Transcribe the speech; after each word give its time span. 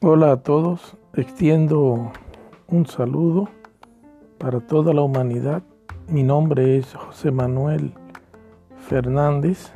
Hola 0.00 0.30
a 0.30 0.36
todos, 0.36 0.96
extiendo 1.14 2.12
un 2.68 2.86
saludo 2.86 3.48
para 4.38 4.60
toda 4.60 4.94
la 4.94 5.02
humanidad. 5.02 5.64
Mi 6.06 6.22
nombre 6.22 6.78
es 6.78 6.94
José 6.94 7.32
Manuel 7.32 7.94
Fernández 8.76 9.72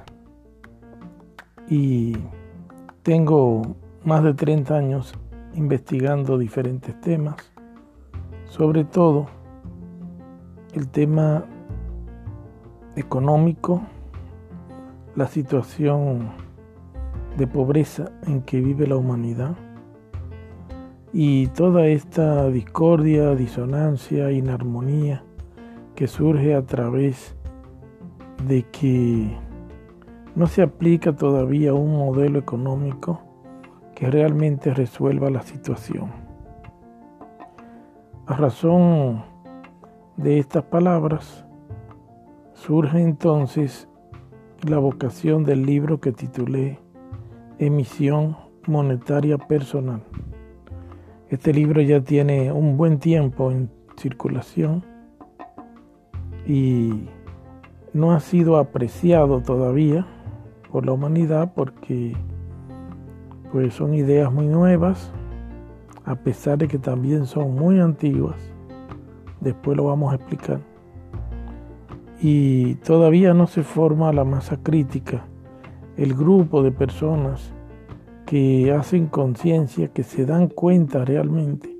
y 1.69 2.17
tengo 3.03 3.75
más 4.05 4.23
de 4.23 4.35
30 4.35 4.77
años 4.77 5.13
investigando 5.55 6.39
diferentes 6.39 7.01
temas, 7.01 7.35
sobre 8.45 8.85
todo 8.85 9.27
el 10.75 10.89
tema 10.89 11.45
económico, 12.95 13.83
la 15.17 15.27
situación 15.27 16.31
de 17.37 17.47
pobreza 17.47 18.13
en 18.27 18.43
que 18.43 18.61
vive 18.61 18.87
la 18.87 18.97
humanidad 18.97 19.57
y 21.13 21.49
toda 21.49 21.87
esta 21.87 22.49
discordia, 22.49 23.35
disonancia, 23.35 24.31
inarmonía 24.31 25.25
que 25.97 26.07
surge 26.07 26.55
a 26.55 26.63
través 26.63 27.37
de 28.47 28.63
que 28.71 29.37
no 30.37 30.47
se 30.47 30.63
aplica 30.63 31.15
todavía 31.15 31.75
un 31.75 31.97
modelo 31.97 32.39
económico 32.39 33.21
que 33.95 34.07
realmente 34.09 34.73
resuelva 34.73 35.29
la 35.31 35.43
situación. 35.43 36.11
A 38.27 38.37
razón 38.37 39.25
de 40.17 40.39
estas 40.39 40.63
palabras, 40.63 41.45
surge 42.55 43.03
entonces 43.03 43.90
la 44.69 44.79
vocación 44.79 45.45
del 45.45 45.65
libro 45.65 46.01
que 46.01 46.13
titulé 46.13 46.79
Emisión 47.59 48.37
Monetaria 48.67 49.39
Personal. 49.39 50.03
Este 51.29 51.53
libro 51.53 51.81
ya 51.81 52.01
tiene 52.01 52.53
un 52.53 52.77
buen 52.77 52.99
tiempo 52.99 53.51
en 53.51 53.71
circulación 53.97 54.85
y 56.47 57.09
no 57.93 58.13
ha 58.13 58.21
sido 58.21 58.59
apreciado 58.59 59.41
todavía 59.41 60.07
por 60.71 60.85
la 60.85 60.93
humanidad 60.93 61.53
porque 61.55 62.17
pues 63.53 63.75
son 63.75 63.95
ideas 63.95 64.33
muy 64.33 64.47
nuevas, 64.47 65.11
a 66.05 66.17
pesar 66.17 66.59
de 66.59 66.69
que 66.69 66.79
también 66.79 67.27
son 67.27 67.55
muy 67.55 67.81
antiguas. 67.81 68.37
Después 69.41 69.77
lo 69.77 69.85
vamos 69.85 70.13
a 70.13 70.17
explicar. 70.17 70.70
Y 72.23 72.75
todavía 72.77 73.33
no 73.35 73.47
se 73.47 73.63
forma 73.63 74.13
la 74.13 74.25
masa 74.25 74.63
crítica, 74.63 75.27
el 75.97 76.15
grupo 76.15 76.63
de 76.63 76.71
personas 76.71 77.53
que 78.27 78.73
hacen 78.73 79.07
conciencia, 79.07 79.89
que 79.89 80.03
se 80.03 80.27
dan 80.27 80.49
cuenta 80.49 81.05
realmente 81.05 81.77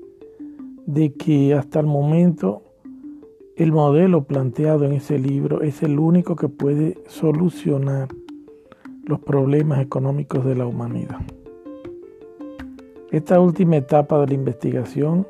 de 0.85 1.13
que 1.13 1.53
hasta 1.53 1.79
el 1.79 1.85
momento 1.85 2.63
el 3.55 3.71
modelo 3.71 4.23
planteado 4.23 4.85
en 4.85 4.93
ese 4.93 5.19
libro 5.19 5.61
es 5.61 5.83
el 5.83 5.99
único 5.99 6.35
que 6.35 6.49
puede 6.49 6.97
solucionar 7.07 8.07
los 9.05 9.19
problemas 9.19 9.79
económicos 9.81 10.43
de 10.45 10.55
la 10.55 10.65
humanidad. 10.65 11.19
Esta 13.11 13.39
última 13.39 13.77
etapa 13.77 14.19
de 14.21 14.27
la 14.27 14.33
investigación 14.33 15.27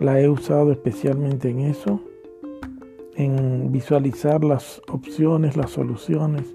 la 0.00 0.20
he 0.20 0.28
usado 0.28 0.72
especialmente 0.72 1.48
en 1.48 1.60
eso, 1.60 2.00
en 3.16 3.70
visualizar 3.72 4.44
las 4.44 4.82
opciones, 4.88 5.56
las 5.56 5.70
soluciones 5.70 6.54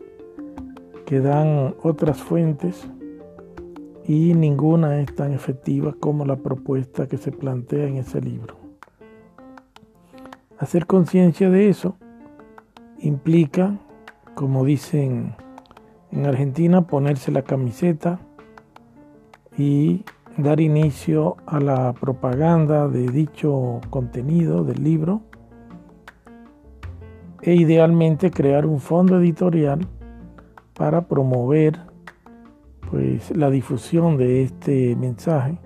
que 1.05 1.19
dan 1.19 1.75
otras 1.81 2.17
fuentes 2.17 2.88
y 4.05 4.33
ninguna 4.33 4.99
es 5.01 5.16
tan 5.16 5.33
efectiva 5.33 5.95
como 5.99 6.25
la 6.25 6.38
propuesta 6.38 7.07
que 7.07 7.17
se 7.17 7.31
plantea 7.31 7.88
en 7.88 7.97
ese 7.97 8.22
libro. 8.22 8.56
Hacer 10.57 10.85
conciencia 10.88 11.50
de 11.50 11.69
eso 11.69 11.95
implica, 13.00 13.78
como 14.35 14.66
dicen 14.66 15.35
en 16.11 16.25
Argentina, 16.25 16.88
ponerse 16.88 17.31
la 17.31 17.44
camiseta 17.44 18.19
y 19.57 20.03
dar 20.38 20.59
inicio 20.59 21.38
a 21.45 21.59
la 21.59 21.94
propaganda 21.94 22.88
de 22.88 23.07
dicho 23.09 23.79
contenido 23.89 24.63
del 24.63 24.84
libro 24.84 25.22
e 27.41 27.53
idealmente 27.55 28.31
crear 28.31 28.66
un 28.66 28.79
fondo 28.79 29.19
editorial 29.19 29.88
para 30.73 31.07
promover 31.07 31.79
pues 32.89 33.35
la 33.35 33.50
difusión 33.50 34.17
de 34.17 34.44
este 34.44 34.95
mensaje 34.95 35.59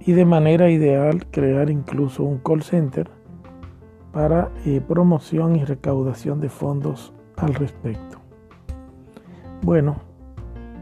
y 0.00 0.12
de 0.12 0.24
manera 0.24 0.70
ideal 0.70 1.26
crear 1.30 1.70
incluso 1.70 2.24
un 2.24 2.38
call 2.38 2.62
center 2.62 3.10
para 4.12 4.50
eh, 4.64 4.80
promoción 4.86 5.56
y 5.56 5.64
recaudación 5.64 6.40
de 6.40 6.48
fondos 6.48 7.12
al 7.36 7.54
respecto. 7.54 8.18
Bueno, 9.62 9.96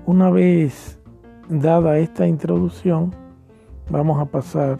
una 0.06 0.30
vez 0.30 1.00
dada 1.48 1.98
esta 1.98 2.26
introducción, 2.26 3.14
vamos 3.90 4.20
a 4.20 4.26
pasar 4.26 4.78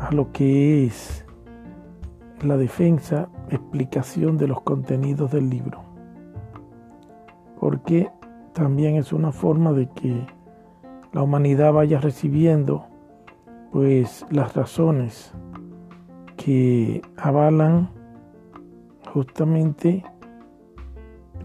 a 0.00 0.10
lo 0.12 0.32
que 0.32 0.86
es 0.86 1.23
la 2.42 2.56
defensa, 2.56 3.28
explicación 3.50 4.36
de 4.36 4.48
los 4.48 4.60
contenidos 4.62 5.30
del 5.30 5.50
libro. 5.50 5.82
Porque 7.58 8.10
también 8.52 8.96
es 8.96 9.12
una 9.12 9.32
forma 9.32 9.72
de 9.72 9.88
que 9.90 10.26
la 11.12 11.22
humanidad 11.22 11.72
vaya 11.72 12.00
recibiendo 12.00 12.86
pues 13.72 14.24
las 14.30 14.54
razones 14.54 15.32
que 16.36 17.02
avalan 17.16 17.90
justamente 19.12 20.04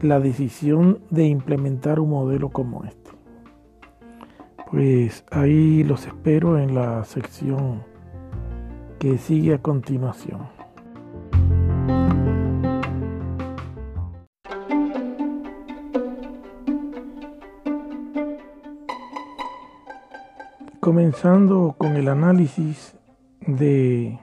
la 0.02 0.20
decisión 0.20 1.00
de 1.10 1.26
implementar 1.26 2.00
un 2.00 2.12
modelo 2.12 2.50
como 2.50 2.84
este. 2.84 3.12
Pues 4.72 5.26
ahí 5.32 5.84
los 5.84 6.06
espero 6.06 6.60
en 6.60 6.76
la 6.76 7.04
sección 7.04 7.84
que 9.00 9.18
sigue 9.18 9.56
a 9.56 9.62
continuación. 9.62 10.59
Comenzando 20.90 21.76
con 21.78 21.98
el 21.98 22.08
análisis 22.08 22.98
de 23.42 24.18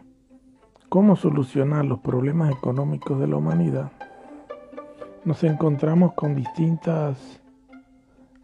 cómo 0.89 1.15
solucionar 1.15 1.85
los 1.85 2.01
problemas 2.01 2.51
económicos 2.51 3.21
de 3.21 3.29
la 3.29 3.37
humanidad, 3.37 3.93
nos 5.25 5.45
encontramos 5.45 6.15
con 6.15 6.35
distintas 6.35 7.41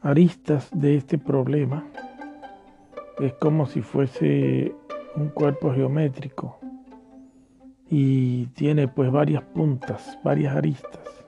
aristas 0.03 0.69
de 0.73 0.99
este 0.99 1.19
problema. 1.19 1.85
Es 3.19 3.33
como 3.41 3.67
si 3.67 3.83
fuese 3.83 4.73
un 5.17 5.31
cuerpo 5.31 5.73
geométrico 5.73 6.61
y 7.91 8.47
tiene 8.55 8.87
pues 8.87 9.11
varias 9.11 9.43
puntas, 9.43 10.17
varias 10.23 10.55
aristas, 10.55 11.27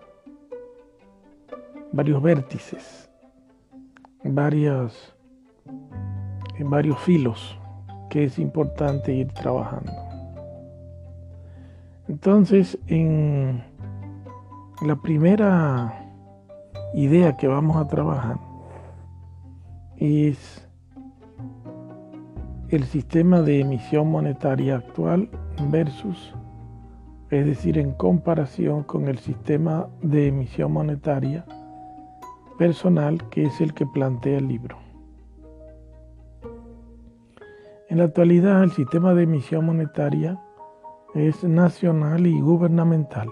varios 1.90 2.22
vértices, 2.22 3.10
varias 4.22 5.12
en 6.58 6.70
varios 6.70 6.98
filos 7.00 7.58
que 8.10 8.24
es 8.24 8.38
importante 8.38 9.12
ir 9.12 9.32
trabajando. 9.32 9.92
Entonces, 12.08 12.78
en 12.86 13.64
la 14.82 14.96
primera 14.96 16.12
idea 16.94 17.36
que 17.36 17.48
vamos 17.48 17.76
a 17.76 17.88
trabajar 17.88 18.36
es 19.96 20.68
el 22.68 22.84
sistema 22.84 23.40
de 23.40 23.60
emisión 23.60 24.10
monetaria 24.10 24.76
actual 24.76 25.28
versus, 25.70 26.34
es 27.30 27.46
decir, 27.46 27.78
en 27.78 27.92
comparación 27.92 28.82
con 28.82 29.08
el 29.08 29.18
sistema 29.18 29.88
de 30.02 30.28
emisión 30.28 30.72
monetaria 30.72 31.44
personal 32.58 33.28
que 33.30 33.44
es 33.44 33.60
el 33.60 33.74
que 33.74 33.86
plantea 33.86 34.38
el 34.38 34.48
libro. 34.48 34.83
En 37.88 37.98
la 37.98 38.04
actualidad 38.04 38.62
el 38.62 38.70
sistema 38.70 39.12
de 39.12 39.24
emisión 39.24 39.66
monetaria 39.66 40.40
es 41.14 41.44
nacional 41.44 42.26
y 42.26 42.40
gubernamental. 42.40 43.30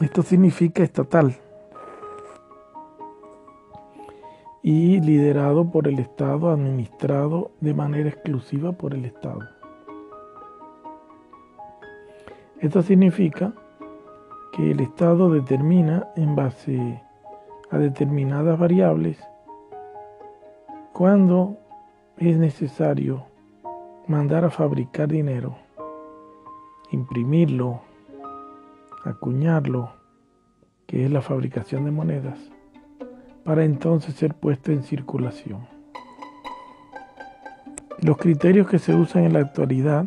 Esto 0.00 0.22
significa 0.22 0.82
estatal 0.82 1.34
y 4.62 5.00
liderado 5.00 5.70
por 5.70 5.88
el 5.88 5.98
Estado, 5.98 6.50
administrado 6.50 7.50
de 7.60 7.74
manera 7.74 8.08
exclusiva 8.08 8.72
por 8.72 8.94
el 8.94 9.04
Estado. 9.04 9.40
Esto 12.60 12.80
significa 12.82 13.52
que 14.52 14.70
el 14.70 14.80
Estado 14.80 15.30
determina 15.30 16.08
en 16.14 16.36
base 16.36 17.02
a 17.70 17.78
determinadas 17.78 18.56
variables 18.56 19.18
cuando 20.92 21.56
es 22.18 22.36
necesario 22.36 23.26
mandar 24.06 24.44
a 24.44 24.50
fabricar 24.50 25.08
dinero, 25.08 25.56
imprimirlo, 26.90 27.82
acuñarlo, 29.04 29.92
que 30.86 31.04
es 31.04 31.10
la 31.10 31.22
fabricación 31.22 31.84
de 31.84 31.90
monedas, 31.90 32.38
para 33.44 33.64
entonces 33.64 34.14
ser 34.14 34.34
puesto 34.34 34.72
en 34.72 34.82
circulación. 34.82 35.66
Los 38.00 38.16
criterios 38.16 38.68
que 38.68 38.78
se 38.78 38.94
usan 38.94 39.24
en 39.24 39.32
la 39.32 39.40
actualidad 39.40 40.06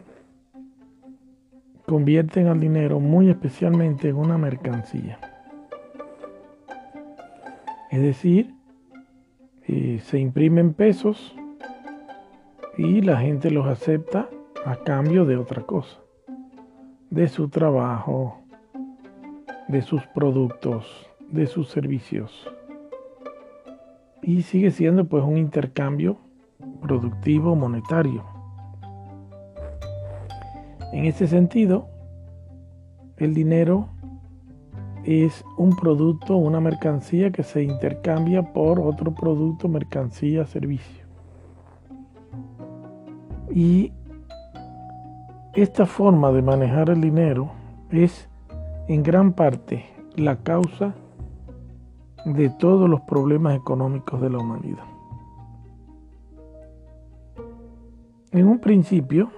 convierten 1.86 2.48
al 2.48 2.60
dinero 2.60 3.00
muy 3.00 3.30
especialmente 3.30 4.10
en 4.10 4.18
una 4.18 4.38
mercancía. 4.38 5.20
Es 7.90 8.02
decir, 8.02 8.54
eh, 9.68 10.02
se 10.04 10.20
imprimen 10.20 10.74
pesos 10.74 11.36
y 12.78 13.02
la 13.02 13.18
gente 13.18 13.52
los 13.52 13.68
acepta 13.68 14.30
a 14.66 14.76
cambio 14.78 15.26
de 15.26 15.38
otra 15.38 15.64
cosa, 15.64 15.98
de 17.10 17.28
su 17.28 17.50
trabajo, 17.50 18.42
de 19.68 19.82
sus 19.82 20.06
productos, 20.08 21.08
de 21.30 21.48
sus 21.48 21.70
servicios. 21.70 22.50
Y 24.22 24.42
sigue 24.42 24.72
siendo 24.72 25.06
pues 25.06 25.24
un 25.24 25.38
intercambio 25.38 26.18
productivo 26.82 27.56
monetario. 27.56 28.26
En 30.92 31.06
ese 31.06 31.28
sentido, 31.28 31.88
el 33.18 33.34
dinero 33.34 33.90
es 35.04 35.46
un 35.58 35.76
producto, 35.76 36.36
una 36.36 36.60
mercancía 36.60 37.32
que 37.32 37.44
se 37.44 37.64
intercambia 37.64 38.54
por 38.54 38.80
otro 38.80 39.14
producto, 39.14 39.68
mercancía, 39.68 40.46
servicio. 40.46 41.05
Y 43.50 43.94
esta 45.54 45.86
forma 45.86 46.32
de 46.32 46.42
manejar 46.42 46.90
el 46.90 47.02
dinero 47.02 47.52
es 47.92 48.28
en 48.88 49.04
gran 49.04 49.34
parte 49.34 49.86
la 50.16 50.38
causa 50.38 50.94
de 52.26 52.50
todos 52.50 52.90
los 52.90 53.02
problemas 53.02 53.56
económicos 53.56 54.20
de 54.20 54.30
la 54.30 54.40
humanidad. 54.40 54.84
En 58.32 58.48
un 58.48 58.60
principio, 58.60 59.30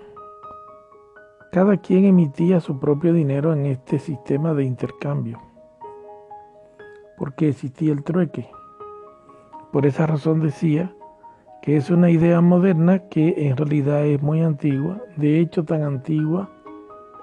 cada 1.51 1.77
quien 1.77 2.05
emitía 2.05 2.59
su 2.59 2.79
propio 2.79 3.13
dinero 3.13 3.53
en 3.53 3.65
este 3.65 3.99
sistema 3.99 4.53
de 4.53 4.63
intercambio, 4.63 5.39
porque 7.17 7.49
existía 7.49 7.93
el 7.93 8.03
trueque. 8.03 8.49
Por 9.71 9.85
esa 9.85 10.07
razón 10.07 10.39
decía 10.39 10.95
que 11.61 11.77
es 11.77 11.89
una 11.89 12.09
idea 12.09 12.41
moderna 12.41 12.99
que 13.09 13.47
en 13.47 13.57
realidad 13.57 14.05
es 14.05 14.21
muy 14.21 14.41
antigua, 14.41 15.01
de 15.15 15.39
hecho 15.39 15.63
tan 15.65 15.83
antigua 15.83 16.49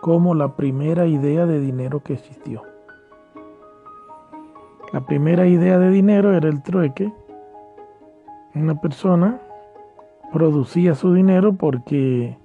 como 0.00 0.34
la 0.34 0.54
primera 0.56 1.06
idea 1.06 1.46
de 1.46 1.60
dinero 1.60 2.02
que 2.02 2.14
existió. 2.14 2.62
La 4.92 5.04
primera 5.06 5.46
idea 5.46 5.78
de 5.78 5.90
dinero 5.90 6.32
era 6.34 6.48
el 6.48 6.62
trueque. 6.62 7.12
Una 8.54 8.80
persona 8.80 9.40
producía 10.32 10.94
su 10.94 11.12
dinero 11.12 11.54
porque 11.54 12.36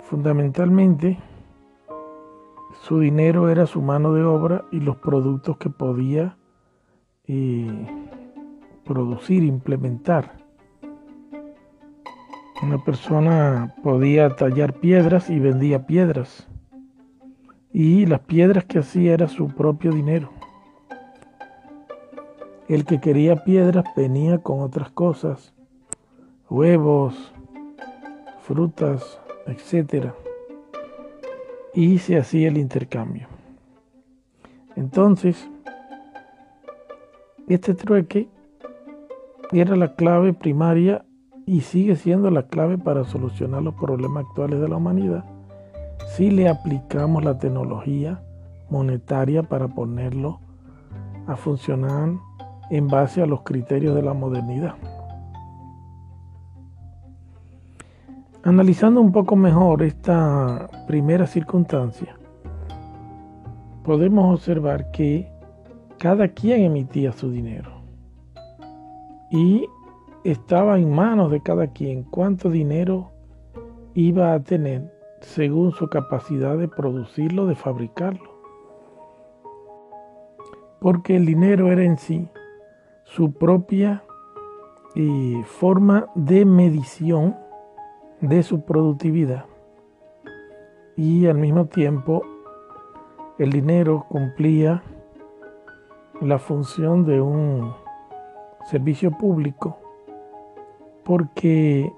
fundamentalmente 0.00 1.18
su 2.82 3.00
dinero 3.00 3.48
era 3.48 3.66
su 3.66 3.80
mano 3.82 4.12
de 4.12 4.24
obra 4.24 4.64
y 4.70 4.80
los 4.80 4.96
productos 4.96 5.56
que 5.56 5.70
podía 5.70 6.36
eh, 7.26 7.86
producir, 8.84 9.42
implementar. 9.42 10.39
Una 12.62 12.76
persona 12.84 13.74
podía 13.82 14.36
tallar 14.36 14.74
piedras 14.74 15.30
y 15.30 15.38
vendía 15.38 15.86
piedras 15.86 16.46
y 17.72 18.04
las 18.04 18.20
piedras 18.20 18.64
que 18.64 18.80
hacía 18.80 19.14
era 19.14 19.28
su 19.28 19.48
propio 19.48 19.92
dinero. 19.92 20.30
El 22.68 22.84
que 22.84 23.00
quería 23.00 23.44
piedras 23.44 23.84
venía 23.96 24.38
con 24.38 24.60
otras 24.60 24.90
cosas, 24.90 25.54
huevos, 26.50 27.32
frutas, 28.42 29.20
etc. 29.46 30.12
Y 31.74 31.98
se 31.98 32.18
hacía 32.18 32.48
el 32.48 32.58
intercambio. 32.58 33.26
Entonces, 34.76 35.48
este 37.48 37.74
trueque 37.74 38.28
era 39.50 39.76
la 39.76 39.94
clave 39.94 40.32
primaria 40.32 41.04
y 41.46 41.60
sigue 41.62 41.96
siendo 41.96 42.30
la 42.30 42.44
clave 42.44 42.78
para 42.78 43.04
solucionar 43.04 43.62
los 43.62 43.74
problemas 43.74 44.24
actuales 44.26 44.60
de 44.60 44.68
la 44.68 44.76
humanidad 44.76 45.24
si 46.16 46.30
le 46.30 46.48
aplicamos 46.48 47.24
la 47.24 47.38
tecnología 47.38 48.20
monetaria 48.68 49.42
para 49.42 49.68
ponerlo 49.68 50.40
a 51.26 51.36
funcionar 51.36 52.10
en 52.70 52.88
base 52.88 53.22
a 53.22 53.26
los 53.26 53.42
criterios 53.42 53.94
de 53.94 54.02
la 54.02 54.14
modernidad. 54.14 54.74
Analizando 58.42 59.00
un 59.00 59.12
poco 59.12 59.36
mejor 59.36 59.82
esta 59.82 60.68
primera 60.86 61.26
circunstancia, 61.26 62.16
podemos 63.84 64.34
observar 64.34 64.90
que 64.92 65.30
cada 65.98 66.28
quien 66.28 66.62
emitía 66.62 67.12
su 67.12 67.30
dinero 67.30 67.70
y 69.30 69.66
estaba 70.24 70.78
en 70.78 70.94
manos 70.94 71.30
de 71.30 71.42
cada 71.42 71.68
quien 71.68 72.04
cuánto 72.04 72.50
dinero 72.50 73.10
iba 73.94 74.34
a 74.34 74.40
tener 74.40 74.92
según 75.20 75.72
su 75.72 75.88
capacidad 75.88 76.56
de 76.56 76.68
producirlo, 76.68 77.46
de 77.46 77.54
fabricarlo. 77.54 78.30
Porque 80.80 81.16
el 81.16 81.26
dinero 81.26 81.70
era 81.70 81.84
en 81.84 81.98
sí 81.98 82.28
su 83.04 83.32
propia 83.32 84.02
eh, 84.94 85.42
forma 85.44 86.06
de 86.14 86.44
medición 86.44 87.36
de 88.20 88.42
su 88.42 88.64
productividad. 88.64 89.46
Y 90.96 91.26
al 91.26 91.38
mismo 91.38 91.66
tiempo 91.66 92.22
el 93.38 93.52
dinero 93.52 94.06
cumplía 94.08 94.82
la 96.20 96.38
función 96.38 97.04
de 97.06 97.20
un 97.20 97.72
servicio 98.70 99.10
público 99.10 99.79
porque 101.10 101.92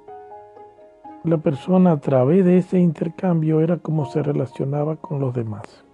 la 1.23 1.37
persona 1.37 1.93
a 1.93 2.01
través 2.01 2.47
de 2.47 2.57
ese 2.57 2.79
intercambio 2.79 3.61
era 3.61 3.77
como 3.77 4.07
se 4.07 4.23
relacionaba 4.23 4.97
con 4.97 5.21
los 5.21 5.35
demás. 5.35 5.85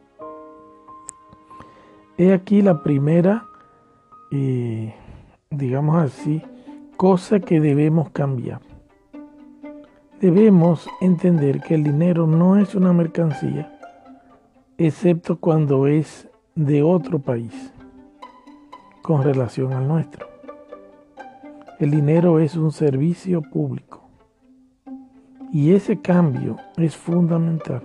He 2.16 2.32
aquí 2.32 2.62
la 2.62 2.80
primera, 2.84 3.44
eh, 4.30 4.94
digamos 5.50 5.96
así, 5.96 6.40
cosa 6.96 7.40
que 7.40 7.60
debemos 7.60 8.10
cambiar. 8.10 8.60
Debemos 10.20 10.88
entender 11.00 11.60
que 11.60 11.74
el 11.74 11.82
dinero 11.82 12.24
no 12.28 12.56
es 12.56 12.76
una 12.76 12.92
mercancía, 12.92 13.80
excepto 14.78 15.40
cuando 15.40 15.88
es 15.88 16.28
de 16.54 16.84
otro 16.84 17.18
país, 17.18 17.72
con 19.02 19.24
relación 19.24 19.72
al 19.72 19.88
nuestro. 19.88 20.37
El 21.78 21.92
dinero 21.92 22.40
es 22.40 22.56
un 22.56 22.72
servicio 22.72 23.40
público 23.40 24.02
y 25.52 25.74
ese 25.74 26.00
cambio 26.00 26.56
es 26.76 26.96
fundamental. 26.96 27.82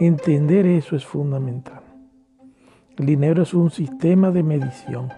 Entender 0.00 0.66
eso 0.66 0.96
es 0.96 1.06
fundamental. 1.06 1.82
El 2.96 3.06
dinero 3.06 3.44
es 3.44 3.54
un 3.54 3.70
sistema 3.70 4.32
de 4.32 4.42
medición. 4.42 5.10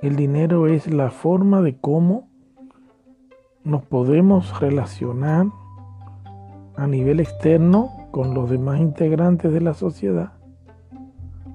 El 0.00 0.16
dinero 0.16 0.66
es 0.66 0.90
la 0.90 1.10
forma 1.10 1.60
de 1.60 1.76
cómo 1.76 2.30
nos 3.64 3.82
podemos 3.82 4.58
relacionar 4.58 5.48
a 6.76 6.86
nivel 6.86 7.20
externo 7.20 8.08
con 8.10 8.32
los 8.32 8.48
demás 8.48 8.80
integrantes 8.80 9.52
de 9.52 9.60
la 9.60 9.74
sociedad 9.74 10.32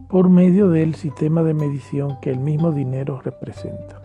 por 0.09 0.29
medio 0.29 0.69
del 0.69 0.95
sistema 0.95 1.43
de 1.43 1.53
medición 1.53 2.17
que 2.21 2.31
el 2.31 2.39
mismo 2.39 2.71
dinero 2.71 3.19
representa. 3.23 4.01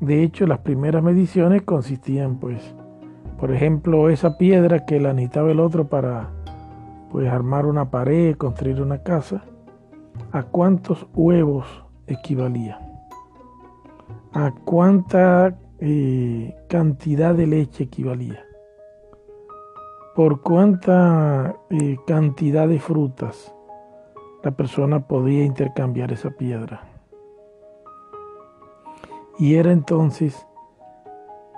De 0.00 0.22
hecho, 0.22 0.46
las 0.46 0.58
primeras 0.58 1.02
mediciones 1.02 1.62
consistían, 1.62 2.36
pues, 2.36 2.74
por 3.38 3.52
ejemplo, 3.52 4.08
esa 4.10 4.36
piedra 4.36 4.84
que 4.84 5.00
la 5.00 5.12
necesitaba 5.12 5.50
el 5.50 5.60
otro 5.60 5.88
para, 5.88 6.30
pues, 7.10 7.28
armar 7.28 7.66
una 7.66 7.90
pared, 7.90 8.36
construir 8.36 8.82
una 8.82 9.02
casa, 9.02 9.44
¿a 10.32 10.42
cuántos 10.42 11.06
huevos 11.14 11.66
equivalía? 12.06 12.78
¿A 14.32 14.52
cuánta 14.64 15.56
eh, 15.80 16.54
cantidad 16.68 17.34
de 17.34 17.46
leche 17.46 17.84
equivalía? 17.84 18.44
por 20.14 20.42
cuánta 20.42 21.56
eh, 21.70 21.96
cantidad 22.06 22.68
de 22.68 22.78
frutas 22.78 23.52
la 24.44 24.50
persona 24.50 25.00
podía 25.00 25.42
intercambiar 25.42 26.12
esa 26.12 26.30
piedra. 26.30 26.82
Y 29.38 29.54
era 29.54 29.72
entonces 29.72 30.46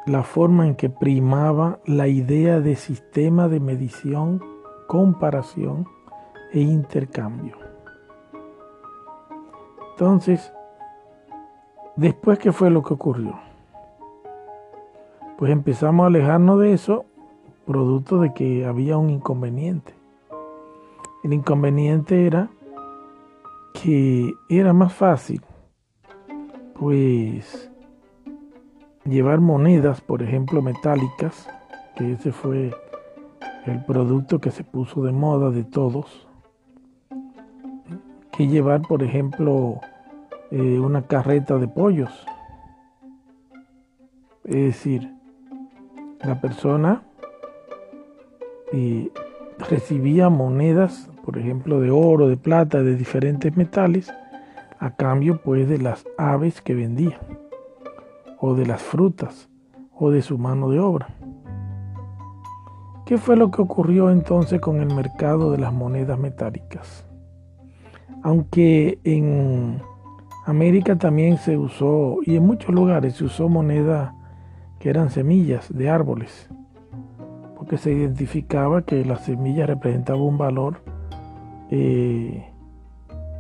la 0.07 0.23
forma 0.23 0.69
en 0.69 0.77
que 0.77 0.89
primaba 0.89 1.81
la 1.85 2.07
idea 2.07 2.61
de 2.61 2.77
sistema 2.77 3.49
de 3.49 3.59
medición, 3.59 4.41
comparación 4.87 5.89
e 6.53 6.61
intercambio. 6.61 7.57
Entonces, 9.91 10.53
después, 11.97 12.39
¿qué 12.39 12.53
fue 12.53 12.71
lo 12.71 12.85
que 12.85 12.95
ocurrió? 12.95 13.35
Pues 15.39 15.51
empezamos 15.51 16.05
a 16.05 16.07
alejarnos 16.07 16.61
de 16.61 16.73
eso, 16.73 17.05
producto 17.67 18.21
de 18.21 18.33
que 18.33 18.65
había 18.65 18.97
un 18.97 19.11
inconveniente. 19.11 19.93
El 21.25 21.33
inconveniente 21.33 22.27
era 22.27 22.49
que 23.83 24.35
era 24.49 24.73
más 24.73 24.93
fácil, 24.93 25.43
pues, 26.79 27.71
llevar 29.05 29.41
monedas, 29.41 30.01
por 30.01 30.23
ejemplo, 30.23 30.63
metálicas, 30.63 31.49
que 31.95 32.13
ese 32.13 32.33
fue 32.33 32.75
el 33.67 33.85
producto 33.85 34.41
que 34.41 34.51
se 34.51 34.65
puso 34.65 35.03
de 35.03 35.13
moda 35.13 35.51
de 35.51 35.65
todos, 35.65 36.27
que 38.33 38.47
llevar, 38.49 38.83
por 38.83 39.03
ejemplo, 39.03 39.81
eh, 40.51 40.79
una 40.79 41.03
carreta 41.03 41.59
de 41.59 41.69
pollos. 41.69 42.27
Es 44.45 44.55
decir, 44.55 45.13
la 46.21 46.41
persona 46.41 47.03
eh, 48.73 49.11
recibía 49.59 50.29
monedas, 50.29 51.11
por 51.27 51.39
ejemplo, 51.39 51.81
de 51.81 51.91
oro, 51.91 52.29
de 52.29 52.37
plata, 52.37 52.85
de 52.85 52.95
diferentes 52.95 53.57
metales, 53.57 54.15
a 54.79 54.95
cambio 54.95 55.43
pues 55.43 55.69
de 55.69 55.79
las 55.79 56.07
aves 56.17 56.63
que 56.63 56.73
vendía, 56.73 57.19
o 58.39 58.55
de 58.55 58.65
las 58.65 58.81
frutas, 58.81 59.49
o 59.93 60.13
de 60.13 60.23
su 60.23 60.39
mano 60.39 60.71
de 60.71 60.79
obra. 60.79 61.09
¿Qué 63.07 63.19
fue 63.19 63.35
lo 63.37 63.51
que 63.51 63.61
ocurrió 63.61 64.11
entonces 64.11 64.61
con 64.61 64.77
el 64.77 64.95
mercado 64.95 65.51
de 65.51 65.59
las 65.59 65.73
monedas 65.73 66.17
metálicas? 66.17 67.05
Aunque 68.23 69.01
en 69.03 69.83
América 70.45 70.95
también 70.95 71.39
se 71.39 71.57
usó, 71.57 72.19
y 72.25 72.37
en 72.37 72.47
muchos 72.47 72.73
lugares 72.73 73.15
se 73.15 73.25
usó 73.25 73.49
moneda 73.49 74.15
que 74.79 74.91
eran 74.91 75.11
semillas 75.11 75.77
de 75.77 75.91
árboles, 75.91 76.49
porque 77.57 77.79
se 77.79 77.91
identificaba 77.91 78.83
que 78.83 79.05
la 79.05 79.17
semilla 79.17 79.67
representaba 79.67 80.23
un 80.23 80.39
valor 80.39 80.95
eh, 81.71 82.53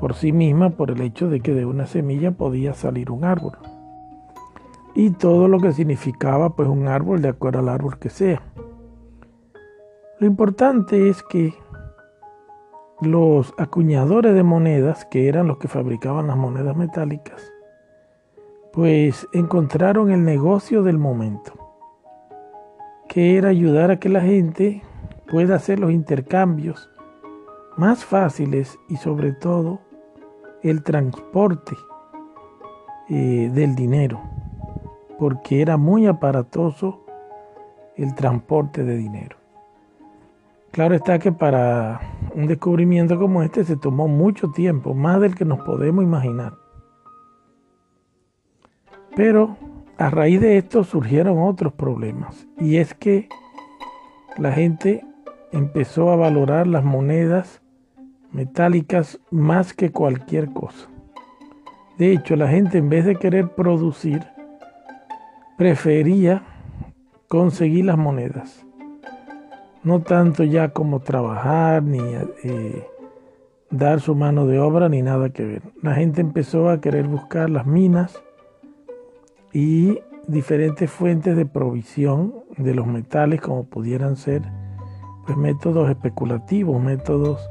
por 0.00 0.14
sí 0.14 0.32
misma, 0.32 0.70
por 0.70 0.90
el 0.90 1.00
hecho 1.00 1.28
de 1.28 1.40
que 1.40 1.54
de 1.54 1.64
una 1.64 1.86
semilla 1.86 2.32
podía 2.32 2.74
salir 2.74 3.10
un 3.10 3.24
árbol. 3.24 3.58
Y 4.94 5.10
todo 5.10 5.48
lo 5.48 5.60
que 5.60 5.72
significaba 5.72 6.56
pues 6.56 6.68
un 6.68 6.88
árbol 6.88 7.22
de 7.22 7.28
acuerdo 7.28 7.60
al 7.60 7.68
árbol 7.68 7.98
que 7.98 8.10
sea. 8.10 8.42
Lo 10.18 10.26
importante 10.26 11.08
es 11.08 11.22
que 11.22 11.54
los 13.02 13.52
acuñadores 13.58 14.34
de 14.34 14.42
monedas, 14.42 15.04
que 15.04 15.28
eran 15.28 15.46
los 15.46 15.58
que 15.58 15.68
fabricaban 15.68 16.26
las 16.26 16.36
monedas 16.36 16.76
metálicas, 16.76 17.52
pues 18.72 19.26
encontraron 19.32 20.10
el 20.10 20.24
negocio 20.24 20.82
del 20.82 20.98
momento, 20.98 21.52
que 23.08 23.36
era 23.36 23.50
ayudar 23.50 23.90
a 23.90 23.98
que 23.98 24.08
la 24.08 24.22
gente 24.22 24.82
pueda 25.30 25.56
hacer 25.56 25.78
los 25.78 25.90
intercambios 25.90 26.90
más 27.76 28.04
fáciles 28.04 28.78
y 28.88 28.96
sobre 28.96 29.32
todo 29.32 29.80
el 30.62 30.82
transporte 30.82 31.76
eh, 33.08 33.50
del 33.52 33.74
dinero, 33.74 34.20
porque 35.18 35.62
era 35.62 35.76
muy 35.76 36.06
aparatoso 36.06 37.04
el 37.96 38.14
transporte 38.14 38.82
de 38.82 38.96
dinero. 38.96 39.36
Claro 40.70 40.94
está 40.94 41.18
que 41.18 41.32
para 41.32 42.00
un 42.34 42.46
descubrimiento 42.46 43.18
como 43.18 43.42
este 43.42 43.64
se 43.64 43.76
tomó 43.76 44.08
mucho 44.08 44.50
tiempo, 44.50 44.92
más 44.92 45.20
del 45.20 45.34
que 45.34 45.44
nos 45.44 45.60
podemos 45.60 46.04
imaginar. 46.04 46.54
Pero 49.14 49.56
a 49.96 50.10
raíz 50.10 50.40
de 50.40 50.58
esto 50.58 50.84
surgieron 50.84 51.38
otros 51.38 51.72
problemas, 51.72 52.46
y 52.58 52.76
es 52.76 52.92
que 52.92 53.28
la 54.36 54.52
gente 54.52 55.06
empezó 55.52 56.10
a 56.10 56.16
valorar 56.16 56.66
las 56.66 56.84
monedas 56.84 57.62
metálicas 58.36 59.18
más 59.32 59.72
que 59.72 59.90
cualquier 59.90 60.52
cosa. 60.52 60.86
De 61.98 62.12
hecho, 62.12 62.36
la 62.36 62.46
gente 62.46 62.78
en 62.78 62.88
vez 62.88 63.04
de 63.04 63.16
querer 63.16 63.48
producir, 63.48 64.22
prefería 65.56 66.44
conseguir 67.26 67.86
las 67.86 67.98
monedas 67.98 68.66
no 69.86 70.02
tanto 70.02 70.42
ya 70.42 70.70
como 70.70 70.98
trabajar 70.98 71.80
ni 71.84 72.00
eh, 72.42 72.88
dar 73.70 74.00
su 74.00 74.16
mano 74.16 74.44
de 74.44 74.58
obra 74.58 74.88
ni 74.88 75.00
nada 75.00 75.30
que 75.30 75.44
ver. 75.44 75.62
La 75.80 75.94
gente 75.94 76.20
empezó 76.20 76.70
a 76.70 76.80
querer 76.80 77.06
buscar 77.06 77.48
las 77.48 77.66
minas 77.66 78.20
y 79.52 80.00
diferentes 80.26 80.90
fuentes 80.90 81.36
de 81.36 81.46
provisión 81.46 82.34
de 82.56 82.74
los 82.74 82.88
metales 82.88 83.40
como 83.40 83.66
pudieran 83.66 84.16
ser 84.16 84.42
pues 85.24 85.38
métodos 85.38 85.88
especulativos, 85.88 86.82
métodos 86.82 87.48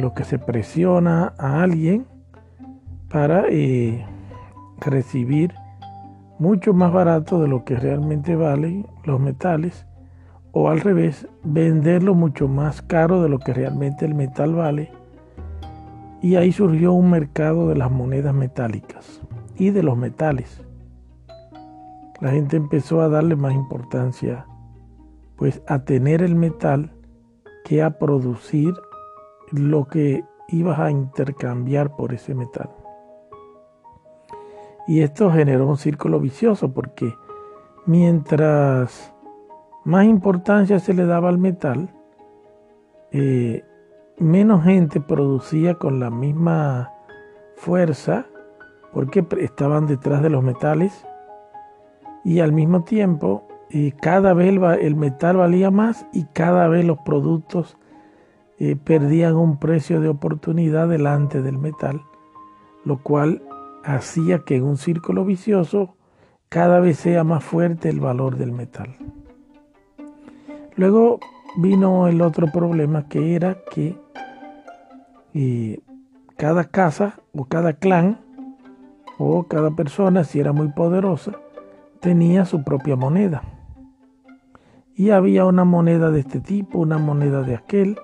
los 0.00 0.12
que 0.12 0.24
se 0.24 0.38
presiona 0.38 1.34
a 1.38 1.62
alguien 1.62 2.06
para 3.08 3.44
eh, 3.48 4.04
recibir 4.80 5.54
mucho 6.38 6.74
más 6.74 6.92
barato 6.92 7.40
de 7.40 7.48
lo 7.48 7.64
que 7.64 7.76
realmente 7.76 8.36
valen 8.36 8.86
los 9.04 9.20
metales 9.20 9.86
o 10.52 10.68
al 10.68 10.80
revés, 10.80 11.26
venderlo 11.42 12.14
mucho 12.14 12.46
más 12.46 12.80
caro 12.80 13.22
de 13.22 13.28
lo 13.28 13.40
que 13.40 13.52
realmente 13.52 14.04
el 14.04 14.14
metal 14.14 14.54
vale. 14.54 14.92
Y 16.22 16.36
ahí 16.36 16.52
surgió 16.52 16.92
un 16.92 17.10
mercado 17.10 17.68
de 17.68 17.74
las 17.74 17.90
monedas 17.90 18.34
metálicas 18.34 19.20
y 19.56 19.70
de 19.70 19.82
los 19.82 19.96
metales. 19.96 20.62
La 22.20 22.30
gente 22.30 22.56
empezó 22.56 23.00
a 23.00 23.08
darle 23.08 23.34
más 23.34 23.52
importancia 23.52 24.46
pues 25.36 25.60
a 25.66 25.80
tener 25.80 26.22
el 26.22 26.36
metal 26.36 26.92
que 27.64 27.82
a 27.82 27.98
producir 27.98 28.74
lo 29.54 29.86
que 29.86 30.24
ibas 30.48 30.78
a 30.78 30.90
intercambiar 30.90 31.96
por 31.96 32.12
ese 32.12 32.34
metal. 32.34 32.70
Y 34.86 35.00
esto 35.00 35.30
generó 35.30 35.66
un 35.66 35.78
círculo 35.78 36.20
vicioso 36.20 36.72
porque 36.72 37.14
mientras 37.86 39.14
más 39.84 40.04
importancia 40.04 40.78
se 40.78 40.92
le 40.92 41.06
daba 41.06 41.28
al 41.28 41.38
metal, 41.38 41.94
eh, 43.12 43.64
menos 44.18 44.64
gente 44.64 45.00
producía 45.00 45.74
con 45.74 46.00
la 46.00 46.10
misma 46.10 46.92
fuerza 47.56 48.26
porque 48.92 49.26
estaban 49.40 49.86
detrás 49.86 50.22
de 50.22 50.30
los 50.30 50.42
metales 50.42 51.06
y 52.24 52.40
al 52.40 52.52
mismo 52.52 52.84
tiempo 52.84 53.46
eh, 53.70 53.92
cada 54.00 54.34
vez 54.34 54.48
el, 54.80 54.96
metal 54.96 55.36
valía 55.36 55.70
más 55.70 56.06
y 56.12 56.24
cada 56.26 56.68
vez 56.68 56.84
los 56.84 56.98
productos 56.98 57.76
perdían 58.84 59.36
un 59.36 59.58
precio 59.58 60.00
de 60.00 60.08
oportunidad 60.08 60.88
delante 60.88 61.42
del 61.42 61.58
metal, 61.58 62.02
lo 62.84 63.02
cual 63.02 63.42
hacía 63.84 64.40
que 64.40 64.56
en 64.56 64.64
un 64.64 64.76
círculo 64.76 65.24
vicioso 65.24 65.96
cada 66.48 66.80
vez 66.80 66.98
sea 66.98 67.24
más 67.24 67.42
fuerte 67.44 67.88
el 67.88 68.00
valor 68.00 68.36
del 68.36 68.52
metal. 68.52 68.96
Luego 70.76 71.20
vino 71.56 72.08
el 72.08 72.20
otro 72.20 72.46
problema 72.52 73.08
que 73.08 73.34
era 73.34 73.58
que 73.70 73.96
eh, 75.34 75.80
cada 76.36 76.64
casa 76.64 77.20
o 77.34 77.44
cada 77.44 77.74
clan 77.74 78.20
o 79.18 79.44
cada 79.44 79.70
persona, 79.70 80.24
si 80.24 80.40
era 80.40 80.52
muy 80.52 80.68
poderosa, 80.68 81.32
tenía 82.00 82.44
su 82.44 82.64
propia 82.64 82.96
moneda. 82.96 83.42
Y 84.96 85.10
había 85.10 85.44
una 85.44 85.64
moneda 85.64 86.10
de 86.10 86.20
este 86.20 86.40
tipo, 86.40 86.78
una 86.78 86.98
moneda 86.98 87.42
de 87.42 87.56
aquel, 87.56 87.98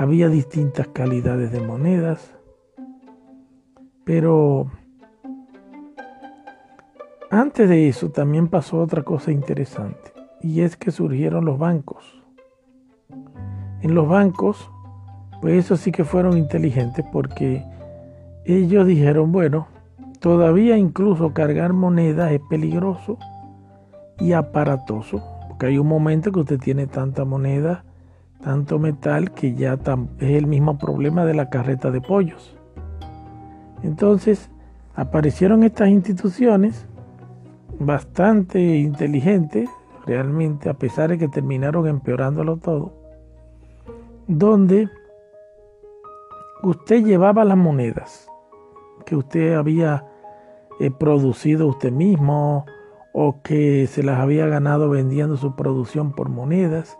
había 0.00 0.30
distintas 0.30 0.88
calidades 0.88 1.52
de 1.52 1.60
monedas, 1.60 2.34
pero 4.02 4.70
antes 7.30 7.68
de 7.68 7.86
eso 7.86 8.08
también 8.08 8.48
pasó 8.48 8.80
otra 8.80 9.02
cosa 9.02 9.30
interesante 9.30 10.14
y 10.40 10.62
es 10.62 10.78
que 10.78 10.90
surgieron 10.90 11.44
los 11.44 11.58
bancos. 11.58 12.24
En 13.82 13.94
los 13.94 14.08
bancos, 14.08 14.70
pues 15.42 15.66
eso 15.66 15.76
sí 15.76 15.92
que 15.92 16.04
fueron 16.04 16.38
inteligentes 16.38 17.04
porque 17.12 17.62
ellos 18.46 18.86
dijeron, 18.86 19.32
bueno, 19.32 19.68
todavía 20.18 20.78
incluso 20.78 21.34
cargar 21.34 21.74
monedas 21.74 22.32
es 22.32 22.40
peligroso 22.48 23.18
y 24.18 24.32
aparatoso, 24.32 25.22
porque 25.46 25.66
hay 25.66 25.76
un 25.76 25.88
momento 25.88 26.32
que 26.32 26.40
usted 26.40 26.58
tiene 26.58 26.86
tanta 26.86 27.26
moneda 27.26 27.84
tanto 28.42 28.78
metal 28.78 29.32
que 29.32 29.54
ya 29.54 29.78
es 30.18 30.30
el 30.30 30.46
mismo 30.46 30.78
problema 30.78 31.24
de 31.24 31.34
la 31.34 31.50
carreta 31.50 31.90
de 31.90 32.00
pollos. 32.00 32.56
Entonces 33.82 34.50
aparecieron 34.94 35.62
estas 35.62 35.88
instituciones 35.88 36.86
bastante 37.78 38.60
inteligentes, 38.60 39.68
realmente, 40.06 40.68
a 40.68 40.74
pesar 40.74 41.10
de 41.10 41.18
que 41.18 41.28
terminaron 41.28 41.86
empeorándolo 41.86 42.56
todo, 42.58 42.92
donde 44.26 44.88
usted 46.62 47.04
llevaba 47.04 47.44
las 47.44 47.56
monedas 47.56 48.28
que 49.06 49.16
usted 49.16 49.54
había 49.54 50.06
eh, 50.78 50.90
producido 50.90 51.66
usted 51.66 51.92
mismo 51.92 52.66
o 53.12 53.42
que 53.42 53.86
se 53.86 54.02
las 54.02 54.20
había 54.20 54.46
ganado 54.46 54.88
vendiendo 54.90 55.36
su 55.36 55.56
producción 55.56 56.12
por 56.12 56.28
monedas. 56.28 56.98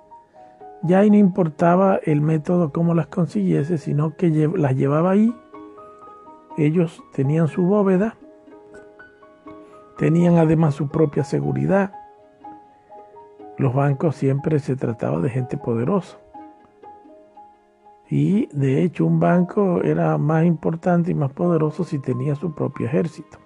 Ya 0.83 1.01
ahí 1.01 1.11
no 1.11 1.17
importaba 1.17 2.01
el 2.05 2.21
método 2.23 2.73
cómo 2.73 2.95
las 2.95 3.09
consiguiese, 3.09 3.77
sino 3.77 4.17
que 4.17 4.31
las 4.57 4.77
llevaba 4.77 5.11
ahí. 5.11 5.35
Ellos 6.57 7.03
tenían 7.13 7.49
su 7.49 7.63
bóveda, 7.63 8.17
tenían 9.99 10.39
además 10.39 10.75
su 10.75 10.89
propia 10.89 11.25
seguridad. 11.25 11.93
Los 13.59 13.75
bancos 13.75 14.17
siempre 14.17 14.59
se 14.59 14.75
trataba 14.75 15.21
de 15.21 15.29
gente 15.29 15.59
poderosa. 15.59 16.19
Y 18.09 18.47
de 18.47 18.83
hecho 18.83 19.07
un 19.07 19.21
banco 19.21 19.83
era 19.83 20.19
más 20.19 20.45
importante 20.45 21.13
y 21.13 21.15
más 21.15 21.31
poderoso 21.33 21.85
si 21.85 21.99
tenía 21.99 22.35
su 22.35 22.55
propio 22.55 22.87
ejército. 22.87 23.39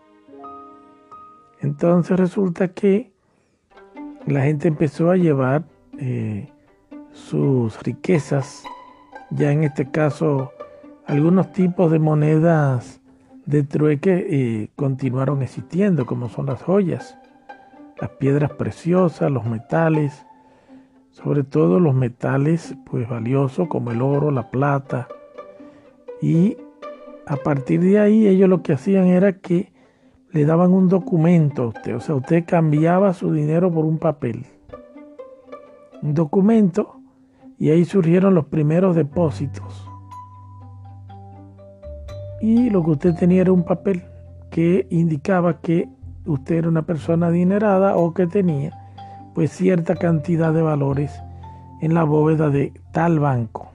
Entonces 1.60 2.18
resulta 2.18 2.68
que 2.68 3.12
la 4.26 4.42
gente 4.42 4.68
empezó 4.68 5.10
a 5.10 5.16
llevar 5.16 5.64
eh, 5.98 6.53
sus 7.14 7.80
riquezas, 7.82 8.64
ya 9.30 9.52
en 9.52 9.64
este 9.64 9.90
caso 9.90 10.52
algunos 11.06 11.52
tipos 11.52 11.90
de 11.90 11.98
monedas 11.98 13.00
de 13.46 13.62
trueque 13.62 14.26
eh, 14.28 14.70
continuaron 14.76 15.42
existiendo, 15.42 16.06
como 16.06 16.28
son 16.28 16.46
las 16.46 16.62
joyas, 16.62 17.16
las 18.00 18.10
piedras 18.10 18.52
preciosas, 18.52 19.30
los 19.30 19.46
metales, 19.46 20.26
sobre 21.10 21.44
todo 21.44 21.78
los 21.78 21.94
metales 21.94 22.74
pues 22.84 23.08
valiosos 23.08 23.68
como 23.68 23.92
el 23.92 24.02
oro, 24.02 24.30
la 24.30 24.50
plata. 24.50 25.08
Y 26.20 26.56
a 27.26 27.36
partir 27.36 27.80
de 27.80 28.00
ahí 28.00 28.26
ellos 28.26 28.48
lo 28.48 28.62
que 28.62 28.72
hacían 28.72 29.06
era 29.06 29.38
que 29.38 29.72
le 30.32 30.44
daban 30.44 30.72
un 30.72 30.88
documento 30.88 31.62
a 31.62 31.66
usted, 31.68 31.94
o 31.94 32.00
sea, 32.00 32.16
usted 32.16 32.44
cambiaba 32.44 33.14
su 33.14 33.32
dinero 33.32 33.72
por 33.72 33.84
un 33.84 33.98
papel. 33.98 34.46
Un 36.02 36.14
documento 36.14 37.03
y 37.58 37.70
ahí 37.70 37.84
surgieron 37.84 38.34
los 38.34 38.46
primeros 38.46 38.96
depósitos. 38.96 39.88
Y 42.40 42.70
lo 42.70 42.84
que 42.84 42.90
usted 42.90 43.14
tenía 43.14 43.42
era 43.42 43.52
un 43.52 43.64
papel 43.64 44.02
que 44.50 44.86
indicaba 44.90 45.60
que 45.60 45.88
usted 46.26 46.56
era 46.56 46.68
una 46.68 46.82
persona 46.82 47.28
adinerada 47.28 47.96
o 47.96 48.12
que 48.14 48.26
tenía 48.26 48.72
pues 49.34 49.50
cierta 49.50 49.96
cantidad 49.96 50.52
de 50.52 50.62
valores 50.62 51.12
en 51.80 51.94
la 51.94 52.04
bóveda 52.04 52.50
de 52.50 52.72
tal 52.92 53.18
banco. 53.18 53.68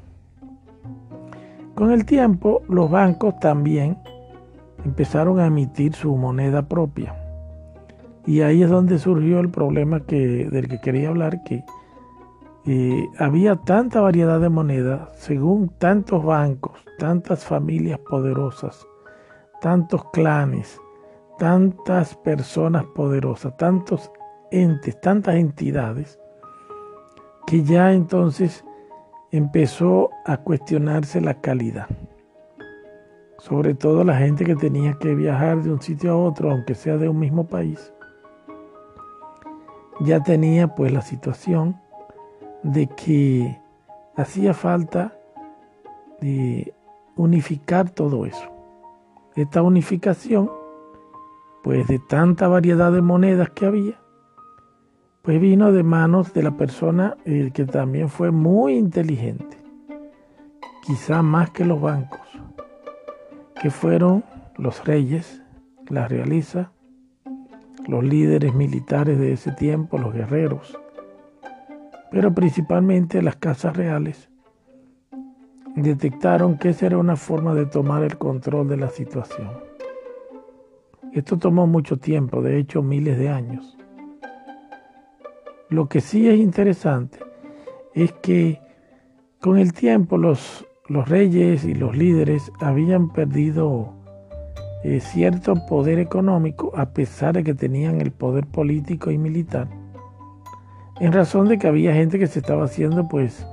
Con 1.76 1.92
el 1.92 2.06
tiempo, 2.06 2.62
los 2.68 2.90
bancos 2.90 3.40
también 3.40 3.98
empezaron 4.86 5.40
a 5.40 5.48
emitir 5.48 5.94
su 5.94 6.16
moneda 6.16 6.64
propia. 6.64 7.16
Y 8.26 8.42
ahí 8.42 8.64
es 8.64 8.70
donde 8.70 9.00
surgió 9.00 9.40
el 9.40 9.50
problema 9.50 10.02
que, 10.02 10.50
del 10.50 10.68
que 10.68 10.80
quería 10.80 11.10
hablar, 11.10 11.44
que 11.44 11.64
había 13.18 13.56
tanta 13.56 14.02
variedad 14.02 14.40
de 14.40 14.50
monedas, 14.50 15.10
según 15.18 15.70
tantos 15.70 16.24
bancos, 16.24 16.74
tantas 17.00 17.44
familias 17.44 18.00
poderosas, 18.00 18.86
tantos 19.60 20.04
clanes, 20.12 20.80
tantas 21.40 22.16
personas 22.18 22.86
poderosas, 22.94 23.58
tantos 23.58 24.12
entes, 24.52 25.00
tantas 25.02 25.36
entidades, 25.36 26.20
que 27.48 27.64
ya 27.64 27.92
entonces 27.92 28.64
empezó 29.32 30.12
a 30.26 30.38
cuestionarse 30.38 31.22
la 31.22 31.42
calidad. 31.42 31.88
Sobre 33.40 33.74
todo 33.74 34.04
la 34.04 34.18
gente 34.18 34.46
que 34.46 34.56
tenía 34.56 34.94
que 35.00 35.16
viajar 35.16 35.64
de 35.64 35.72
un 35.72 35.82
sitio 35.82 36.12
a 36.12 36.18
otro, 36.18 36.52
aunque 36.52 36.76
sea 36.76 36.98
de 36.98 37.10
un 37.10 37.18
mismo 37.18 37.48
país, 37.48 37.92
ya 40.02 40.22
tenía 40.22 40.76
pues 40.76 40.92
la 40.92 41.02
situación 41.02 41.80
de 42.64 42.88
que 42.88 43.60
hacía 44.16 44.54
falta 44.54 45.18
de 46.22 46.74
unificar 47.16 47.90
todo 47.90 48.26
eso. 48.26 48.50
Esta 49.36 49.62
unificación, 49.62 50.50
pues 51.64 51.88
de 51.88 52.00
tanta 52.00 52.48
variedad 52.48 52.92
de 52.92 53.02
monedas 53.02 53.50
que 53.52 53.66
había, 53.66 54.00
pues 55.22 55.40
vino 55.40 55.72
de 55.72 55.84
manos 55.84 56.34
de 56.34 56.44
la 56.44 56.52
persona 56.52 57.16
eh, 57.26 57.52
que 57.54 57.66
también 57.66 58.10
fue 58.10 58.32
muy 58.32 58.76
inteligente, 58.76 59.58
quizá 60.86 61.22
más 61.22 61.52
que 61.52 61.66
los 61.66 61.80
bancos, 61.80 62.22
que 63.62 63.70
fueron 63.70 64.24
los 64.58 64.86
reyes, 64.86 65.42
la 65.88 66.08
realiza, 66.08 66.72
los 67.88 68.04
líderes 68.04 68.54
militares 68.54 69.20
de 69.20 69.34
ese 69.34 69.52
tiempo, 69.52 69.98
los 69.98 70.14
guerreros, 70.14 70.78
pero 72.12 72.34
principalmente 72.34 73.22
las 73.22 73.36
casas 73.36 73.76
reales, 73.76 74.30
detectaron 75.76 76.58
que 76.58 76.70
esa 76.70 76.88
era 76.88 76.98
una 76.98 77.16
forma 77.16 77.54
de 77.54 77.66
tomar 77.66 78.04
el 78.04 78.18
control 78.18 78.68
de 78.68 78.78
la 78.78 78.90
situación. 78.90 79.50
Esto 81.14 81.38
tomó 81.38 81.68
mucho 81.68 81.98
tiempo, 81.98 82.42
de 82.42 82.58
hecho 82.58 82.82
miles 82.82 83.18
de 83.18 83.30
años. 83.30 83.78
Lo 85.70 85.88
que 85.88 86.02
sí 86.02 86.28
es 86.28 86.40
interesante 86.40 87.20
es 87.94 88.12
que 88.14 88.60
con 89.40 89.58
el 89.58 89.74
tiempo 89.74 90.18
los, 90.18 90.66
reyes 90.88 91.66
y 91.66 91.76
los 91.76 91.96
líderes 91.96 92.52
habían 92.60 93.10
perdido 93.10 93.94
eh, 94.84 95.00
cierto 95.00 95.54
poder 95.68 96.00
económico 96.00 96.72
a 96.76 96.90
pesar 96.94 97.36
de 97.36 97.44
que 97.44 97.54
tenían 97.54 98.02
el 98.02 98.12
poder 98.12 98.48
político 98.48 99.12
y 99.12 99.20
militar 99.20 99.68
en 101.00 101.14
razón 101.14 101.48
de 101.48 101.58
que 101.58 101.68
había 101.68 101.94
gente 101.94 102.20
que 102.20 102.28
se 102.28 102.40
estaba 102.40 102.66
haciendo 102.66 103.08
pues 103.08 103.48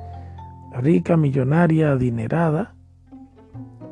rica, 0.81 1.17
millonaria, 1.17 1.93
adinerada 1.93 2.75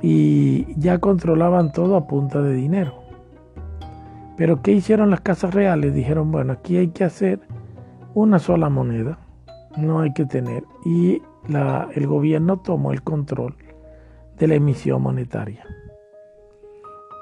y 0.03 0.75
ya 0.79 0.99
controlaban 0.99 1.73
todo 1.73 1.97
a 1.97 2.07
punta 2.07 2.43
de 2.43 2.53
dinero. 2.53 3.05
Pero 4.37 4.63
¿qué 4.63 4.73
hicieron 4.73 5.11
las 5.11 5.21
casas 5.21 5.55
reales? 5.55 5.95
Dijeron, 5.95 6.31
bueno, 6.33 6.53
aquí 6.53 6.77
hay 6.77 6.89
que 6.89 7.05
hacer 7.05 7.41
una 8.15 8.39
sola 8.39 8.69
moneda, 8.69 9.19
no 9.77 10.01
hay 10.01 10.13
que 10.13 10.27
tener. 10.27 10.65
Y 10.85 11.23
el 11.95 12.07
gobierno 12.07 12.59
tomó 12.59 12.93
el 12.93 13.03
control 13.03 13.57
de 14.39 14.49
la 14.49 14.55
emisión 14.57 15.03
monetaria. 15.03 15.65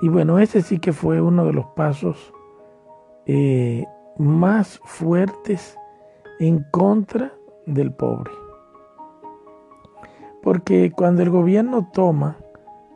Y 0.00 0.08
bueno, 0.08 0.38
ese 0.38 0.62
sí 0.62 0.78
que 0.78 0.92
fue 0.92 1.20
uno 1.20 1.44
de 1.44 1.52
los 1.52 1.66
pasos 1.76 2.32
eh, 3.26 3.84
más 4.18 4.80
fuertes 4.84 5.78
en 6.38 6.64
contra 6.70 7.32
del 7.66 7.92
pobre. 7.92 8.30
Porque 10.42 10.90
cuando 10.90 11.22
el 11.22 11.30
gobierno 11.30 11.90
toma 11.92 12.36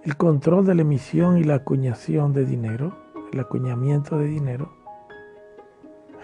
el 0.02 0.16
control 0.16 0.66
de 0.66 0.74
la 0.74 0.82
emisión 0.82 1.38
y 1.38 1.44
la 1.44 1.56
acuñación 1.56 2.32
de 2.32 2.44
dinero, 2.44 2.96
el 3.32 3.40
acuñamiento 3.40 4.18
de 4.18 4.26
dinero, 4.26 4.72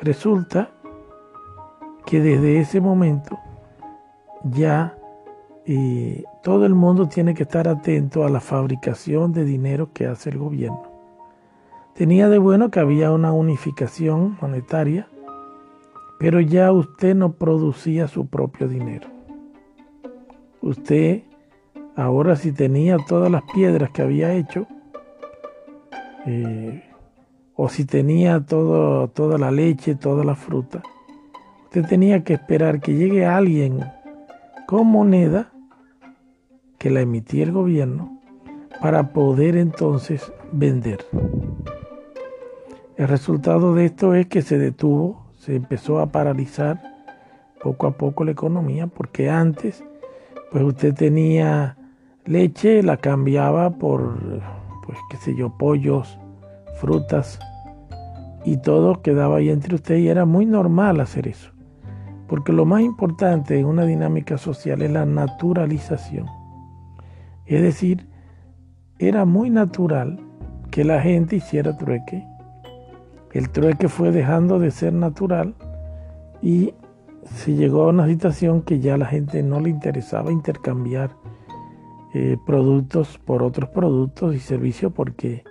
resulta 0.03 0.71
que 2.07 2.21
desde 2.21 2.61
ese 2.61 2.81
momento 2.81 3.39
ya 4.45 4.97
eh, 5.65 6.25
todo 6.43 6.67
el 6.67 6.75
mundo 6.75 7.09
tiene 7.09 7.35
que 7.35 7.45
estar 7.45 7.69
atento 7.69 8.25
a 8.25 8.31
la 8.31 8.41
fabricación 8.41 9.33
de 9.33 9.45
dinero 9.45 9.91
que 9.93 10.07
hace 10.07 10.31
el 10.31 10.39
gobierno. 10.39 10.91
Tenía 11.95 12.29
de 12.29 12.39
bueno 12.39 12.71
que 12.71 12.81
había 12.81 13.13
una 13.13 13.33
unificación 13.33 14.37
monetaria 14.41 15.07
pero 16.23 16.41
ya 16.41 16.71
usted 16.71 17.17
no 17.17 17.33
producía 17.33 18.07
su 18.07 18.29
propio 18.29 18.69
dinero. 18.69 19.09
Usted, 20.61 21.23
ahora 21.97 22.37
si 22.37 22.53
tenía 22.53 22.97
todas 23.09 23.29
las 23.29 23.43
piedras 23.53 23.91
que 23.91 24.03
había 24.03 24.33
hecho, 24.33 24.69
eh, 26.25 26.85
o 27.57 27.69
si 27.69 27.85
tenía 27.85 28.47
todo, 28.47 29.09
toda 29.09 29.37
la 29.37 29.51
leche, 29.51 29.97
toda 29.97 30.23
la 30.23 30.37
fruta, 30.37 30.85
usted 31.65 31.85
tenía 31.87 32.23
que 32.23 32.35
esperar 32.35 32.81
que 32.81 32.95
llegue 32.95 33.27
alguien 33.27 33.81
con 34.69 34.87
moneda 34.87 35.51
que 36.79 36.91
la 36.91 37.01
emitía 37.01 37.43
el 37.43 37.51
gobierno 37.51 38.21
para 38.81 39.13
poder 39.13 39.57
entonces 39.57 40.33
vender. 40.53 41.05
El 42.97 43.09
resultado 43.09 43.75
de 43.75 43.87
esto 43.87 44.15
es 44.15 44.29
que 44.29 44.43
se 44.43 44.57
detuvo 44.57 45.22
se 45.43 45.57
empezó 45.57 45.99
a 45.99 46.07
paralizar 46.13 46.81
poco 47.61 47.89
a 47.89 47.97
poco 47.97 48.25
la 48.25 48.31
economía 48.31 48.87
porque 48.87 49.29
antes 49.29 49.83
pues 50.53 50.63
usted 50.63 50.95
tenía 50.95 51.77
leche, 52.25 52.81
la 52.85 52.97
cambiaba 52.99 53.71
por, 53.71 54.21
pues 54.87 54.97
qué 55.11 55.17
sé 55.17 55.35
yo, 55.35 55.51
pollos, 55.59 56.17
frutas, 56.77 57.41
y 58.45 58.59
todo 58.59 59.03
quedaba 59.03 59.39
ahí 59.39 59.49
entre 59.49 59.75
usted 59.75 59.97
y 59.97 60.09
era 60.09 60.27
muy 60.27 60.47
normal 60.47 61.01
hacer 61.01 61.27
eso. 61.27 61.51
Porque 62.29 62.53
lo 62.53 62.65
más 62.65 62.83
importante 62.83 63.59
en 63.59 63.67
una 63.67 63.85
dinámica 63.85 64.39
social 64.39 64.81
es 64.81 64.93
la 64.93 65.07
naturalización. 65.07 66.27
Es 67.47 67.63
decir, 67.63 68.07
era 69.01 69.25
muy 69.25 69.51
natural 69.51 70.21
que 70.71 70.85
la 70.85 71.01
gente 71.01 71.37
hiciera 71.37 71.77
trueque. 71.77 72.25
El 73.33 73.51
trueque 73.51 73.89
fue 73.89 74.11
dejando 74.11 74.59
de 74.59 74.71
ser 74.71 74.93
natural 74.93 75.55
y 76.43 76.75
se 77.25 77.55
llegó 77.55 77.85
a 77.85 77.89
una 77.89 78.07
situación 78.07 78.63
que 78.63 78.81
ya 78.81 78.95
a 78.95 78.99
la 78.99 79.07
gente 79.07 79.43
no 79.43 79.61
le 79.61 79.71
interesaba 79.71 80.33
intercambiar 80.33 81.11
eh, 82.15 82.37
productos 82.45 83.19
por 83.19 83.43
otros 83.43 83.71
productos 83.71 84.35
y 84.35 84.39
servicios 84.39 84.93
porque 84.93 85.45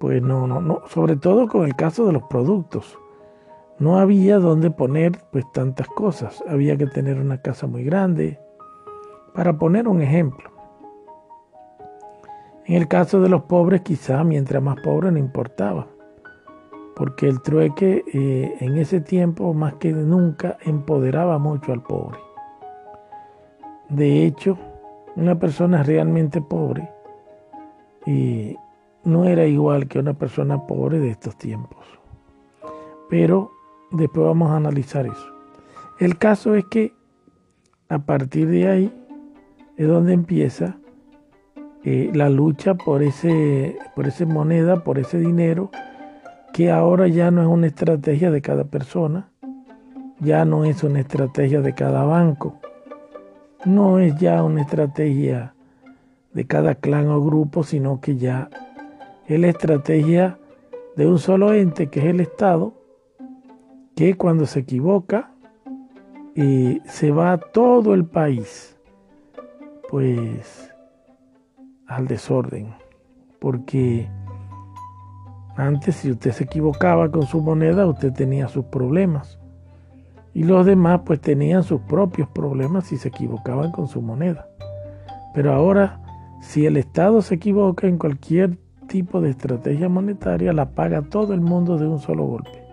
pues 0.00 0.20
no, 0.22 0.46
no, 0.46 0.60
no, 0.60 0.82
sobre 0.88 1.14
todo 1.14 1.46
con 1.46 1.64
el 1.64 1.76
caso 1.76 2.06
de 2.06 2.12
los 2.12 2.22
productos. 2.24 2.98
No 3.78 3.98
había 3.98 4.38
donde 4.38 4.70
poner 4.70 5.12
pues 5.30 5.44
tantas 5.52 5.88
cosas. 5.88 6.42
Había 6.48 6.76
que 6.76 6.86
tener 6.86 7.18
una 7.18 7.40
casa 7.40 7.66
muy 7.66 7.84
grande. 7.84 8.38
Para 9.34 9.58
poner 9.58 9.88
un 9.88 10.02
ejemplo. 10.02 10.50
En 12.64 12.76
el 12.76 12.88
caso 12.88 13.20
de 13.20 13.28
los 13.28 13.42
pobres, 13.42 13.82
quizá 13.82 14.24
mientras 14.24 14.62
más 14.62 14.80
pobre 14.80 15.10
no 15.12 15.18
importaba. 15.18 15.86
Porque 16.94 17.28
el 17.28 17.40
trueque 17.40 18.04
eh, 18.12 18.56
en 18.60 18.76
ese 18.76 19.00
tiempo, 19.00 19.54
más 19.54 19.74
que 19.74 19.92
nunca, 19.92 20.58
empoderaba 20.64 21.38
mucho 21.38 21.72
al 21.72 21.82
pobre. 21.82 22.18
De 23.88 24.24
hecho, 24.24 24.58
una 25.16 25.38
persona 25.38 25.82
realmente 25.82 26.40
pobre 26.40 26.88
y 28.06 28.56
no 29.04 29.24
era 29.24 29.46
igual 29.46 29.88
que 29.88 29.98
una 29.98 30.14
persona 30.14 30.66
pobre 30.66 30.98
de 30.98 31.10
estos 31.10 31.36
tiempos. 31.36 31.84
Pero 33.08 33.50
después 33.90 34.26
vamos 34.26 34.50
a 34.50 34.56
analizar 34.56 35.06
eso. 35.06 35.34
El 35.98 36.16
caso 36.18 36.54
es 36.54 36.64
que 36.66 36.94
a 37.88 37.98
partir 37.98 38.48
de 38.48 38.68
ahí 38.68 39.06
es 39.76 39.88
donde 39.88 40.12
empieza 40.12 40.78
eh, 41.82 42.10
la 42.14 42.28
lucha 42.28 42.74
por 42.74 43.02
ese, 43.02 43.78
por 43.96 44.06
esa 44.06 44.26
moneda, 44.26 44.84
por 44.84 44.98
ese 44.98 45.18
dinero, 45.18 45.70
que 46.52 46.70
ahora 46.70 47.08
ya 47.08 47.30
no 47.30 47.42
es 47.42 47.48
una 47.48 47.66
estrategia 47.66 48.30
de 48.30 48.42
cada 48.42 48.64
persona, 48.64 49.28
ya 50.20 50.44
no 50.44 50.64
es 50.64 50.82
una 50.82 51.00
estrategia 51.00 51.60
de 51.60 51.74
cada 51.74 52.04
banco, 52.04 52.58
no 53.64 53.98
es 53.98 54.16
ya 54.16 54.42
una 54.42 54.62
estrategia 54.62 55.54
de 56.32 56.46
cada 56.46 56.74
clan 56.74 57.08
o 57.08 57.22
grupo, 57.24 57.62
sino 57.62 58.00
que 58.00 58.16
ya 58.16 58.50
es 59.26 59.40
la 59.40 59.48
estrategia 59.48 60.38
de 60.96 61.06
un 61.06 61.18
solo 61.18 61.52
ente, 61.54 61.88
que 61.88 62.00
es 62.00 62.06
el 62.06 62.20
Estado, 62.20 62.74
que 63.94 64.16
cuando 64.16 64.46
se 64.46 64.60
equivoca 64.60 65.30
y 66.34 66.80
se 66.86 67.10
va 67.10 67.32
a 67.32 67.38
todo 67.38 67.94
el 67.94 68.04
país, 68.04 68.76
pues 69.88 70.72
al 71.86 72.06
desorden. 72.06 72.74
Porque 73.38 74.08
antes 75.66 75.96
si 75.96 76.10
usted 76.10 76.32
se 76.32 76.44
equivocaba 76.44 77.10
con 77.10 77.26
su 77.26 77.40
moneda, 77.40 77.86
usted 77.86 78.12
tenía 78.12 78.48
sus 78.48 78.64
problemas. 78.66 79.38
Y 80.32 80.44
los 80.44 80.64
demás 80.64 81.02
pues 81.04 81.20
tenían 81.20 81.62
sus 81.62 81.80
propios 81.82 82.28
problemas 82.28 82.84
si 82.84 82.96
se 82.96 83.08
equivocaban 83.08 83.72
con 83.72 83.88
su 83.88 84.00
moneda. 84.00 84.46
Pero 85.34 85.52
ahora, 85.52 86.00
si 86.40 86.66
el 86.66 86.76
Estado 86.76 87.20
se 87.22 87.34
equivoca 87.34 87.86
en 87.86 87.98
cualquier 87.98 88.56
tipo 88.90 89.20
de 89.20 89.30
estrategia 89.30 89.88
monetaria 89.88 90.52
la 90.52 90.70
paga 90.70 91.02
todo 91.02 91.32
el 91.32 91.40
mundo 91.40 91.78
de 91.78 91.86
un 91.86 92.00
solo 92.00 92.24
golpe. 92.24 92.64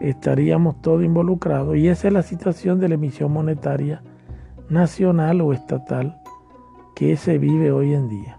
Estaríamos 0.00 0.80
todos 0.82 1.02
involucrados 1.02 1.76
y 1.76 1.88
esa 1.88 2.08
es 2.08 2.14
la 2.14 2.22
situación 2.22 2.78
de 2.78 2.88
la 2.88 2.94
emisión 2.96 3.32
monetaria 3.32 4.02
nacional 4.68 5.40
o 5.40 5.54
estatal 5.54 6.20
que 6.94 7.16
se 7.16 7.38
vive 7.38 7.72
hoy 7.72 7.94
en 7.94 8.08
día. 8.08 8.38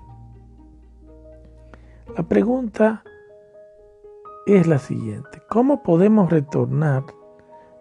La 2.16 2.24
pregunta 2.24 3.04
es 4.56 4.68
la 4.68 4.80
siguiente, 4.80 5.42
¿cómo 5.48 5.84
podemos 5.84 6.32
retornar 6.32 7.04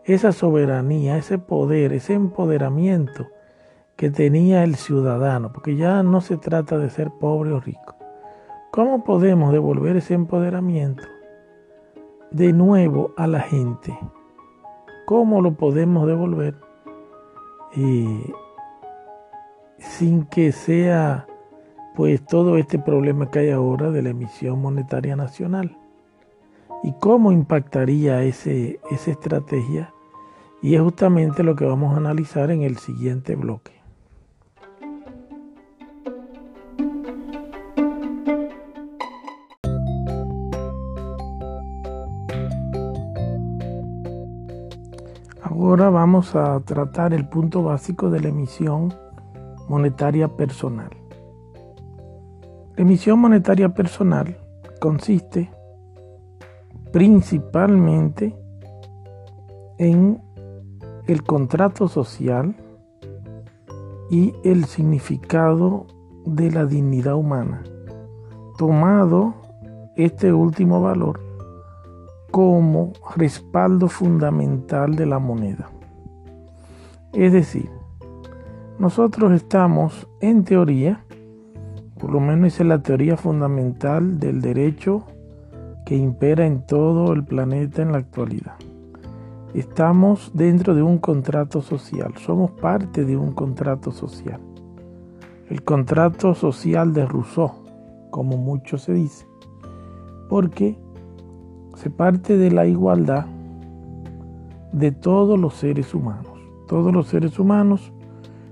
esa 0.04 0.32
soberanía, 0.32 1.16
ese 1.16 1.38
poder, 1.38 1.92
ese 1.92 2.14
empoderamiento 2.14 3.26
que 3.96 4.10
tenía 4.10 4.64
el 4.64 4.76
ciudadano? 4.76 5.52
Porque 5.52 5.76
ya 5.76 6.02
no 6.02 6.20
se 6.20 6.36
trata 6.36 6.76
de 6.76 6.90
ser 6.90 7.10
pobre 7.18 7.52
o 7.52 7.60
rico. 7.60 7.96
¿Cómo 8.70 9.02
podemos 9.02 9.52
devolver 9.52 9.96
ese 9.96 10.12
empoderamiento 10.14 11.04
de 12.30 12.52
nuevo 12.52 13.14
a 13.16 13.26
la 13.26 13.40
gente? 13.40 13.98
¿Cómo 15.06 15.40
lo 15.40 15.54
podemos 15.54 16.06
devolver 16.06 16.54
sin 19.78 20.26
que 20.26 20.52
sea 20.52 21.26
pues 21.96 22.24
todo 22.26 22.58
este 22.58 22.78
problema 22.78 23.30
que 23.30 23.38
hay 23.38 23.50
ahora 23.50 23.90
de 23.90 24.02
la 24.02 24.10
emisión 24.10 24.60
monetaria 24.60 25.16
nacional? 25.16 25.76
¿Y 26.82 26.92
cómo 27.00 27.32
impactaría 27.32 28.22
ese, 28.22 28.80
esa 28.90 29.10
estrategia? 29.10 29.92
Y 30.62 30.74
es 30.74 30.80
justamente 30.80 31.42
lo 31.42 31.56
que 31.56 31.64
vamos 31.64 31.94
a 31.94 31.98
analizar 31.98 32.50
en 32.50 32.62
el 32.62 32.78
siguiente 32.78 33.36
bloque. 33.36 33.72
Ahora 45.42 45.90
vamos 45.90 46.34
a 46.34 46.60
tratar 46.60 47.12
el 47.12 47.28
punto 47.28 47.62
básico 47.62 48.10
de 48.10 48.20
la 48.20 48.28
emisión 48.28 48.94
monetaria 49.68 50.28
personal. 50.28 50.90
La 52.76 52.82
emisión 52.82 53.18
monetaria 53.18 53.68
personal 53.70 54.38
consiste 54.80 55.50
principalmente 56.92 58.34
en 59.78 60.20
el 61.06 61.22
contrato 61.22 61.88
social 61.88 62.54
y 64.10 64.34
el 64.44 64.64
significado 64.64 65.86
de 66.24 66.50
la 66.50 66.66
dignidad 66.66 67.14
humana, 67.14 67.62
tomado 68.56 69.34
este 69.96 70.32
último 70.32 70.80
valor 70.80 71.20
como 72.30 72.92
respaldo 73.16 73.88
fundamental 73.88 74.94
de 74.94 75.06
la 75.06 75.18
moneda. 75.18 75.70
Es 77.12 77.32
decir, 77.32 77.70
nosotros 78.78 79.32
estamos 79.32 80.06
en 80.20 80.44
teoría, 80.44 81.04
por 81.98 82.10
lo 82.10 82.20
menos 82.20 82.60
es 82.60 82.66
la 82.66 82.82
teoría 82.82 83.16
fundamental 83.16 84.20
del 84.20 84.40
derecho 84.40 85.04
que 85.88 85.96
impera 85.96 86.44
en 86.44 86.60
todo 86.66 87.14
el 87.14 87.24
planeta 87.24 87.80
en 87.80 87.92
la 87.92 87.98
actualidad. 87.98 88.56
Estamos 89.54 90.30
dentro 90.34 90.74
de 90.74 90.82
un 90.82 90.98
contrato 90.98 91.62
social, 91.62 92.12
somos 92.18 92.50
parte 92.50 93.06
de 93.06 93.16
un 93.16 93.32
contrato 93.32 93.90
social. 93.90 94.38
El 95.48 95.64
contrato 95.64 96.34
social 96.34 96.92
de 96.92 97.06
Rousseau, 97.06 97.52
como 98.10 98.36
mucho 98.36 98.76
se 98.76 98.92
dice, 98.92 99.26
porque 100.28 100.76
se 101.74 101.88
parte 101.88 102.36
de 102.36 102.50
la 102.50 102.66
igualdad 102.66 103.24
de 104.72 104.92
todos 104.92 105.38
los 105.38 105.54
seres 105.54 105.94
humanos. 105.94 106.38
Todos 106.66 106.92
los 106.92 107.06
seres 107.06 107.38
humanos 107.38 107.94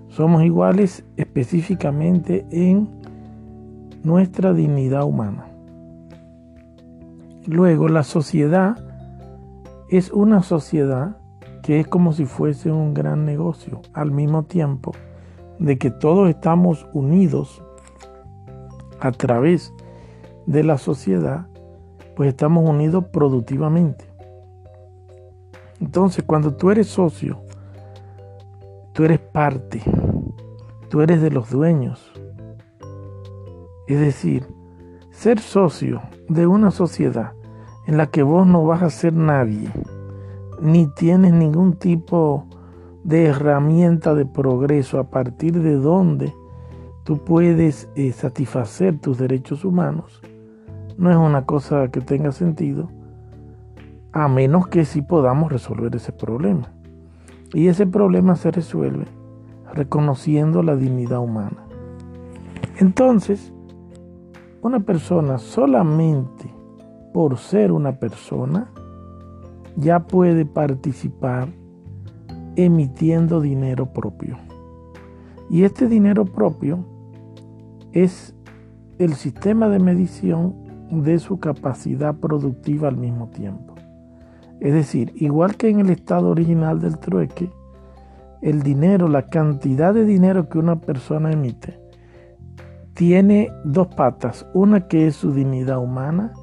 somos 0.09 0.43
iguales 0.43 1.05
específicamente 1.19 2.47
en 2.51 2.89
nuestra 4.03 4.55
dignidad 4.55 5.05
humana. 5.05 5.46
Luego, 7.47 7.89
la 7.89 8.03
sociedad 8.03 8.77
es 9.89 10.11
una 10.11 10.43
sociedad 10.43 11.17
que 11.63 11.81
es 11.81 11.89
como 11.89 12.13
si 12.13 12.27
fuese 12.27 12.71
un 12.71 12.95
gran 12.95 13.25
negocio, 13.25 13.83
al 13.93 14.11
mismo 14.11 14.45
tiempo 14.45 14.93
de 15.59 15.79
que 15.79 15.91
todos 15.91 16.29
estamos 16.29 16.87
unidos 16.93 17.63
a 19.01 19.11
través 19.13 19.73
de 20.47 20.63
la 20.63 20.79
sociedad 20.79 21.47
pues 22.17 22.31
estamos 22.31 22.69
unidos 22.69 23.05
productivamente. 23.13 24.07
Entonces, 25.81 26.25
cuando 26.25 26.55
tú 26.55 26.71
eres 26.71 26.89
socio, 26.89 27.43
tú 28.95 29.05
eres 29.05 29.21
parte, 29.21 29.83
tú 30.89 31.03
eres 31.03 31.21
de 31.21 31.31
los 31.31 31.51
dueños. 31.51 32.11
Es 33.87 34.01
decir, 34.01 34.47
ser 35.11 35.39
socio 35.39 36.01
de 36.29 36.47
una 36.47 36.71
sociedad 36.71 37.35
en 37.87 37.97
la 37.97 38.09
que 38.09 38.23
vos 38.23 38.47
no 38.47 38.65
vas 38.65 38.83
a 38.83 38.91
ser 38.91 39.13
nadie, 39.13 39.71
ni 40.61 40.87
tienes 40.87 41.33
ningún 41.33 41.75
tipo 41.75 42.47
de 43.05 43.27
herramienta 43.27 44.15
de 44.15 44.27
progreso 44.27 44.99
a 44.99 45.11
partir 45.11 45.61
de 45.63 45.77
donde 45.77 46.35
tú 47.05 47.19
puedes 47.19 47.89
eh, 47.95 48.11
satisfacer 48.13 48.99
tus 48.99 49.19
derechos 49.19 49.65
humanos, 49.65 50.21
no 50.99 51.11
es 51.11 51.17
una 51.17 51.45
cosa 51.45 51.89
que 51.89 52.01
tenga 52.01 52.33
sentido, 52.33 52.91
a 54.13 54.29
menos 54.29 54.67
que 54.67 54.85
sí 54.85 55.03
podamos 55.03 55.53
resolver 55.53 55.95
ese 55.95 56.11
problema. 56.11 56.73
Y 57.53 57.69
ese 57.69 57.87
problema 57.87 58.35
se 58.35 58.51
resuelve 58.51 59.05
reconociendo 59.73 60.63
la 60.63 60.75
dignidad 60.75 61.21
humana. 61.21 61.59
Entonces, 62.79 63.53
una 64.63 64.81
persona 64.81 65.39
solamente 65.39 66.56
por 67.17 67.39
ser 67.39 67.73
una 67.73 67.93
persona 67.93 68.71
ya 69.75 70.01
puede 70.01 70.45
participar 70.45 71.49
emitiendo 72.57 73.41
dinero 73.41 73.87
propio. 73.87 74.37
Y 75.49 75.63
este 75.63 75.89
dinero 75.89 76.27
propio 76.27 76.85
es 77.93 78.35
el 78.99 79.15
sistema 79.15 79.71
de 79.71 79.79
medición 79.79 80.57
de 80.91 81.19
su 81.19 81.41
capacidad 81.41 82.15
productiva 82.17 82.89
al 82.89 82.99
mismo 82.99 83.29
tiempo. 83.29 83.77
Es 84.61 84.75
decir, 84.75 85.15
igual 85.17 85.57
que 85.57 85.71
en 85.71 85.81
el 85.81 85.89
estado 85.89 86.29
original 86.29 86.81
del 86.81 86.99
trueque, 86.99 87.51
el 88.43 88.63
dinero, 88.63 89.09
la 89.09 89.31
cantidad 89.31 89.95
de 89.95 90.05
dinero 90.05 90.51
que 90.51 90.59
una 90.59 90.83
persona 90.83 91.33
emite, 91.33 91.81
tiene 92.93 93.51
dos 93.65 93.87
patas, 93.87 94.47
una 94.53 94.87
que 94.87 95.07
es 95.07 95.17
su 95.17 95.33
dignidad 95.33 95.79
humana 95.79 96.35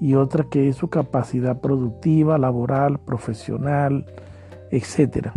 y 0.00 0.14
otra 0.14 0.44
que 0.44 0.68
es 0.68 0.76
su 0.76 0.88
capacidad 0.88 1.60
productiva, 1.60 2.38
laboral, 2.38 2.98
profesional, 2.98 4.06
etc. 4.70 5.28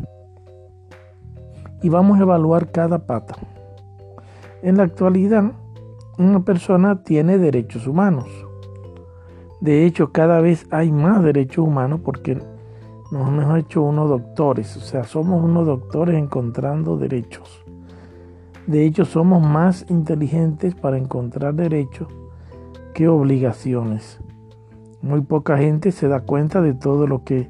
Y 1.82 1.90
vamos 1.90 2.20
a 2.20 2.24
evaluar 2.24 2.72
cada 2.72 3.06
pata. 3.06 3.36
En 4.62 4.78
la 4.78 4.84
actualidad, 4.84 5.54
una 6.18 6.44
persona 6.44 7.04
tiene 7.04 7.38
derechos 7.38 7.88
humanos. 7.88 8.28
De 9.62 9.86
hecho, 9.86 10.12
cada 10.12 10.42
vez 10.42 10.68
hay 10.72 10.92
más 10.92 11.24
derechos 11.24 11.66
humanos 11.66 12.02
porque 12.04 12.36
nos 13.12 13.28
hemos 13.28 13.58
hecho 13.58 13.82
unos 13.82 14.10
doctores, 14.10 14.78
o 14.78 14.82
sea, 14.82 15.04
somos 15.04 15.44
unos 15.44 15.66
doctores 15.66 16.16
encontrando 16.16 16.98
derechos. 16.98 17.64
De 18.68 18.86
hecho, 18.86 19.04
somos 19.04 19.42
más 19.42 19.86
inteligentes 19.90 20.76
para 20.76 20.98
encontrar 20.98 21.56
derechos 21.56 22.08
que 22.94 23.08
obligaciones. 23.08 24.20
Muy 25.02 25.22
poca 25.22 25.58
gente 25.58 25.92
se 25.92 26.08
da 26.08 26.20
cuenta 26.22 26.62
de 26.62 26.74
todo 26.74 27.08
lo 27.08 27.24
que 27.24 27.50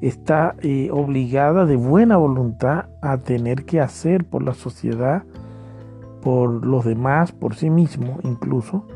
está 0.00 0.54
eh, 0.62 0.88
obligada 0.90 1.66
de 1.66 1.76
buena 1.76 2.16
voluntad 2.16 2.86
a 3.02 3.18
tener 3.18 3.64
que 3.66 3.80
hacer 3.80 4.24
por 4.24 4.42
la 4.42 4.54
sociedad, 4.54 5.24
por 6.22 6.64
los 6.64 6.84
demás, 6.84 7.32
por 7.32 7.54
sí 7.54 7.68
mismo 7.68 8.18
incluso. 8.22 8.86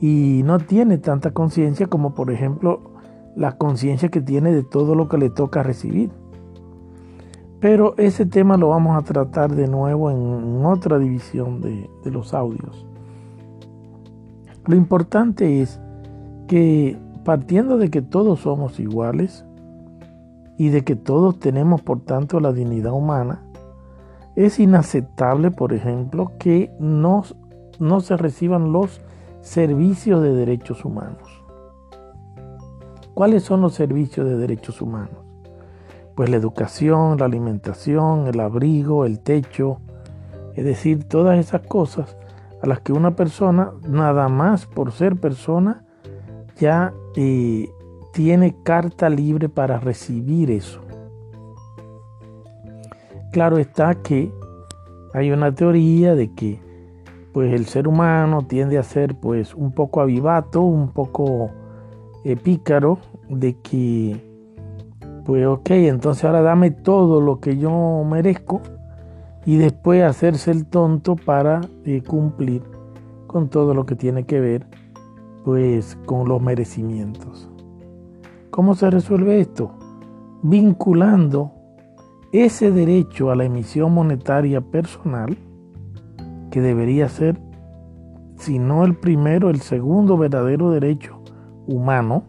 Y 0.00 0.42
no 0.44 0.58
tiene 0.58 0.98
tanta 0.98 1.30
conciencia 1.30 1.86
como 1.86 2.14
por 2.14 2.30
ejemplo 2.30 2.92
la 3.36 3.56
conciencia 3.56 4.08
que 4.08 4.20
tiene 4.20 4.52
de 4.52 4.64
todo 4.64 4.94
lo 4.94 5.08
que 5.08 5.18
le 5.18 5.30
toca 5.30 5.62
recibir. 5.62 6.10
Pero 7.60 7.94
ese 7.96 8.26
tema 8.26 8.56
lo 8.56 8.68
vamos 8.68 8.96
a 8.96 9.02
tratar 9.02 9.54
de 9.54 9.68
nuevo 9.68 10.10
en 10.10 10.64
otra 10.64 10.98
división 10.98 11.60
de, 11.60 11.88
de 12.04 12.10
los 12.10 12.34
audios. 12.34 12.85
Lo 14.66 14.74
importante 14.74 15.62
es 15.62 15.80
que 16.48 16.98
partiendo 17.24 17.78
de 17.78 17.90
que 17.90 18.02
todos 18.02 18.40
somos 18.40 18.80
iguales 18.80 19.44
y 20.58 20.70
de 20.70 20.82
que 20.82 20.96
todos 20.96 21.38
tenemos 21.38 21.82
por 21.82 22.00
tanto 22.00 22.40
la 22.40 22.52
dignidad 22.52 22.92
humana, 22.92 23.42
es 24.34 24.58
inaceptable, 24.58 25.50
por 25.50 25.72
ejemplo, 25.72 26.32
que 26.38 26.72
no, 26.78 27.24
no 27.78 28.00
se 28.00 28.16
reciban 28.16 28.72
los 28.72 29.00
servicios 29.40 30.22
de 30.22 30.34
derechos 30.34 30.84
humanos. 30.84 31.42
¿Cuáles 33.14 33.44
son 33.44 33.60
los 33.60 33.74
servicios 33.74 34.26
de 34.26 34.36
derechos 34.36 34.82
humanos? 34.82 35.24
Pues 36.14 36.28
la 36.28 36.36
educación, 36.36 37.18
la 37.18 37.24
alimentación, 37.26 38.26
el 38.26 38.40
abrigo, 38.40 39.06
el 39.06 39.20
techo, 39.20 39.78
es 40.54 40.64
decir, 40.64 41.04
todas 41.04 41.38
esas 41.38 41.62
cosas 41.62 42.16
a 42.62 42.66
las 42.66 42.80
que 42.80 42.92
una 42.92 43.16
persona, 43.16 43.72
nada 43.88 44.28
más 44.28 44.66
por 44.66 44.92
ser 44.92 45.16
persona, 45.16 45.84
ya 46.58 46.92
eh, 47.16 47.68
tiene 48.12 48.56
carta 48.62 49.08
libre 49.08 49.48
para 49.48 49.78
recibir 49.78 50.50
eso. 50.50 50.80
Claro 53.32 53.58
está 53.58 53.94
que 53.96 54.32
hay 55.12 55.30
una 55.30 55.54
teoría 55.54 56.14
de 56.14 56.32
que 56.34 56.60
pues 57.32 57.52
el 57.52 57.66
ser 57.66 57.86
humano 57.86 58.46
tiende 58.48 58.78
a 58.78 58.82
ser 58.82 59.14
pues 59.14 59.54
un 59.54 59.72
poco 59.72 60.00
avivato, 60.00 60.62
un 60.62 60.92
poco 60.92 61.50
pícaro 62.34 62.98
de 63.28 63.56
que, 63.60 64.16
pues 65.24 65.46
ok, 65.46 65.70
entonces 65.70 66.24
ahora 66.24 66.42
dame 66.42 66.72
todo 66.72 67.20
lo 67.20 67.38
que 67.38 67.56
yo 67.56 68.02
merezco 68.04 68.62
y 69.46 69.56
después 69.56 70.02
hacerse 70.02 70.50
el 70.50 70.66
tonto 70.66 71.16
para 71.16 71.62
eh, 71.84 72.02
cumplir 72.02 72.62
con 73.26 73.48
todo 73.48 73.72
lo 73.72 73.86
que 73.86 73.94
tiene 73.94 74.24
que 74.24 74.40
ver 74.40 74.66
pues 75.44 75.96
con 76.04 76.28
los 76.28 76.42
merecimientos. 76.42 77.48
¿Cómo 78.50 78.74
se 78.74 78.90
resuelve 78.90 79.40
esto? 79.40 79.70
Vinculando 80.42 81.52
ese 82.32 82.72
derecho 82.72 83.30
a 83.30 83.36
la 83.36 83.44
emisión 83.44 83.94
monetaria 83.94 84.60
personal, 84.60 85.38
que 86.50 86.60
debería 86.60 87.08
ser, 87.08 87.40
si 88.36 88.58
no 88.58 88.84
el 88.84 88.96
primero, 88.96 89.48
el 89.48 89.60
segundo 89.60 90.18
verdadero 90.18 90.70
derecho 90.70 91.22
humano 91.66 92.24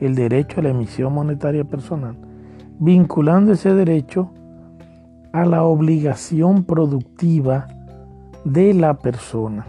el 0.00 0.14
derecho 0.14 0.60
a 0.60 0.62
la 0.64 0.70
emisión 0.70 1.12
monetaria 1.12 1.64
personal, 1.64 2.16
vinculando 2.78 3.52
ese 3.52 3.74
derecho 3.74 4.30
a 5.32 5.44
la 5.44 5.62
obligación 5.64 6.64
productiva 6.64 7.66
de 8.44 8.74
la 8.74 8.98
persona, 8.98 9.66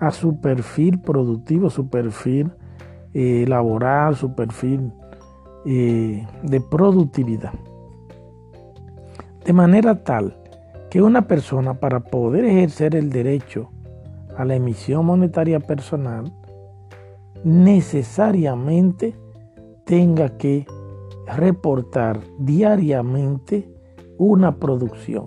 a 0.00 0.10
su 0.10 0.40
perfil 0.40 1.00
productivo, 1.00 1.70
su 1.70 1.88
perfil 1.88 2.52
eh, 3.14 3.44
laboral, 3.48 4.16
su 4.16 4.34
perfil 4.34 4.92
eh, 5.66 6.26
de 6.42 6.60
productividad. 6.60 7.52
De 9.44 9.52
manera 9.52 10.02
tal 10.02 10.36
que 10.90 11.02
una 11.02 11.26
persona 11.26 11.74
para 11.74 12.00
poder 12.00 12.44
ejercer 12.44 12.94
el 12.94 13.10
derecho 13.10 13.70
a 14.36 14.44
la 14.44 14.54
emisión 14.54 15.04
monetaria 15.04 15.60
personal 15.60 16.32
necesariamente 17.44 19.16
tenga 19.84 20.36
que 20.38 20.66
reportar 21.36 22.20
diariamente 22.38 23.77
una 24.18 24.56
producción. 24.56 25.26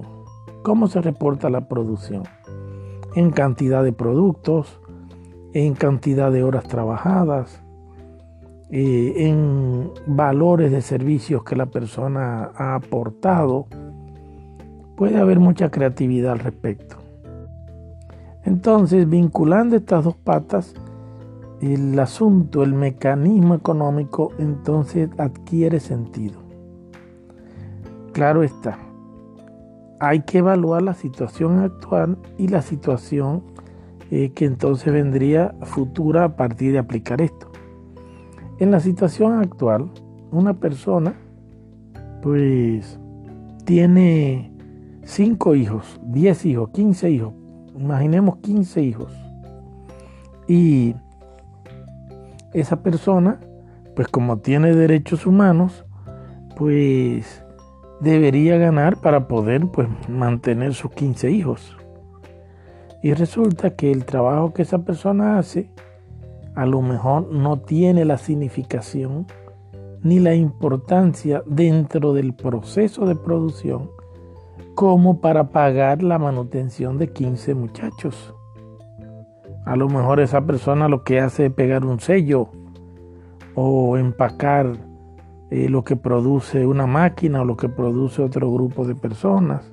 ¿Cómo 0.63 0.87
se 0.87 1.01
reporta 1.01 1.49
la 1.49 1.67
producción? 1.67 2.23
En 3.15 3.31
cantidad 3.31 3.83
de 3.83 3.93
productos, 3.93 4.79
en 5.53 5.73
cantidad 5.73 6.31
de 6.31 6.43
horas 6.43 6.65
trabajadas, 6.65 7.61
eh, 8.69 9.27
en 9.27 9.91
valores 10.05 10.71
de 10.71 10.81
servicios 10.81 11.43
que 11.43 11.55
la 11.55 11.65
persona 11.65 12.51
ha 12.55 12.75
aportado. 12.75 13.67
Puede 14.95 15.17
haber 15.17 15.39
mucha 15.39 15.71
creatividad 15.71 16.33
al 16.33 16.39
respecto. 16.39 16.97
Entonces, 18.43 19.09
vinculando 19.09 19.75
estas 19.75 20.03
dos 20.03 20.15
patas, 20.15 20.73
el 21.61 21.97
asunto, 21.99 22.63
el 22.63 22.73
mecanismo 22.73 23.55
económico, 23.55 24.31
entonces 24.39 25.09
adquiere 25.17 25.79
sentido. 25.79 26.40
Claro 28.13 28.43
está, 28.43 28.77
hay 30.01 30.21
que 30.21 30.39
evaluar 30.39 30.81
la 30.81 30.93
situación 30.93 31.59
actual 31.59 32.17
y 32.37 32.47
la 32.47 32.61
situación 32.61 33.43
eh, 34.09 34.31
que 34.31 34.45
entonces 34.45 34.91
vendría 34.91 35.55
futura 35.61 36.25
a 36.25 36.35
partir 36.35 36.73
de 36.73 36.79
aplicar 36.79 37.21
esto. 37.21 37.51
En 38.59 38.71
la 38.71 38.79
situación 38.79 39.39
actual, 39.39 39.89
una 40.31 40.55
persona 40.55 41.13
pues 42.21 42.99
tiene 43.63 44.51
5 45.03 45.55
hijos, 45.55 46.01
10 46.03 46.45
hijos, 46.45 46.69
15 46.71 47.09
hijos, 47.11 47.33
imaginemos 47.75 48.37
15 48.37 48.81
hijos. 48.81 49.13
Y 50.47 50.95
esa 52.53 52.83
persona, 52.83 53.39
pues 53.95 54.07
como 54.07 54.39
tiene 54.39 54.75
derechos 54.75 55.25
humanos, 55.25 55.85
pues 56.57 57.40
debería 58.01 58.57
ganar 58.57 58.97
para 58.97 59.27
poder 59.27 59.67
pues 59.67 59.87
mantener 60.09 60.73
sus 60.73 60.91
15 60.91 61.31
hijos. 61.31 61.77
Y 63.03 63.13
resulta 63.13 63.75
que 63.75 63.91
el 63.91 64.05
trabajo 64.05 64.53
que 64.53 64.63
esa 64.63 64.79
persona 64.79 65.37
hace 65.39 65.69
a 66.55 66.65
lo 66.65 66.81
mejor 66.81 67.31
no 67.31 67.59
tiene 67.59 68.03
la 68.05 68.17
significación 68.17 69.25
ni 70.03 70.19
la 70.19 70.35
importancia 70.35 71.43
dentro 71.45 72.13
del 72.13 72.33
proceso 72.33 73.05
de 73.05 73.15
producción 73.15 73.89
como 74.75 75.21
para 75.21 75.49
pagar 75.49 76.01
la 76.01 76.17
manutención 76.17 76.97
de 76.97 77.11
15 77.11 77.55
muchachos. 77.55 78.33
A 79.65 79.75
lo 79.75 79.87
mejor 79.87 80.19
esa 80.19 80.41
persona 80.41 80.87
lo 80.87 81.03
que 81.03 81.19
hace 81.19 81.47
es 81.47 81.53
pegar 81.53 81.85
un 81.85 81.99
sello 81.99 82.49
o 83.53 83.97
empacar 83.97 84.90
eh, 85.51 85.67
lo 85.67 85.83
que 85.83 85.97
produce 85.97 86.65
una 86.65 86.87
máquina 86.87 87.41
o 87.41 87.45
lo 87.45 87.57
que 87.57 87.67
produce 87.67 88.21
otro 88.21 88.51
grupo 88.51 88.85
de 88.85 88.95
personas. 88.95 89.69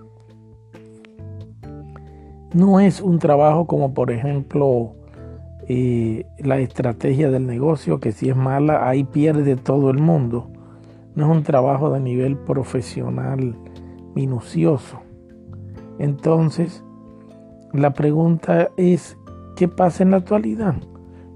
No 2.52 2.80
es 2.80 3.00
un 3.00 3.20
trabajo 3.20 3.68
como 3.68 3.94
por 3.94 4.10
ejemplo 4.10 4.96
eh, 5.68 6.26
la 6.38 6.58
estrategia 6.58 7.30
del 7.30 7.46
negocio, 7.46 8.00
que 8.00 8.10
si 8.10 8.28
es 8.28 8.34
mala, 8.34 8.88
ahí 8.88 9.04
pierde 9.04 9.54
todo 9.54 9.90
el 9.90 9.98
mundo. 9.98 10.50
No 11.14 11.30
es 11.30 11.36
un 11.38 11.44
trabajo 11.44 11.92
de 11.92 12.00
nivel 12.00 12.36
profesional 12.36 13.56
minucioso. 14.16 14.98
Entonces, 16.00 16.82
la 17.72 17.92
pregunta 17.92 18.70
es, 18.76 19.16
¿qué 19.54 19.68
pasa 19.68 20.02
en 20.02 20.10
la 20.10 20.16
actualidad? 20.16 20.74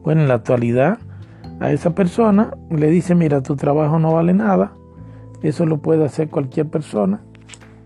Bueno, 0.03 0.23
en 0.23 0.29
la 0.29 0.35
actualidad 0.35 0.99
a 1.63 1.71
esa 1.71 1.95
persona 1.95 2.57
le 2.71 2.89
dice, 2.91 3.15
mira, 3.15 3.41
tu 3.41 3.55
trabajo 3.55 4.01
no 4.01 4.15
vale 4.15 4.35
nada, 4.35 4.73
eso 5.43 5.65
lo 5.65 5.79
puede 5.79 6.05
hacer 6.05 6.29
cualquier 6.29 6.69
persona, 6.69 7.23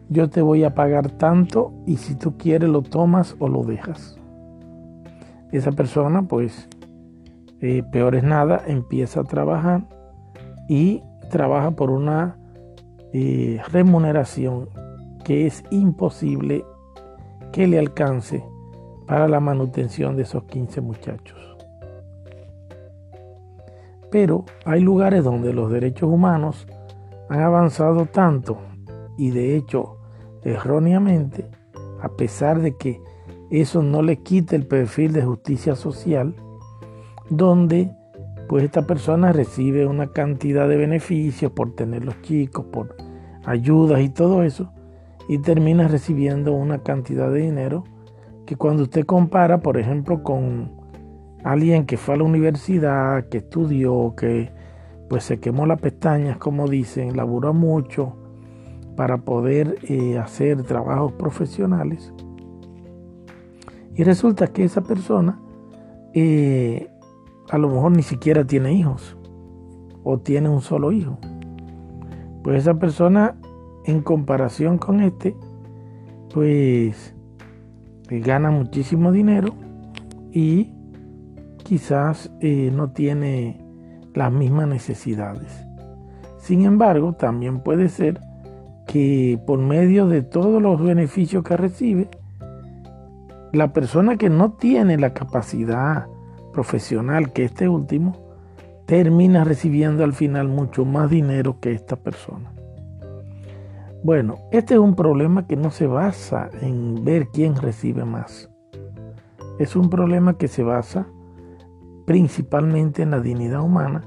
yo 0.08 0.30
te 0.30 0.40
voy 0.40 0.64
a 0.64 0.74
pagar 0.74 1.10
tanto 1.10 1.74
y 1.84 1.98
si 1.98 2.14
tú 2.14 2.38
quieres 2.38 2.70
lo 2.70 2.80
tomas 2.80 3.36
o 3.38 3.48
lo 3.48 3.64
dejas. 3.64 4.18
Esa 5.52 5.72
persona 5.72 6.22
pues 6.22 6.70
eh, 7.60 7.82
peor 7.92 8.14
es 8.14 8.24
nada, 8.24 8.62
empieza 8.66 9.20
a 9.20 9.24
trabajar 9.24 9.86
y 10.70 11.02
trabaja 11.30 11.72
por 11.72 11.90
una 11.90 12.38
eh, 13.12 13.60
remuneración 13.70 14.70
que 15.22 15.46
es 15.46 15.62
imposible 15.70 16.64
que 17.52 17.66
le 17.66 17.78
alcance 17.78 18.42
para 19.06 19.28
la 19.28 19.40
manutención 19.40 20.16
de 20.16 20.22
esos 20.22 20.44
15 20.44 20.80
muchachos. 20.80 21.45
Pero 24.10 24.44
hay 24.64 24.80
lugares 24.80 25.24
donde 25.24 25.52
los 25.52 25.70
derechos 25.70 26.08
humanos 26.08 26.66
han 27.28 27.40
avanzado 27.40 28.06
tanto 28.06 28.58
y 29.16 29.30
de 29.30 29.56
hecho 29.56 29.96
erróneamente, 30.42 31.48
a 32.00 32.08
pesar 32.10 32.60
de 32.60 32.76
que 32.76 33.00
eso 33.50 33.82
no 33.82 34.02
le 34.02 34.18
quita 34.18 34.56
el 34.56 34.66
perfil 34.66 35.12
de 35.12 35.22
justicia 35.22 35.74
social, 35.74 36.34
donde 37.30 37.90
pues 38.48 38.64
esta 38.64 38.86
persona 38.86 39.32
recibe 39.32 39.86
una 39.86 40.12
cantidad 40.12 40.68
de 40.68 40.76
beneficios 40.76 41.50
por 41.50 41.74
tener 41.74 42.04
los 42.04 42.20
chicos, 42.22 42.66
por 42.66 42.94
ayudas 43.44 44.00
y 44.00 44.08
todo 44.08 44.42
eso, 44.44 44.72
y 45.28 45.38
termina 45.38 45.88
recibiendo 45.88 46.52
una 46.52 46.78
cantidad 46.78 47.30
de 47.32 47.40
dinero 47.40 47.84
que 48.44 48.56
cuando 48.56 48.84
usted 48.84 49.04
compara, 49.04 49.60
por 49.60 49.78
ejemplo, 49.78 50.22
con 50.22 50.75
alguien 51.46 51.86
que 51.86 51.96
fue 51.96 52.14
a 52.14 52.18
la 52.18 52.24
universidad, 52.24 53.28
que 53.28 53.38
estudió, 53.38 54.14
que 54.16 54.50
pues 55.08 55.22
se 55.22 55.38
quemó 55.38 55.64
las 55.64 55.80
pestañas, 55.80 56.38
como 56.38 56.66
dicen, 56.66 57.16
laburó 57.16 57.54
mucho 57.54 58.16
para 58.96 59.18
poder 59.18 59.78
eh, 59.84 60.18
hacer 60.18 60.64
trabajos 60.64 61.12
profesionales. 61.12 62.12
Y 63.94 64.02
resulta 64.02 64.48
que 64.48 64.64
esa 64.64 64.82
persona 64.82 65.40
eh, 66.14 66.90
a 67.48 67.58
lo 67.58 67.68
mejor 67.68 67.92
ni 67.92 68.02
siquiera 68.02 68.44
tiene 68.44 68.72
hijos 68.72 69.16
o 70.02 70.18
tiene 70.18 70.48
un 70.48 70.62
solo 70.62 70.90
hijo. 70.90 71.16
Pues 72.42 72.58
esa 72.58 72.74
persona 72.74 73.36
en 73.84 74.00
comparación 74.02 74.78
con 74.78 75.00
este, 75.00 75.36
pues 76.34 77.14
eh, 78.10 78.18
gana 78.18 78.50
muchísimo 78.50 79.12
dinero 79.12 79.54
y 80.32 80.72
quizás 81.66 82.30
eh, 82.38 82.70
no 82.72 82.92
tiene 82.92 83.60
las 84.14 84.30
mismas 84.30 84.68
necesidades. 84.68 85.66
Sin 86.38 86.64
embargo, 86.64 87.14
también 87.14 87.58
puede 87.58 87.88
ser 87.88 88.20
que 88.86 89.40
por 89.48 89.58
medio 89.58 90.06
de 90.06 90.22
todos 90.22 90.62
los 90.62 90.80
beneficios 90.80 91.42
que 91.42 91.56
recibe, 91.56 92.08
la 93.52 93.72
persona 93.72 94.16
que 94.16 94.30
no 94.30 94.52
tiene 94.52 94.96
la 94.96 95.12
capacidad 95.12 96.06
profesional 96.52 97.32
que 97.32 97.44
este 97.44 97.68
último, 97.68 98.12
termina 98.86 99.42
recibiendo 99.42 100.04
al 100.04 100.12
final 100.12 100.46
mucho 100.46 100.84
más 100.84 101.10
dinero 101.10 101.58
que 101.58 101.72
esta 101.72 101.96
persona. 101.96 102.52
Bueno, 104.04 104.36
este 104.52 104.74
es 104.74 104.80
un 104.80 104.94
problema 104.94 105.48
que 105.48 105.56
no 105.56 105.72
se 105.72 105.88
basa 105.88 106.48
en 106.62 107.04
ver 107.04 107.26
quién 107.32 107.56
recibe 107.56 108.04
más. 108.04 108.48
Es 109.58 109.74
un 109.74 109.90
problema 109.90 110.38
que 110.38 110.46
se 110.46 110.62
basa 110.62 111.08
principalmente 112.06 113.02
en 113.02 113.10
la 113.10 113.20
dignidad 113.20 113.60
humana, 113.60 114.02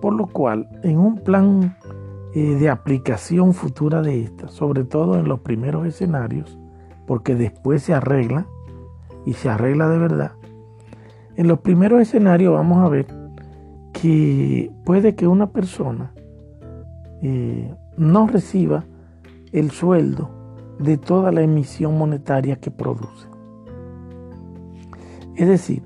por 0.00 0.14
lo 0.14 0.26
cual 0.26 0.68
en 0.82 0.98
un 0.98 1.16
plan 1.16 1.76
eh, 2.34 2.56
de 2.56 2.68
aplicación 2.68 3.54
futura 3.54 4.02
de 4.02 4.22
esta, 4.22 4.48
sobre 4.48 4.84
todo 4.84 5.18
en 5.18 5.28
los 5.28 5.40
primeros 5.40 5.86
escenarios, 5.86 6.58
porque 7.06 7.36
después 7.36 7.82
se 7.82 7.94
arregla 7.94 8.46
y 9.24 9.34
se 9.34 9.48
arregla 9.48 9.88
de 9.88 9.98
verdad, 9.98 10.32
en 11.36 11.48
los 11.48 11.60
primeros 11.60 12.00
escenarios 12.00 12.52
vamos 12.52 12.84
a 12.84 12.88
ver 12.88 13.06
que 13.92 14.70
puede 14.84 15.14
que 15.14 15.26
una 15.26 15.50
persona 15.50 16.12
eh, 17.22 17.74
no 17.96 18.26
reciba 18.26 18.84
el 19.52 19.70
sueldo 19.70 20.30
de 20.78 20.96
toda 20.96 21.32
la 21.32 21.42
emisión 21.42 21.96
monetaria 21.96 22.56
que 22.56 22.70
produce. 22.70 23.28
Es 25.36 25.48
decir, 25.48 25.82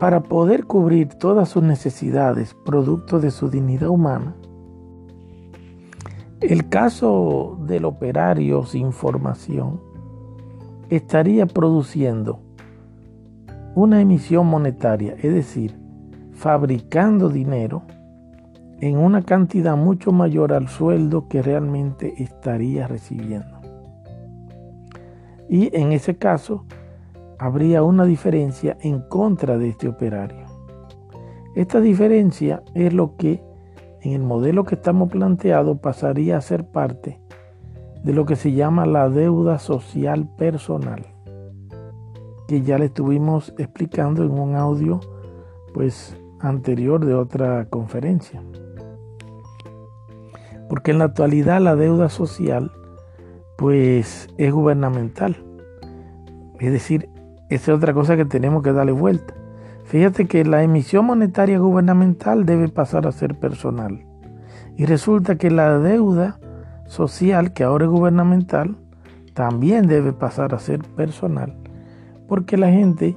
para 0.00 0.22
poder 0.22 0.64
cubrir 0.64 1.10
todas 1.10 1.50
sus 1.50 1.62
necesidades 1.62 2.54
producto 2.64 3.20
de 3.20 3.30
su 3.30 3.50
dignidad 3.50 3.90
humana, 3.90 4.34
el 6.40 6.70
caso 6.70 7.58
del 7.66 7.84
operario 7.84 8.64
sin 8.64 8.92
formación 8.92 9.78
estaría 10.88 11.44
produciendo 11.44 12.40
una 13.74 14.00
emisión 14.00 14.46
monetaria, 14.46 15.14
es 15.18 15.34
decir, 15.34 15.78
fabricando 16.32 17.28
dinero 17.28 17.82
en 18.80 18.96
una 18.96 19.20
cantidad 19.20 19.76
mucho 19.76 20.12
mayor 20.12 20.54
al 20.54 20.68
sueldo 20.68 21.28
que 21.28 21.42
realmente 21.42 22.14
estaría 22.22 22.88
recibiendo. 22.88 23.60
Y 25.46 25.76
en 25.76 25.92
ese 25.92 26.16
caso 26.16 26.64
habría 27.40 27.82
una 27.82 28.04
diferencia 28.04 28.76
en 28.82 29.00
contra 29.00 29.56
de 29.56 29.70
este 29.70 29.88
operario. 29.88 30.44
Esta 31.54 31.80
diferencia 31.80 32.62
es 32.74 32.92
lo 32.92 33.16
que 33.16 33.42
en 34.02 34.12
el 34.12 34.22
modelo 34.22 34.64
que 34.64 34.74
estamos 34.74 35.10
planteado 35.10 35.78
pasaría 35.78 36.36
a 36.36 36.42
ser 36.42 36.66
parte 36.66 37.18
de 38.04 38.12
lo 38.12 38.26
que 38.26 38.36
se 38.36 38.52
llama 38.52 38.84
la 38.84 39.08
deuda 39.08 39.58
social 39.58 40.28
personal, 40.36 41.06
que 42.46 42.60
ya 42.60 42.76
le 42.76 42.86
estuvimos 42.86 43.54
explicando 43.56 44.22
en 44.22 44.38
un 44.38 44.54
audio 44.54 45.00
pues 45.72 46.14
anterior 46.40 47.06
de 47.06 47.14
otra 47.14 47.64
conferencia. 47.70 48.42
Porque 50.68 50.90
en 50.90 50.98
la 50.98 51.06
actualidad 51.06 51.62
la 51.62 51.74
deuda 51.74 52.10
social 52.10 52.70
pues 53.56 54.28
es 54.36 54.52
gubernamental. 54.52 55.42
Es 56.58 56.72
decir, 56.72 57.08
esa 57.50 57.72
es 57.72 57.76
otra 57.78 57.92
cosa 57.92 58.16
que 58.16 58.24
tenemos 58.24 58.62
que 58.62 58.72
darle 58.72 58.92
vuelta. 58.92 59.34
Fíjate 59.84 60.26
que 60.26 60.44
la 60.44 60.62
emisión 60.62 61.04
monetaria 61.04 61.58
gubernamental 61.58 62.46
debe 62.46 62.68
pasar 62.68 63.06
a 63.06 63.12
ser 63.12 63.34
personal. 63.34 64.04
Y 64.76 64.86
resulta 64.86 65.36
que 65.36 65.50
la 65.50 65.78
deuda 65.78 66.38
social, 66.86 67.52
que 67.52 67.64
ahora 67.64 67.84
es 67.84 67.90
gubernamental, 67.90 68.76
también 69.34 69.86
debe 69.86 70.12
pasar 70.12 70.54
a 70.54 70.58
ser 70.58 70.80
personal. 70.96 71.54
Porque 72.28 72.56
la 72.56 72.70
gente 72.70 73.16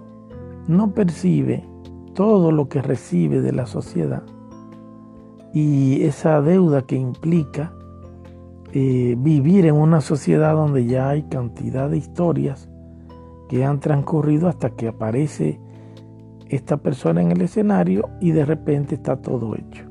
no 0.67 0.91
percibe 0.91 1.63
todo 2.15 2.51
lo 2.51 2.67
que 2.69 2.81
recibe 2.81 3.41
de 3.41 3.53
la 3.53 3.65
sociedad 3.65 4.23
y 5.53 6.03
esa 6.03 6.41
deuda 6.41 6.81
que 6.81 6.95
implica 6.95 7.71
eh, 8.73 9.15
vivir 9.19 9.67
en 9.67 9.75
una 9.75 10.01
sociedad 10.01 10.53
donde 10.53 10.85
ya 10.85 11.09
hay 11.09 11.23
cantidad 11.23 11.89
de 11.89 11.97
historias 11.97 12.69
que 13.49 13.65
han 13.65 13.79
transcurrido 13.79 14.47
hasta 14.47 14.71
que 14.71 14.87
aparece 14.87 15.59
esta 16.49 16.77
persona 16.77 17.21
en 17.21 17.31
el 17.31 17.41
escenario 17.41 18.09
y 18.19 18.31
de 18.31 18.45
repente 18.45 18.95
está 18.95 19.17
todo 19.17 19.55
hecho. 19.55 19.85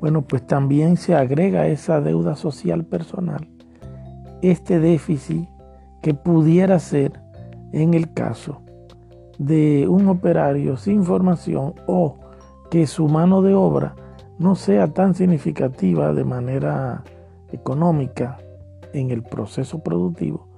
Bueno, 0.00 0.22
pues 0.22 0.46
también 0.46 0.96
se 0.96 1.14
agrega 1.14 1.66
esa 1.66 2.00
deuda 2.00 2.36
social 2.36 2.84
personal, 2.84 3.48
este 4.42 4.78
déficit 4.78 5.48
que 6.02 6.14
pudiera 6.14 6.78
ser 6.78 7.20
en 7.72 7.94
el 7.94 8.12
caso 8.12 8.60
de 9.38 9.88
un 9.88 10.08
operario 10.08 10.76
sin 10.76 11.04
formación 11.04 11.74
o 11.86 12.18
que 12.70 12.86
su 12.86 13.08
mano 13.08 13.42
de 13.42 13.54
obra 13.54 13.94
no 14.38 14.54
sea 14.54 14.88
tan 14.88 15.14
significativa 15.14 16.12
de 16.12 16.24
manera 16.24 17.02
económica 17.52 18.38
en 18.92 19.10
el 19.10 19.22
proceso 19.22 19.82
productivo, 19.82 20.48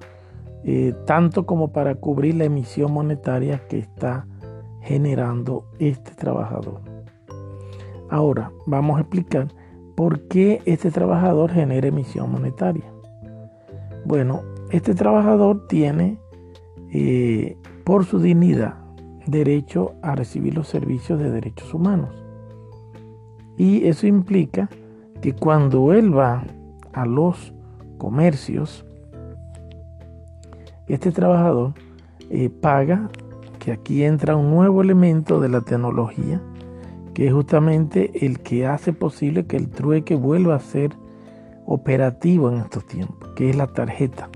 eh, 0.68 0.94
tanto 1.06 1.46
como 1.46 1.72
para 1.72 1.94
cubrir 1.94 2.34
la 2.34 2.44
emisión 2.44 2.92
monetaria 2.92 3.68
que 3.68 3.78
está 3.78 4.26
generando 4.82 5.64
este 5.78 6.10
trabajador. 6.12 6.80
Ahora 8.10 8.50
vamos 8.66 8.98
a 8.98 9.02
explicar 9.02 9.46
por 9.94 10.26
qué 10.26 10.60
este 10.64 10.90
trabajador 10.90 11.52
genera 11.52 11.86
emisión 11.86 12.32
monetaria. 12.32 12.84
Bueno, 14.04 14.42
este 14.70 14.94
trabajador 14.94 15.68
tiene 15.68 16.18
eh, 16.92 17.56
por 17.84 18.04
su 18.04 18.18
dignidad 18.18 18.74
derecho 19.26 19.94
a 20.02 20.16
recibir 20.16 20.54
los 20.54 20.66
servicios 20.66 21.20
de 21.20 21.30
derechos 21.30 21.74
humanos. 21.74 22.10
Y 23.56 23.86
eso 23.86 24.08
implica 24.08 24.68
que 25.20 25.32
cuando 25.32 25.92
él 25.92 26.16
va 26.16 26.44
a 26.92 27.06
los 27.06 27.52
comercios, 27.98 28.85
este 30.94 31.12
trabajador 31.12 31.74
eh, 32.30 32.50
paga, 32.50 33.10
que 33.58 33.72
aquí 33.72 34.04
entra 34.04 34.36
un 34.36 34.50
nuevo 34.50 34.82
elemento 34.82 35.40
de 35.40 35.48
la 35.48 35.60
tecnología, 35.60 36.40
que 37.14 37.26
es 37.26 37.32
justamente 37.32 38.24
el 38.26 38.40
que 38.40 38.66
hace 38.66 38.92
posible 38.92 39.46
que 39.46 39.56
el 39.56 39.68
trueque 39.68 40.14
vuelva 40.14 40.54
a 40.54 40.60
ser 40.60 40.92
operativo 41.64 42.50
en 42.50 42.58
estos 42.58 42.86
tiempos, 42.86 43.30
que 43.34 43.50
es 43.50 43.56
la 43.56 43.66
tarjeta. 43.66 44.28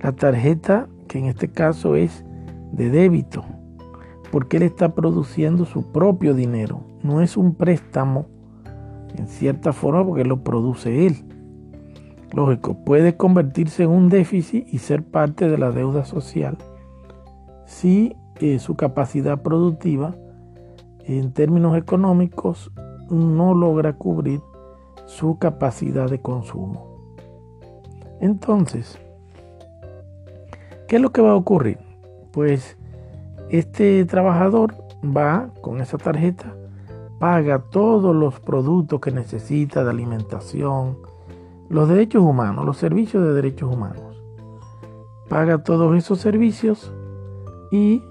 La 0.00 0.12
tarjeta 0.12 0.88
que 1.08 1.18
en 1.18 1.26
este 1.26 1.48
caso 1.48 1.96
es 1.96 2.24
de 2.72 2.90
débito, 2.90 3.44
porque 4.30 4.58
él 4.58 4.62
está 4.62 4.94
produciendo 4.94 5.64
su 5.64 5.90
propio 5.90 6.34
dinero, 6.34 6.82
no 7.02 7.20
es 7.20 7.36
un 7.36 7.54
préstamo 7.54 8.26
en 9.16 9.26
cierta 9.26 9.72
forma 9.72 10.06
porque 10.06 10.24
lo 10.24 10.42
produce 10.42 11.06
él. 11.06 11.16
Lógico, 12.32 12.74
puede 12.84 13.16
convertirse 13.16 13.84
en 13.84 13.90
un 13.90 14.08
déficit 14.08 14.66
y 14.72 14.78
ser 14.78 15.02
parte 15.02 15.48
de 15.48 15.58
la 15.58 15.70
deuda 15.70 16.04
social 16.04 16.58
si 17.66 18.16
eh, 18.40 18.58
su 18.58 18.76
capacidad 18.76 19.42
productiva 19.42 20.14
en 21.04 21.32
términos 21.32 21.76
económicos 21.76 22.70
no 23.10 23.54
logra 23.54 23.94
cubrir 23.94 24.40
su 25.06 25.38
capacidad 25.38 26.08
de 26.08 26.20
consumo. 26.20 27.14
Entonces, 28.20 28.98
¿qué 30.86 30.96
es 30.96 31.02
lo 31.02 31.12
que 31.12 31.22
va 31.22 31.30
a 31.30 31.36
ocurrir? 31.36 31.78
Pues 32.32 32.76
este 33.48 34.04
trabajador 34.04 34.74
va 35.04 35.50
con 35.60 35.80
esa 35.80 35.98
tarjeta, 35.98 36.54
paga 37.18 37.64
todos 37.70 38.14
los 38.14 38.40
productos 38.40 39.00
que 39.00 39.10
necesita 39.10 39.84
de 39.84 39.90
alimentación, 39.90 40.98
los 41.68 41.88
derechos 41.88 42.22
humanos, 42.22 42.64
los 42.64 42.76
servicios 42.76 43.22
de 43.22 43.32
derechos 43.32 43.72
humanos. 43.72 44.22
Paga 45.28 45.62
todos 45.62 45.96
esos 45.96 46.20
servicios 46.20 46.92
y 47.70 48.02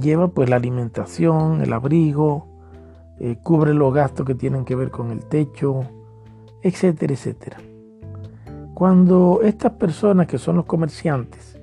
lleva 0.00 0.28
pues 0.28 0.48
la 0.48 0.56
alimentación, 0.56 1.60
el 1.60 1.72
abrigo, 1.72 2.46
eh, 3.20 3.36
cubre 3.42 3.74
los 3.74 3.92
gastos 3.92 4.26
que 4.26 4.34
tienen 4.34 4.64
que 4.64 4.74
ver 4.74 4.90
con 4.90 5.10
el 5.10 5.24
techo, 5.24 5.80
etcétera, 6.62 7.12
etcétera. 7.12 7.58
Cuando 8.74 9.40
estas 9.42 9.72
personas 9.72 10.26
que 10.26 10.38
son 10.38 10.56
los 10.56 10.64
comerciantes 10.64 11.58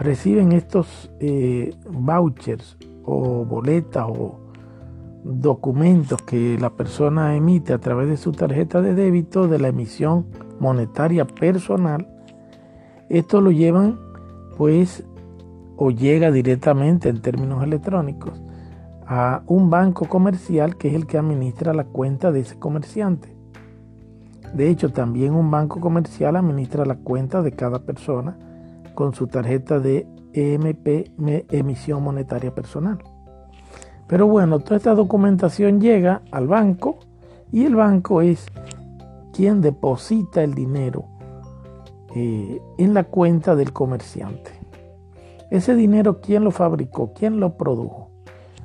reciben 0.00 0.52
estos 0.52 1.10
eh, 1.18 1.74
vouchers 1.88 2.76
o 3.04 3.44
boletas 3.44 4.04
o 4.06 4.41
documentos 5.24 6.20
que 6.22 6.58
la 6.58 6.70
persona 6.70 7.36
emite 7.36 7.72
a 7.72 7.78
través 7.78 8.08
de 8.08 8.16
su 8.16 8.32
tarjeta 8.32 8.80
de 8.80 8.94
débito 8.94 9.48
de 9.48 9.58
la 9.58 9.68
emisión 9.68 10.26
monetaria 10.58 11.26
personal, 11.26 12.08
esto 13.08 13.40
lo 13.40 13.50
llevan 13.50 13.98
pues 14.56 15.04
o 15.76 15.90
llega 15.90 16.30
directamente 16.30 17.08
en 17.08 17.20
términos 17.20 17.62
electrónicos 17.62 18.40
a 19.06 19.42
un 19.46 19.70
banco 19.70 20.08
comercial 20.08 20.76
que 20.76 20.88
es 20.88 20.94
el 20.94 21.06
que 21.06 21.18
administra 21.18 21.74
la 21.74 21.84
cuenta 21.84 22.32
de 22.32 22.40
ese 22.40 22.58
comerciante. 22.58 23.36
De 24.54 24.68
hecho, 24.68 24.90
también 24.90 25.34
un 25.34 25.50
banco 25.50 25.80
comercial 25.80 26.36
administra 26.36 26.84
la 26.84 26.96
cuenta 26.96 27.42
de 27.42 27.52
cada 27.52 27.80
persona 27.80 28.36
con 28.94 29.14
su 29.14 29.26
tarjeta 29.26 29.80
de 29.80 30.06
EMP, 30.34 31.10
emisión 31.50 32.02
monetaria 32.02 32.54
personal. 32.54 32.98
Pero 34.06 34.26
bueno, 34.26 34.58
toda 34.60 34.76
esta 34.76 34.94
documentación 34.94 35.80
llega 35.80 36.22
al 36.30 36.46
banco 36.46 36.98
y 37.50 37.64
el 37.64 37.74
banco 37.74 38.22
es 38.22 38.46
quien 39.32 39.60
deposita 39.60 40.42
el 40.42 40.54
dinero 40.54 41.04
eh, 42.14 42.60
en 42.78 42.94
la 42.94 43.04
cuenta 43.04 43.56
del 43.56 43.72
comerciante. 43.72 44.52
Ese 45.50 45.74
dinero, 45.74 46.20
¿quién 46.20 46.44
lo 46.44 46.50
fabricó? 46.50 47.12
¿Quién 47.14 47.40
lo 47.40 47.56
produjo? 47.56 48.10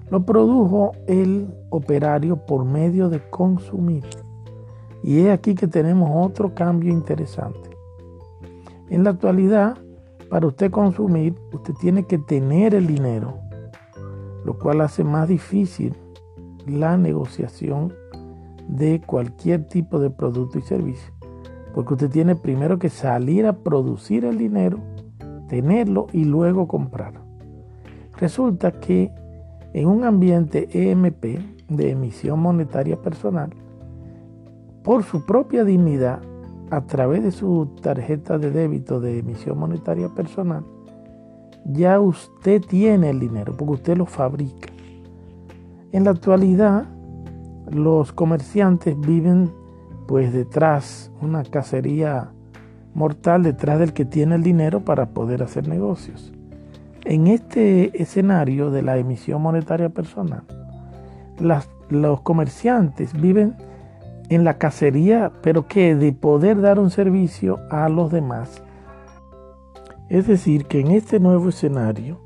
Lo 0.10 0.26
produjo 0.26 0.94
el 1.06 1.54
operario 1.70 2.46
por 2.46 2.64
medio 2.64 3.10
de 3.10 3.22
consumir. 3.30 4.06
Y 5.04 5.20
es 5.20 5.30
aquí 5.30 5.54
que 5.54 5.68
tenemos 5.68 6.10
otro 6.14 6.54
cambio 6.54 6.92
interesante. 6.92 7.70
En 8.90 9.04
la 9.04 9.12
actualidad, 9.12 9.78
para 10.30 10.48
usted 10.48 10.72
consumir, 10.72 11.36
usted 11.52 11.74
tiene 11.76 12.04
que 12.04 12.18
tener 12.18 12.74
el 12.74 12.88
dinero 12.88 13.38
lo 14.48 14.58
cual 14.58 14.80
hace 14.80 15.04
más 15.04 15.28
difícil 15.28 15.94
la 16.66 16.96
negociación 16.96 17.94
de 18.70 19.02
cualquier 19.06 19.68
tipo 19.68 20.00
de 20.00 20.10
producto 20.10 20.58
y 20.58 20.62
servicio. 20.62 21.12
Porque 21.74 21.96
usted 21.96 22.10
tiene 22.10 22.34
primero 22.38 22.80
que 22.80 22.88
salir 22.88 23.46
a 23.46 23.58
producir 23.58 24.24
el 24.24 24.38
dinero, 24.38 24.80
tenerlo 25.50 26.08
y 26.14 26.24
luego 26.24 26.66
comprarlo. 26.66 27.20
Resulta 28.16 28.72
que 28.72 29.12
en 29.74 29.90
un 29.90 30.06
ambiente 30.06 30.70
EMP 30.72 31.26
de 31.68 31.92
emisión 31.92 32.40
monetaria 32.40 33.02
personal, 33.02 33.50
por 34.82 35.04
su 35.04 35.26
propia 35.26 35.66
dignidad, 35.66 36.22
a 36.72 36.86
través 36.86 37.22
de 37.22 37.32
su 37.32 37.66
tarjeta 37.82 38.38
de 38.38 38.52
débito 38.52 39.02
de 39.02 39.20
emisión 39.20 39.58
monetaria 39.58 40.08
personal, 40.08 40.64
ya 41.68 42.00
usted 42.00 42.62
tiene 42.62 43.10
el 43.10 43.20
dinero 43.20 43.56
porque 43.58 43.74
usted 43.74 43.98
lo 43.98 44.06
fabrica. 44.06 44.70
En 45.92 46.06
la 46.06 46.12
actualidad, 46.12 46.86
los 47.70 48.12
comerciantes 48.14 49.00
viven 49.00 49.52
pues 50.08 50.32
detrás, 50.32 51.12
una 51.22 51.44
cacería 51.44 52.30
mortal 52.94 53.44
detrás 53.44 53.80
del 53.80 53.94
que 53.94 54.06
tiene 54.06 54.36
el 54.36 54.44
dinero 54.44 54.80
para 54.82 55.08
poder 55.08 55.44
hacer 55.44 55.68
negocios. 55.68 56.34
En 57.04 57.28
este 57.28 58.02
escenario 58.02 58.72
de 58.72 58.82
la 58.82 58.98
emisión 58.98 59.42
monetaria 59.42 59.90
personal, 59.90 60.44
los 61.90 62.22
comerciantes 62.22 63.14
viven 63.14 63.56
en 64.30 64.44
la 64.44 64.58
cacería, 64.58 65.32
pero 65.42 65.68
que 65.68 65.96
de 65.96 66.12
poder 66.12 66.60
dar 66.60 66.80
un 66.80 66.90
servicio 66.90 67.60
a 67.70 67.88
los 67.88 68.12
demás 68.12 68.62
es 70.10 70.28
decir, 70.28 70.66
que 70.66 70.80
en 70.80 70.92
este 70.92 71.20
nuevo 71.20 71.50
escenario, 71.50 72.22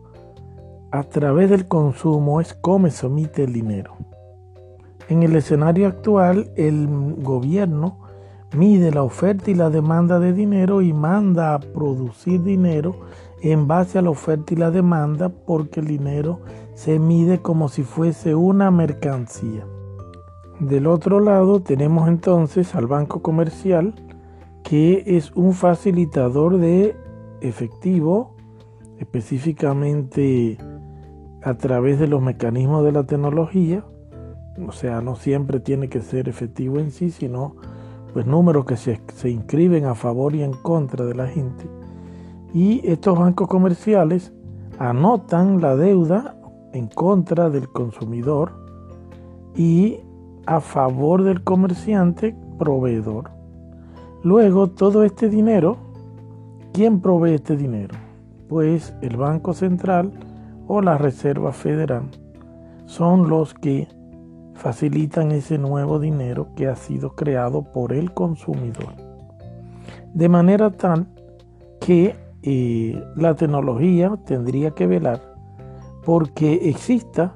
a 0.92 1.04
través 1.04 1.50
del 1.50 1.68
consumo 1.68 2.42
es 2.42 2.54
como 2.54 2.90
se 2.90 3.06
omite 3.08 3.44
el 3.44 3.54
dinero. 3.54 3.96
En 5.08 5.24
el 5.24 5.36
escenario 5.36 5.88
actual, 5.88 6.52
el 6.56 6.88
gobierno 7.18 8.00
mide 8.56 8.92
la 8.92 9.04
oferta 9.04 9.50
y 9.50 9.56
la 9.56 9.70
demanda 9.70 10.20
de 10.20 10.34
dinero 10.34 10.82
y 10.82 10.94
manda 10.94 11.54
a 11.54 11.60
producir 11.60 12.44
dinero 12.44 12.96
en 13.42 13.68
base 13.68 13.98
a 13.98 14.02
la 14.02 14.10
oferta 14.10 14.54
y 14.54 14.58
la 14.58 14.72
demanda 14.72 15.30
porque 15.30 15.80
el 15.80 15.88
dinero 15.88 16.42
se 16.76 17.00
mide 17.00 17.42
como 17.42 17.70
si 17.70 17.84
fuese 17.84 18.36
una 18.36 18.72
mercancía. 18.72 19.66
Del 20.60 20.88
otro 20.88 21.20
lado 21.20 21.62
tenemos 21.62 22.08
entonces 22.08 22.76
al 22.76 22.88
banco 22.88 23.22
comercial 23.22 23.96
que 24.64 25.04
es 25.08 25.32
un 25.32 25.54
facilitador 25.54 26.58
de 26.58 26.96
efectivo, 27.42 28.36
específicamente 29.00 30.58
a 31.44 31.56
través 31.56 32.00
de 32.00 32.08
los 32.08 32.22
mecanismos 32.22 32.84
de 32.84 32.92
la 32.92 33.04
tecnología, 33.04 33.84
o 34.66 34.72
sea, 34.72 35.02
no 35.02 35.16
siempre 35.16 35.60
tiene 35.60 35.90
que 35.90 36.02
ser 36.02 36.30
efectivo 36.30 36.80
en 36.80 36.92
sí, 36.92 37.10
sino 37.10 37.56
pues 38.14 38.26
números 38.26 38.66
que 38.66 38.78
se, 38.78 39.02
se 39.14 39.30
inscriben 39.30 39.86
a 39.86 39.96
favor 39.96 40.36
y 40.36 40.44
en 40.44 40.54
contra 40.54 41.06
de 41.06 41.16
la 41.16 41.28
gente. 41.28 41.66
Y 42.54 42.86
estos 42.88 43.18
bancos 43.18 43.48
comerciales 43.48 44.34
anotan 44.78 45.62
la 45.62 45.76
deuda 45.76 46.36
en 46.74 46.88
contra 46.88 47.50
del 47.50 47.70
consumidor 47.70 48.54
y 49.56 50.00
a 50.46 50.60
favor 50.60 51.24
del 51.24 51.44
comerciante 51.44 52.36
proveedor. 52.58 53.32
Luego 54.24 54.70
todo 54.70 55.04
este 55.04 55.30
dinero 55.30 55.91
¿Quién 56.74 57.02
provee 57.02 57.34
este 57.34 57.58
dinero? 57.58 57.96
Pues 58.48 58.96
el 59.02 59.18
Banco 59.18 59.54
Central 59.54 60.14
o 60.68 60.82
la 60.82 60.98
Reserva 60.98 61.52
Federal 61.52 62.04
son 62.86 63.30
los 63.30 63.54
que 63.54 63.90
facilitan 64.54 65.34
ese 65.34 65.58
nuevo 65.58 66.00
dinero 66.00 66.48
que 66.56 66.68
ha 66.68 66.78
sido 66.78 67.14
creado 67.14 67.64
por 67.64 67.92
el 67.92 68.14
consumidor. 68.14 68.94
De 70.14 70.30
manera 70.30 70.72
tal 70.72 71.08
que 71.82 72.16
eh, 72.42 73.04
la 73.18 73.36
tecnología 73.36 74.18
tendría 74.26 74.72
que 74.72 74.88
velar 74.88 75.20
porque 76.06 76.70
exista 76.70 77.34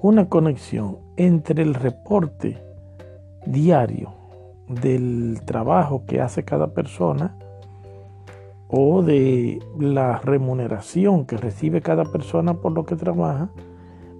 una 0.00 0.28
conexión 0.28 0.98
entre 1.16 1.62
el 1.62 1.74
reporte 1.74 2.60
diario 3.46 4.12
del 4.68 5.40
trabajo 5.44 6.04
que 6.04 6.20
hace 6.20 6.44
cada 6.44 6.74
persona 6.74 7.38
o 8.72 9.02
de 9.02 9.62
la 9.78 10.18
remuneración 10.18 11.26
que 11.26 11.36
recibe 11.36 11.82
cada 11.82 12.04
persona 12.04 12.54
por 12.54 12.72
lo 12.72 12.84
que 12.84 12.96
trabaja 12.96 13.50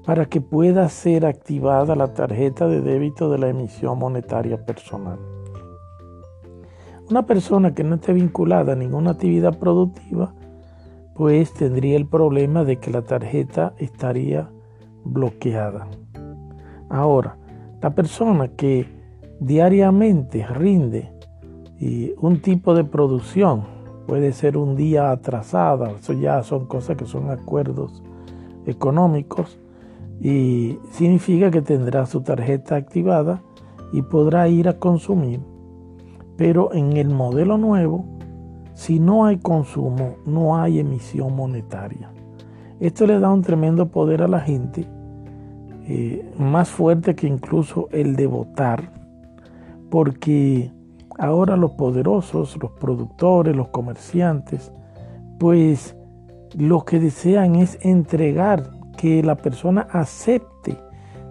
para 0.05 0.27
que 0.27 0.41
pueda 0.41 0.89
ser 0.91 1.25
activada 1.25 1.97
la 1.97 2.13
tarjeta 2.13 2.69
de 2.69 2.83
débito 2.83 3.31
de 3.31 3.39
la 3.39 3.49
emisión 3.49 3.99
monetaria 3.99 4.65
personal. 4.65 5.19
Una 7.09 7.25
persona 7.25 7.75
que 7.75 7.83
no 7.83 7.95
esté 7.95 8.13
vinculada 8.13 8.75
a 8.75 8.77
ninguna 8.77 9.13
actividad 9.13 9.59
productiva, 9.59 10.35
pues 11.15 11.55
tendría 11.55 11.97
el 11.97 12.07
problema 12.07 12.65
de 12.65 12.77
que 12.77 12.91
la 12.91 13.03
tarjeta 13.03 13.75
estaría 13.79 14.51
bloqueada. 15.05 15.89
Ahora, 16.91 17.39
la 17.81 17.95
persona 17.95 18.49
que 18.49 18.87
diariamente 19.41 20.47
rinde 20.47 21.11
un 22.19 22.41
tipo 22.43 22.75
de 22.75 22.85
producción, 22.85 23.82
puede 24.13 24.35
ser 24.35 24.59
un 24.59 24.77
día 24.77 25.11
atrasada, 25.11 25.93
eso 25.93 26.13
ya 26.13 26.43
son 26.43 26.67
cosas 26.67 26.99
que 26.99 27.07
son 27.07 27.31
acuerdos 27.31 28.03
económicos, 28.67 29.59
y 30.21 30.77
significa 30.91 31.51
que 31.51 31.63
tendrá 31.63 32.05
su 32.05 32.21
tarjeta 32.21 32.77
activada 32.77 33.41
y 33.91 34.03
podrá 34.03 34.49
ir 34.49 34.69
a 34.69 34.79
consumir. 34.79 35.41
Pero 36.37 36.75
en 36.75 36.99
el 36.99 37.09
modelo 37.09 37.57
nuevo, 37.57 38.05
si 38.75 39.01
no 39.01 39.25
hay 39.25 39.39
consumo, 39.39 40.17
no 40.27 40.59
hay 40.59 40.81
emisión 40.81 41.35
monetaria. 41.35 42.11
Esto 42.81 43.07
le 43.07 43.19
da 43.19 43.33
un 43.33 43.41
tremendo 43.41 43.89
poder 43.89 44.21
a 44.21 44.29
la 44.29 44.41
gente, 44.41 44.87
eh, 45.89 46.31
más 46.39 46.69
fuerte 46.69 47.15
que 47.15 47.29
incluso 47.29 47.89
el 47.93 48.15
de 48.15 48.27
votar, 48.27 48.93
porque 49.89 50.71
ahora 51.23 51.57
los 51.57 51.71
poderosos, 51.73 52.59
los 52.61 52.73
productores, 52.73 53.55
los 53.55 53.69
comerciantes, 53.69 54.73
pues 55.39 55.97
lo 56.59 56.85
que 56.85 56.99
desean 56.99 57.55
es 57.55 57.79
entregar 57.83 58.69
que 58.97 59.23
la 59.23 59.37
persona 59.37 59.87
acepte 59.93 60.77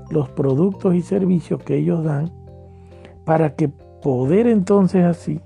los 0.09 0.29
productos 0.29 0.95
y 0.95 1.01
servicios 1.01 1.61
que 1.63 1.75
ellos 1.75 2.05
dan 2.05 2.31
para 3.25 3.53
que 3.55 3.67
poder 3.67 4.47
entonces 4.47 5.03
así, 5.03 5.41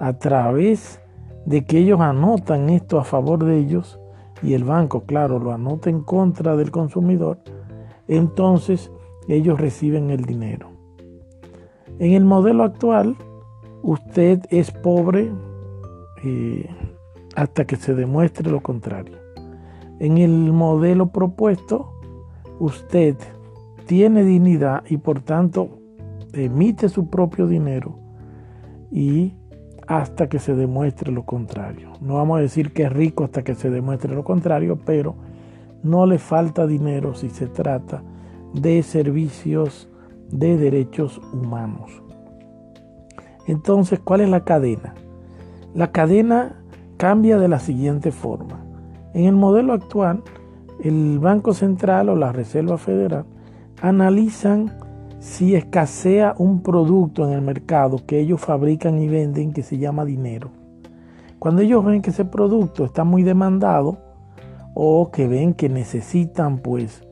a 0.00 0.14
través 0.14 1.00
de 1.44 1.64
que 1.64 1.78
ellos 1.78 2.00
anotan 2.00 2.70
esto 2.70 2.98
a 2.98 3.04
favor 3.04 3.44
de 3.44 3.56
ellos 3.56 4.00
y 4.42 4.54
el 4.54 4.64
banco, 4.64 5.04
claro, 5.04 5.38
lo 5.38 5.52
anota 5.52 5.90
en 5.90 6.00
contra 6.00 6.56
del 6.56 6.72
consumidor, 6.72 7.38
entonces 8.08 8.90
ellos 9.28 9.60
reciben 9.60 10.10
el 10.10 10.24
dinero. 10.24 10.70
En 12.00 12.14
el 12.14 12.24
modelo 12.24 12.64
actual, 12.64 13.16
usted 13.82 14.40
es 14.50 14.70
pobre 14.70 15.32
eh, 16.24 16.68
hasta 17.34 17.66
que 17.66 17.76
se 17.76 17.94
demuestre 17.94 18.50
lo 18.50 18.60
contrario. 18.60 19.18
En 19.98 20.18
el 20.18 20.52
modelo 20.52 21.08
propuesto, 21.08 21.92
usted 22.58 23.16
tiene 23.86 24.24
dignidad 24.24 24.84
y 24.88 24.98
por 24.98 25.20
tanto 25.20 25.78
emite 26.32 26.88
su 26.88 27.08
propio 27.08 27.46
dinero 27.46 27.98
y 28.90 29.34
hasta 29.86 30.28
que 30.28 30.38
se 30.38 30.54
demuestre 30.54 31.12
lo 31.12 31.24
contrario. 31.24 31.92
No 32.00 32.14
vamos 32.14 32.38
a 32.38 32.42
decir 32.42 32.72
que 32.72 32.84
es 32.84 32.92
rico 32.92 33.24
hasta 33.24 33.44
que 33.44 33.54
se 33.54 33.70
demuestre 33.70 34.14
lo 34.14 34.24
contrario, 34.24 34.78
pero 34.84 35.14
no 35.82 36.06
le 36.06 36.18
falta 36.18 36.66
dinero 36.66 37.14
si 37.14 37.30
se 37.30 37.46
trata 37.46 38.02
de 38.52 38.82
servicios 38.82 39.88
de 40.30 40.56
derechos 40.56 41.20
humanos. 41.32 42.02
Entonces, 43.46 44.00
¿cuál 44.02 44.20
es 44.20 44.28
la 44.28 44.44
cadena? 44.44 44.94
La 45.74 45.92
cadena 45.92 46.56
cambia 46.96 47.38
de 47.38 47.48
la 47.48 47.58
siguiente 47.58 48.10
forma. 48.10 48.64
En 49.14 49.24
el 49.24 49.34
modelo 49.36 49.72
actual, 49.72 50.22
el 50.80 51.18
Banco 51.18 51.54
Central 51.54 52.08
o 52.08 52.16
la 52.16 52.32
Reserva 52.32 52.78
Federal 52.78 53.24
analizan 53.80 54.72
si 55.18 55.54
escasea 55.54 56.34
un 56.38 56.62
producto 56.62 57.26
en 57.26 57.32
el 57.32 57.42
mercado 57.42 58.04
que 58.06 58.20
ellos 58.20 58.40
fabrican 58.40 58.98
y 58.98 59.08
venden 59.08 59.52
que 59.52 59.62
se 59.62 59.78
llama 59.78 60.04
dinero. 60.04 60.50
Cuando 61.38 61.62
ellos 61.62 61.84
ven 61.84 62.02
que 62.02 62.10
ese 62.10 62.24
producto 62.24 62.84
está 62.84 63.04
muy 63.04 63.22
demandado 63.22 63.98
o 64.74 65.10
que 65.10 65.26
ven 65.26 65.54
que 65.54 65.68
necesitan 65.68 66.58
pues 66.58 67.02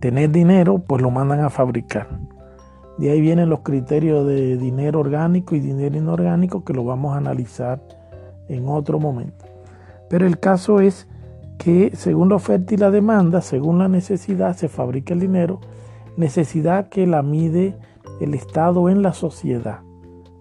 tener 0.00 0.30
dinero, 0.30 0.78
pues 0.78 1.02
lo 1.02 1.10
mandan 1.10 1.40
a 1.40 1.50
fabricar. 1.50 2.08
De 2.98 3.10
ahí 3.10 3.20
vienen 3.20 3.50
los 3.50 3.60
criterios 3.60 4.26
de 4.26 4.56
dinero 4.56 5.00
orgánico 5.00 5.56
y 5.56 5.60
dinero 5.60 5.96
inorgánico 5.96 6.64
que 6.64 6.72
lo 6.72 6.84
vamos 6.84 7.14
a 7.14 7.18
analizar 7.18 7.82
en 8.48 8.68
otro 8.68 9.00
momento. 9.00 9.44
Pero 10.08 10.26
el 10.26 10.38
caso 10.38 10.80
es 10.80 11.08
que 11.58 11.92
según 11.94 12.28
la 12.28 12.36
oferta 12.36 12.74
y 12.74 12.76
la 12.76 12.90
demanda, 12.90 13.40
según 13.40 13.78
la 13.78 13.88
necesidad, 13.88 14.56
se 14.56 14.68
fabrica 14.68 15.14
el 15.14 15.20
dinero, 15.20 15.60
necesidad 16.16 16.88
que 16.88 17.06
la 17.06 17.22
mide 17.22 17.76
el 18.20 18.34
Estado 18.34 18.88
en 18.88 19.02
la 19.02 19.12
sociedad. 19.12 19.80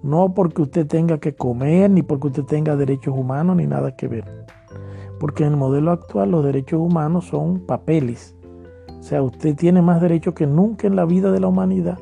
No 0.03 0.33
porque 0.33 0.61
usted 0.61 0.85
tenga 0.85 1.17
que 1.19 1.33
comer, 1.33 1.89
ni 1.89 2.03
porque 2.03 2.27
usted 2.27 2.43
tenga 2.43 2.75
derechos 2.75 3.15
humanos, 3.17 3.55
ni 3.55 3.67
nada 3.67 3.95
que 3.95 4.07
ver. 4.07 4.25
Porque 5.19 5.43
en 5.43 5.53
el 5.53 5.57
modelo 5.57 5.91
actual 5.91 6.31
los 6.31 6.43
derechos 6.43 6.79
humanos 6.81 7.25
son 7.25 7.61
papeles. 7.65 8.35
O 8.99 9.03
sea, 9.03 9.21
usted 9.21 9.55
tiene 9.55 9.81
más 9.81 10.01
derechos 10.01 10.33
que 10.33 10.45
nunca 10.45 10.87
en 10.87 10.95
la 10.95 11.05
vida 11.05 11.31
de 11.31 11.39
la 11.39 11.47
humanidad. 11.47 11.97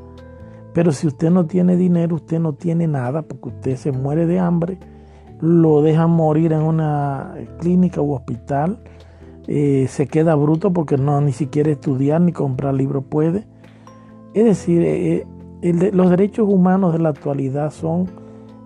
Pero 0.74 0.92
si 0.92 1.08
usted 1.08 1.30
no 1.30 1.46
tiene 1.46 1.76
dinero, 1.76 2.16
usted 2.16 2.40
no 2.40 2.54
tiene 2.54 2.88
nada, 2.88 3.24
porque 3.24 3.50
usted 3.50 3.76
se 3.76 3.92
muere 3.92 4.26
de 4.26 4.40
hambre, 4.40 4.78
lo 5.42 5.82
dejan 5.82 6.12
morir 6.12 6.54
en 6.54 6.62
una 6.62 7.34
clínica 7.60 8.02
u 8.02 8.14
hospital, 8.14 8.80
eh, 9.48 9.88
se 9.90 10.08
queda 10.08 10.36
bruto 10.36 10.72
porque 10.72 10.98
no 10.98 11.20
ni 11.20 11.34
siquiera 11.34 11.72
estudiar 11.72 12.22
ni 12.22 12.32
comprar 12.32 12.74
libros 12.74 13.04
puede. 13.10 13.48
Es 14.34 14.46
decir, 14.46 14.82
eh, 14.84 15.28
eh, 15.62 15.92
los 15.94 16.10
derechos 16.10 16.48
humanos 16.48 16.94
de 16.94 17.00
la 17.00 17.10
actualidad 17.10 17.72
son 17.72 18.08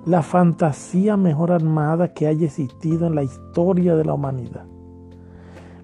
la 0.06 0.22
fantasía 0.22 1.18
mejor 1.18 1.52
armada 1.52 2.14
que 2.14 2.28
haya 2.28 2.46
existido 2.46 3.08
en 3.08 3.16
la 3.16 3.24
historia 3.24 3.96
de 3.96 4.06
la 4.06 4.14
humanidad. 4.14 4.66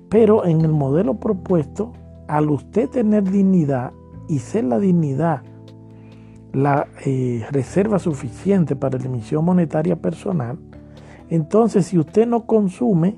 Pero 0.10 0.46
en 0.46 0.62
el 0.62 0.72
modelo 0.72 1.16
propuesto, 1.20 1.94
al 2.28 2.52
usted 2.52 2.90
tener 2.90 3.24
dignidad 3.24 3.92
y 4.28 4.40
ser 4.40 4.66
la 4.66 4.78
dignidad 4.78 5.42
la 6.54 6.88
reserva 7.52 8.00
suficiente 8.00 8.76
para 8.76 8.98
la 8.98 9.06
emisión 9.06 9.46
monetaria 9.46 9.96
personal, 9.96 10.58
entonces 11.30 11.86
si 11.86 11.98
usted 11.98 12.28
no 12.28 12.46
consume, 12.46 13.18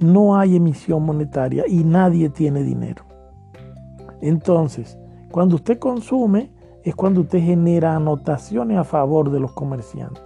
no 0.00 0.36
hay 0.36 0.56
emisión 0.56 1.04
monetaria 1.04 1.64
y 1.66 1.82
nadie 1.84 2.28
tiene 2.28 2.62
dinero. 2.62 3.04
Entonces, 4.20 4.98
cuando 5.30 5.56
usted 5.56 5.78
consume, 5.78 6.50
es 6.84 6.94
cuando 6.94 7.22
usted 7.22 7.40
genera 7.40 7.96
anotaciones 7.96 8.78
a 8.78 8.84
favor 8.84 9.30
de 9.30 9.40
los 9.40 9.52
comerciantes. 9.52 10.22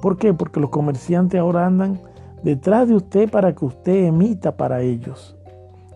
¿Por 0.00 0.16
qué? 0.16 0.34
Porque 0.34 0.60
los 0.60 0.70
comerciantes 0.70 1.40
ahora 1.40 1.66
andan 1.66 2.00
detrás 2.42 2.88
de 2.88 2.96
usted 2.96 3.30
para 3.30 3.54
que 3.54 3.64
usted 3.64 4.06
emita 4.06 4.56
para 4.56 4.80
ellos. 4.80 5.36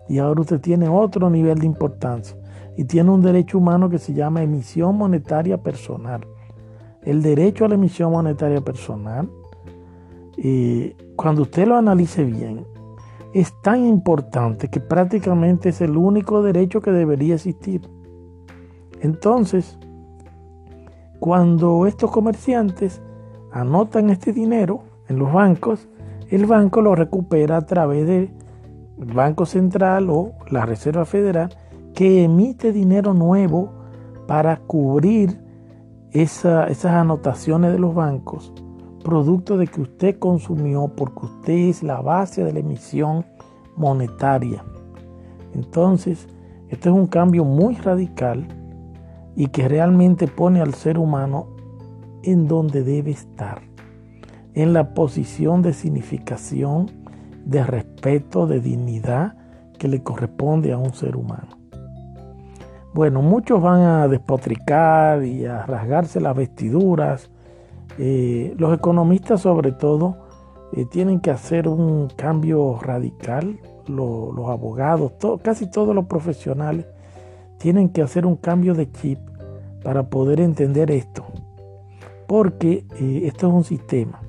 Y 0.07 0.19
ahora 0.19 0.41
usted 0.41 0.61
tiene 0.61 0.87
otro 0.87 1.29
nivel 1.29 1.59
de 1.59 1.65
importancia 1.65 2.36
y 2.77 2.85
tiene 2.85 3.09
un 3.09 3.21
derecho 3.21 3.57
humano 3.57 3.89
que 3.89 3.97
se 3.97 4.13
llama 4.13 4.43
emisión 4.43 4.95
monetaria 4.95 5.57
personal. 5.57 6.21
El 7.01 7.23
derecho 7.23 7.65
a 7.65 7.67
la 7.67 7.75
emisión 7.75 8.11
monetaria 8.11 8.61
personal, 8.61 9.29
eh, 10.37 10.95
cuando 11.15 11.41
usted 11.41 11.67
lo 11.67 11.75
analice 11.75 12.23
bien, 12.23 12.67
es 13.33 13.51
tan 13.63 13.83
importante 13.83 14.69
que 14.69 14.79
prácticamente 14.79 15.69
es 15.69 15.81
el 15.81 15.97
único 15.97 16.43
derecho 16.43 16.79
que 16.79 16.91
debería 16.91 17.33
existir. 17.33 17.81
Entonces, 19.01 19.79
cuando 21.19 21.87
estos 21.87 22.11
comerciantes 22.11 23.01
anotan 23.51 24.11
este 24.11 24.33
dinero 24.33 24.83
en 25.09 25.17
los 25.17 25.33
bancos, 25.33 25.89
el 26.29 26.45
banco 26.45 26.81
lo 26.81 26.93
recupera 26.93 27.57
a 27.57 27.65
través 27.65 28.05
del 28.05 28.29
Banco 28.97 29.47
Central 29.47 30.11
o 30.11 30.33
la 30.51 30.65
Reserva 30.65 31.05
Federal 31.05 31.49
que 31.97 32.25
emite 32.25 32.71
dinero 32.71 33.15
nuevo 33.15 33.71
para 34.27 34.57
cubrir 34.57 35.41
esas 36.11 36.85
anotaciones 36.85 37.71
de 37.71 37.79
los 37.79 37.95
bancos 37.95 38.53
producto 39.03 39.57
de 39.57 39.65
que 39.65 39.81
usted 39.81 40.19
consumió 40.19 40.89
porque 40.95 41.25
usted 41.25 41.53
es 41.53 41.81
la 41.81 41.99
base 42.01 42.43
de 42.43 42.53
la 42.53 42.59
emisión 42.59 43.25
monetaria. 43.75 44.63
Entonces, 45.55 46.27
este 46.69 46.89
es 46.89 46.95
un 46.95 47.07
cambio 47.07 47.43
muy 47.43 47.73
radical 47.73 48.45
y 49.35 49.47
que 49.47 49.67
realmente 49.67 50.27
pone 50.27 50.61
al 50.61 50.75
ser 50.75 50.99
humano 50.99 51.47
en 52.21 52.47
donde 52.47 52.83
debe 52.83 53.09
estar, 53.09 53.63
en 54.53 54.71
la 54.71 54.93
posición 54.93 55.63
de 55.63 55.73
significación, 55.73 56.91
de 57.43 57.63
respeto, 57.63 58.45
de 58.45 58.59
dignidad 58.59 59.35
que 59.79 59.87
le 59.87 60.03
corresponde 60.03 60.73
a 60.73 60.77
un 60.77 60.93
ser 60.93 61.15
humano. 61.15 61.56
Bueno, 62.97 63.21
muchos 63.21 63.61
van 63.61 63.81
a 63.81 64.07
despotricar 64.07 65.23
y 65.23 65.45
a 65.45 65.67
rasgarse 65.67 66.19
las 66.19 66.35
vestiduras. 66.35 67.29
Eh, 67.99 68.55
los 68.57 68.75
economistas 68.75 69.41
sobre 69.41 69.71
todo 69.71 70.17
eh, 70.73 70.85
tienen 70.85 71.19
que 71.19 71.29
hacer 71.29 71.67
un 71.67 72.07
cambio 72.15 72.79
radical. 72.81 73.59
los 73.85 74.49
abogados, 74.49 75.11
casi 75.43 75.69
todos 75.69 75.93
los 75.93 76.05
profesionales 76.05 76.87
tienen 77.59 77.89
que 77.89 78.01
hacer 78.01 78.25
un 78.25 78.35
cambio 78.35 78.73
de 78.73 78.91
chip 78.91 79.19
para 79.83 80.09
poder 80.09 80.41
entender 80.41 80.89
esto. 80.89 81.23
Porque 82.27 82.83
eh, 82.99 83.21
esto 83.25 83.47
es 83.49 83.53
un 83.53 83.63
sistema. 83.63 84.23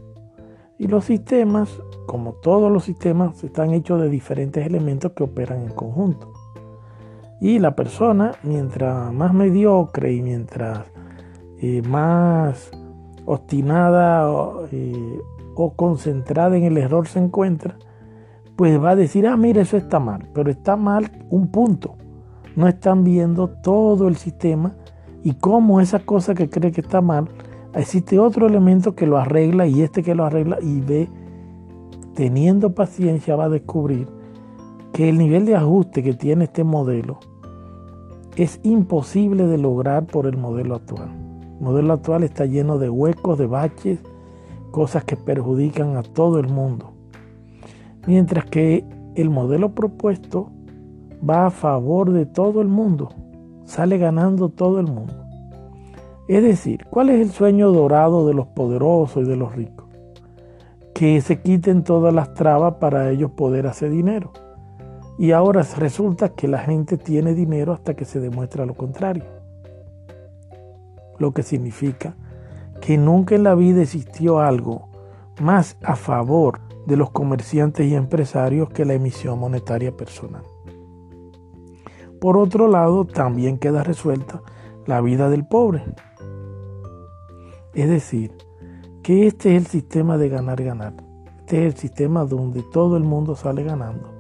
Y 0.77 0.89
los 0.89 1.07
sistemas, 1.07 1.71
como 2.07 2.35
todos 2.35 2.71
los 2.71 2.85
sistemas, 2.85 3.43
están 3.43 3.73
hechos 3.73 3.99
de 3.99 4.11
diferentes 4.11 4.67
elementos 4.67 5.13
que 5.13 5.23
operan 5.23 5.63
en 5.63 5.71
conjunto. 5.71 6.38
Y 7.41 7.61
la 7.61 7.77
persona, 7.77 8.33
mientras 8.43 9.13
más 9.13 9.33
mediocre 9.33 10.13
y 10.13 10.23
mientras 10.23 10.87
eh, 11.61 11.83
más 11.83 12.71
obstinada 13.27 14.29
eh, 14.73 15.21
o 15.55 15.73
concentrada 15.75 16.57
en 16.57 16.65
el 16.65 16.79
error 16.79 17.07
se 17.07 17.21
encuentra, 17.21 17.77
pues 18.57 18.83
va 18.83 18.91
a 18.91 18.97
decir, 18.97 19.27
ah, 19.29 19.37
mira, 19.37 19.63
eso 19.63 19.77
está 19.77 20.01
mal, 20.01 20.29
pero 20.35 20.51
está 20.51 20.77
mal 20.77 21.11
un 21.31 21.49
punto. 21.49 21.95
No 22.57 22.67
están 22.67 23.05
viendo 23.05 23.49
todo 23.49 24.09
el 24.09 24.17
sistema 24.17 24.75
y 25.23 25.35
cómo 25.35 25.81
esa 25.81 26.01
cosa 26.01 26.35
que 26.35 26.51
cree 26.51 26.73
que 26.73 26.81
está 26.81 27.01
mal, 27.01 27.29
existe 27.75 28.19
otro 28.19 28.49
elemento 28.49 28.97
que 28.97 29.07
lo 29.07 29.17
arregla 29.17 29.69
y 29.69 29.83
este 29.83 30.03
que 30.03 30.17
lo 30.17 30.25
arregla 30.25 30.59
y 30.61 30.81
ve, 30.81 31.09
teniendo 32.15 32.75
paciencia, 32.75 33.37
va 33.37 33.45
a 33.45 33.49
descubrir 33.49 34.09
que 34.93 35.09
el 35.09 35.19
nivel 35.19 35.47
de 35.47 35.55
ajuste 35.55 36.03
que 36.03 36.15
tiene 36.15 36.45
este 36.45 36.65
modelo 36.65 37.21
es 38.39 38.61
imposible 38.63 39.49
de 39.49 39.59
lograr 39.59 40.07
por 40.07 40.27
el 40.27 40.37
modelo 40.37 40.77
actual. 40.77 41.09
El 41.59 41.61
modelo 41.61 41.93
actual 41.93 42.23
está 42.23 42.47
lleno 42.47 42.79
de 42.79 42.89
huecos, 42.89 43.37
de 43.37 43.49
baches, 43.49 43.99
cosas 44.71 45.03
que 45.03 45.17
perjudican 45.17 45.97
a 45.97 46.05
todo 46.05 46.39
el 46.39 46.47
mundo. 46.47 46.93
Mientras 48.07 48.45
que 48.45 48.85
el 49.17 49.29
modelo 49.29 49.75
propuesto 49.75 50.53
va 51.29 51.47
a 51.47 51.51
favor 51.51 52.13
de 52.13 52.27
todo 52.27 52.63
el 52.63 52.69
mundo, 52.69 53.09
sale 53.65 53.99
ganando 53.99 54.51
todo 54.51 54.79
el 54.79 54.87
mundo. 54.87 55.15
Es 56.29 56.41
decir, 56.45 56.87
¿cuál 56.91 57.09
es 57.09 57.21
el 57.21 57.31
sueño 57.31 57.73
dorado 57.73 58.25
de 58.29 58.35
los 58.35 58.47
poderosos 58.47 59.25
y 59.25 59.29
de 59.29 59.37
los 59.37 59.53
ricos? 59.57 59.87
Que 60.95 61.21
se 61.23 61.41
quiten 61.41 61.83
todas 61.83 62.15
las 62.15 62.35
trabas 62.35 62.75
para 62.75 63.11
ellos 63.11 63.33
poder 63.33 63.67
hacer 63.67 63.91
dinero. 63.91 64.33
Y 65.19 65.33
ahora 65.33 65.63
resulta 65.77 66.29
que 66.29 66.47
la 66.47 66.61
gente 66.61 66.97
tiene 66.97 67.35
dinero 67.35 67.73
hasta 67.73 67.95
que 67.95 68.05
se 68.05 68.21
demuestra 68.21 68.65
lo 68.65 68.75
contrario. 68.75 69.25
Lo 71.19 71.33
que 71.33 71.43
significa 71.43 72.15
que 72.81 72.97
nunca 72.97 73.35
en 73.35 73.43
la 73.43 73.57
vida 73.57 73.83
existió 73.83 74.39
algo 74.39 74.89
más 75.41 75.77
a 75.83 75.97
favor 75.97 76.61
de 76.87 76.97
los 76.97 77.11
comerciantes 77.11 77.89
y 77.89 77.97
empresarios 77.97 78.69
que 78.71 78.85
la 78.85 78.95
emisión 78.95 79.41
monetaria 79.41 79.91
personal. 79.97 80.45
Por 82.21 82.39
otro 82.39 82.69
lado, 82.69 83.05
también 83.05 83.59
queda 83.59 83.83
resuelta 83.83 84.41
la 84.87 85.01
vida 85.01 85.29
del 85.29 85.47
pobre. 85.47 85.85
Es 87.75 87.89
decir, 87.89 88.33
que 89.03 89.27
este 89.27 89.57
es 89.57 89.63
el 89.63 89.67
sistema 89.67 90.17
de 90.17 90.29
ganar-ganar. 90.29 90.95
Este 91.41 91.67
es 91.67 91.75
el 91.75 91.79
sistema 91.79 92.25
donde 92.25 92.63
todo 92.63 92.97
el 92.97 93.03
mundo 93.03 93.35
sale 93.35 93.65
ganando 93.65 94.18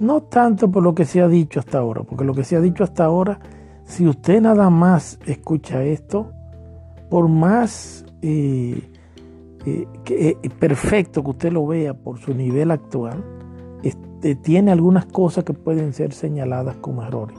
no 0.00 0.22
tanto 0.22 0.70
por 0.70 0.82
lo 0.82 0.94
que 0.94 1.04
se 1.04 1.20
ha 1.20 1.28
dicho 1.28 1.60
hasta 1.60 1.78
ahora, 1.78 2.02
porque 2.02 2.24
lo 2.24 2.34
que 2.34 2.42
se 2.42 2.56
ha 2.56 2.60
dicho 2.60 2.82
hasta 2.82 3.04
ahora, 3.04 3.38
si 3.84 4.08
usted 4.08 4.40
nada 4.40 4.70
más 4.70 5.18
escucha 5.26 5.84
esto, 5.84 6.32
por 7.10 7.28
más 7.28 8.06
eh, 8.22 8.80
eh, 9.66 9.86
eh, 10.06 10.50
perfecto 10.58 11.22
que 11.22 11.30
usted 11.30 11.52
lo 11.52 11.66
vea 11.66 11.92
por 11.92 12.18
su 12.18 12.32
nivel 12.34 12.70
actual, 12.70 13.22
este, 13.82 14.36
tiene 14.36 14.72
algunas 14.72 15.04
cosas 15.04 15.44
que 15.44 15.52
pueden 15.52 15.92
ser 15.92 16.14
señaladas 16.14 16.76
como 16.76 17.02
errores. 17.02 17.38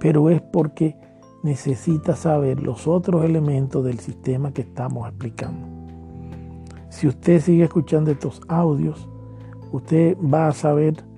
Pero 0.00 0.28
es 0.28 0.40
porque 0.40 0.96
necesita 1.44 2.16
saber 2.16 2.62
los 2.62 2.88
otros 2.88 3.24
elementos 3.24 3.84
del 3.84 4.00
sistema 4.00 4.52
que 4.52 4.62
estamos 4.62 5.08
explicando. 5.08 5.68
Si 6.88 7.06
usted 7.06 7.40
sigue 7.40 7.64
escuchando 7.64 8.10
estos 8.10 8.40
audios, 8.48 9.08
usted 9.70 10.16
va 10.18 10.48
a 10.48 10.52
saber 10.52 11.09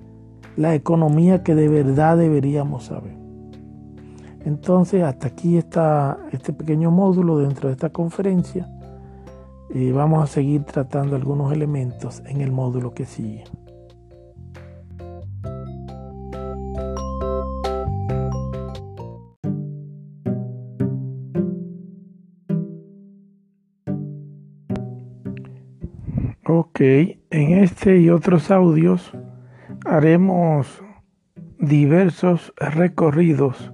la 0.55 0.75
economía 0.75 1.43
que 1.43 1.55
de 1.55 1.67
verdad 1.67 2.17
deberíamos 2.17 2.85
saber. 2.85 3.15
Entonces, 4.45 5.03
hasta 5.03 5.27
aquí 5.27 5.57
está 5.57 6.17
este 6.31 6.53
pequeño 6.53 6.91
módulo 6.91 7.37
dentro 7.37 7.69
de 7.69 7.73
esta 7.73 7.89
conferencia. 7.89 8.69
y 9.75 9.91
vamos 9.91 10.23
a 10.23 10.27
seguir 10.27 10.63
tratando 10.65 11.15
algunos 11.15 11.51
elementos 11.51 12.21
en 12.27 12.41
el 12.41 12.51
módulo 12.51 12.93
que 12.93 13.05
sigue. 13.05 13.43
Ok, 26.45 26.81
en 26.81 27.17
este 27.31 27.97
y 27.97 28.11
otros 28.11 28.51
audios 28.51 29.11
haremos 29.85 30.81
diversos 31.59 32.53
recorridos 32.57 33.73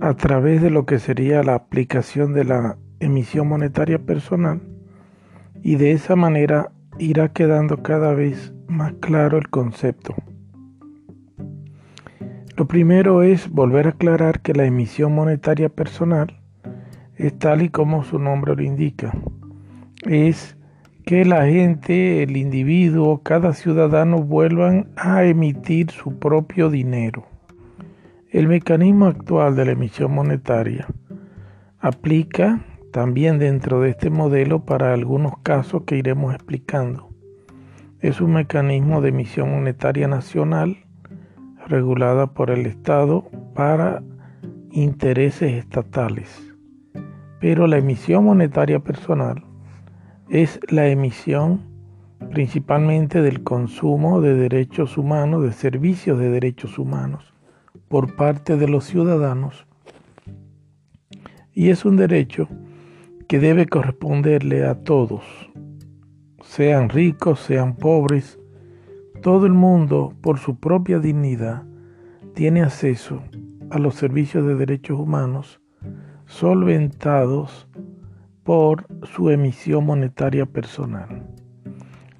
a 0.00 0.14
través 0.14 0.62
de 0.62 0.70
lo 0.70 0.86
que 0.86 0.98
sería 0.98 1.42
la 1.42 1.54
aplicación 1.54 2.32
de 2.32 2.44
la 2.44 2.78
emisión 3.00 3.48
monetaria 3.48 3.98
personal 3.98 4.62
y 5.62 5.76
de 5.76 5.92
esa 5.92 6.16
manera 6.16 6.72
irá 6.98 7.32
quedando 7.32 7.82
cada 7.82 8.14
vez 8.14 8.52
más 8.66 8.94
claro 9.00 9.38
el 9.38 9.48
concepto. 9.48 10.14
Lo 12.56 12.66
primero 12.66 13.22
es 13.22 13.50
volver 13.50 13.86
a 13.86 13.90
aclarar 13.90 14.40
que 14.40 14.54
la 14.54 14.64
emisión 14.64 15.14
monetaria 15.14 15.68
personal 15.68 16.40
es 17.16 17.38
tal 17.38 17.62
y 17.62 17.68
como 17.68 18.04
su 18.04 18.18
nombre 18.18 18.54
lo 18.54 18.62
indica. 18.62 19.12
Es 20.04 20.56
que 21.04 21.24
la 21.24 21.46
gente, 21.46 22.22
el 22.22 22.36
individuo, 22.36 23.22
cada 23.22 23.54
ciudadano 23.54 24.22
vuelvan 24.22 24.88
a 24.96 25.24
emitir 25.24 25.90
su 25.90 26.18
propio 26.18 26.70
dinero. 26.70 27.26
El 28.30 28.48
mecanismo 28.48 29.06
actual 29.06 29.56
de 29.56 29.64
la 29.64 29.72
emisión 29.72 30.14
monetaria 30.14 30.86
aplica 31.80 32.64
también 32.92 33.38
dentro 33.38 33.80
de 33.80 33.90
este 33.90 34.10
modelo 34.10 34.64
para 34.64 34.92
algunos 34.92 35.34
casos 35.42 35.82
que 35.84 35.96
iremos 35.96 36.34
explicando. 36.34 37.08
Es 38.00 38.20
un 38.20 38.34
mecanismo 38.34 39.00
de 39.00 39.08
emisión 39.08 39.50
monetaria 39.50 40.06
nacional 40.06 40.76
regulada 41.66 42.28
por 42.28 42.50
el 42.50 42.66
Estado 42.66 43.24
para 43.54 44.02
intereses 44.70 45.52
estatales. 45.52 46.54
Pero 47.40 47.66
la 47.66 47.78
emisión 47.78 48.24
monetaria 48.24 48.78
personal 48.78 49.44
es 50.32 50.58
la 50.70 50.88
emisión 50.88 51.60
principalmente 52.30 53.20
del 53.20 53.42
consumo 53.42 54.22
de 54.22 54.32
derechos 54.32 54.96
humanos, 54.96 55.42
de 55.42 55.52
servicios 55.52 56.18
de 56.18 56.30
derechos 56.30 56.78
humanos 56.78 57.34
por 57.88 58.16
parte 58.16 58.56
de 58.56 58.66
los 58.66 58.84
ciudadanos. 58.84 59.66
Y 61.52 61.68
es 61.68 61.84
un 61.84 61.98
derecho 61.98 62.48
que 63.28 63.40
debe 63.40 63.66
corresponderle 63.66 64.64
a 64.64 64.82
todos, 64.82 65.22
sean 66.42 66.88
ricos, 66.88 67.38
sean 67.40 67.76
pobres, 67.76 68.38
todo 69.20 69.44
el 69.44 69.52
mundo 69.52 70.14
por 70.22 70.38
su 70.38 70.58
propia 70.58 70.98
dignidad 70.98 71.64
tiene 72.32 72.62
acceso 72.62 73.22
a 73.68 73.78
los 73.78 73.96
servicios 73.96 74.46
de 74.46 74.54
derechos 74.54 74.98
humanos 74.98 75.60
solventados 76.24 77.68
por 78.44 78.86
su 79.04 79.30
emisión 79.30 79.86
monetaria 79.86 80.46
personal. 80.46 81.26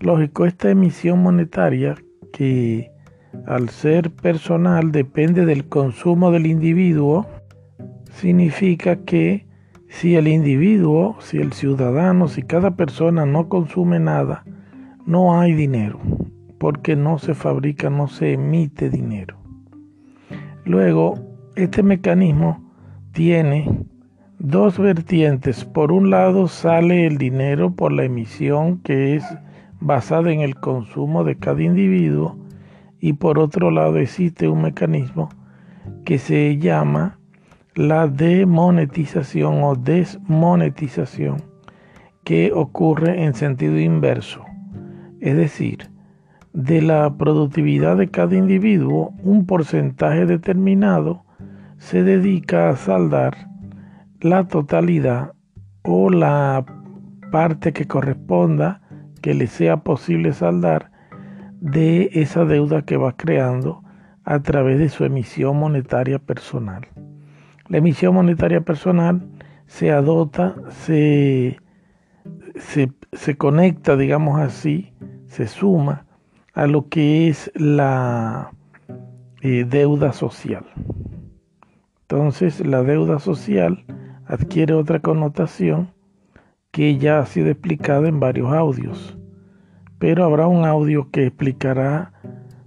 Lógico, 0.00 0.46
esta 0.46 0.70
emisión 0.70 1.22
monetaria 1.22 1.94
que 2.32 2.90
al 3.46 3.68
ser 3.68 4.10
personal 4.10 4.92
depende 4.92 5.46
del 5.46 5.68
consumo 5.68 6.30
del 6.30 6.46
individuo, 6.46 7.26
significa 8.10 8.96
que 8.96 9.46
si 9.88 10.16
el 10.16 10.28
individuo, 10.28 11.16
si 11.20 11.38
el 11.38 11.52
ciudadano, 11.52 12.28
si 12.28 12.42
cada 12.42 12.72
persona 12.72 13.26
no 13.26 13.48
consume 13.48 13.98
nada, 14.00 14.44
no 15.06 15.38
hay 15.38 15.52
dinero, 15.52 16.00
porque 16.58 16.96
no 16.96 17.18
se 17.18 17.34
fabrica, 17.34 17.90
no 17.90 18.08
se 18.08 18.34
emite 18.34 18.90
dinero. 18.90 19.36
Luego, 20.64 21.14
este 21.56 21.82
mecanismo 21.82 22.72
tiene 23.12 23.86
dos 24.42 24.76
vertientes. 24.76 25.64
Por 25.64 25.92
un 25.92 26.10
lado 26.10 26.48
sale 26.48 27.06
el 27.06 27.16
dinero 27.16 27.70
por 27.70 27.92
la 27.92 28.02
emisión 28.02 28.78
que 28.78 29.14
es 29.14 29.24
basada 29.80 30.32
en 30.32 30.40
el 30.40 30.56
consumo 30.56 31.22
de 31.22 31.36
cada 31.36 31.62
individuo 31.62 32.36
y 32.98 33.12
por 33.12 33.38
otro 33.38 33.70
lado 33.70 33.98
existe 33.98 34.48
un 34.48 34.62
mecanismo 34.62 35.28
que 36.04 36.18
se 36.18 36.58
llama 36.58 37.20
la 37.76 38.08
demonetización 38.08 39.62
o 39.62 39.76
desmonetización 39.76 41.36
que 42.24 42.52
ocurre 42.52 43.22
en 43.22 43.34
sentido 43.34 43.78
inverso. 43.78 44.44
Es 45.20 45.36
decir, 45.36 45.88
de 46.52 46.82
la 46.82 47.16
productividad 47.16 47.96
de 47.96 48.08
cada 48.08 48.36
individuo, 48.36 49.14
un 49.22 49.46
porcentaje 49.46 50.26
determinado 50.26 51.24
se 51.78 52.02
dedica 52.02 52.68
a 52.68 52.76
saldar 52.76 53.51
la 54.22 54.46
totalidad 54.46 55.32
o 55.82 56.08
la 56.08 56.64
parte 57.32 57.72
que 57.72 57.88
corresponda 57.88 58.80
que 59.20 59.34
le 59.34 59.48
sea 59.48 59.78
posible 59.78 60.32
saldar 60.32 60.92
de 61.60 62.08
esa 62.12 62.44
deuda 62.44 62.82
que 62.82 62.96
va 62.96 63.16
creando 63.16 63.82
a 64.24 64.40
través 64.40 64.78
de 64.78 64.88
su 64.88 65.04
emisión 65.04 65.58
monetaria 65.58 66.20
personal. 66.20 66.86
La 67.68 67.78
emisión 67.78 68.14
monetaria 68.14 68.60
personal 68.60 69.26
se 69.66 69.90
adopta, 69.90 70.54
se, 70.68 71.58
se, 72.54 73.36
conecta, 73.36 73.96
digamos 73.96 74.38
así, 74.38 74.92
se 75.26 75.48
suma 75.48 76.06
a 76.54 76.66
lo 76.66 76.88
que 76.88 77.28
es 77.28 77.50
la 77.56 78.52
eh, 79.40 79.64
deuda 79.68 80.12
social. 80.12 80.64
Entonces 82.02 82.64
la 82.64 82.82
deuda 82.82 83.18
social 83.18 83.84
adquiere 84.26 84.74
otra 84.74 85.00
connotación 85.00 85.90
que 86.70 86.96
ya 86.96 87.18
ha 87.18 87.26
sido 87.26 87.48
explicada 87.48 88.08
en 88.08 88.20
varios 88.20 88.52
audios, 88.52 89.18
pero 89.98 90.24
habrá 90.24 90.46
un 90.46 90.64
audio 90.64 91.10
que 91.10 91.26
explicará 91.26 92.12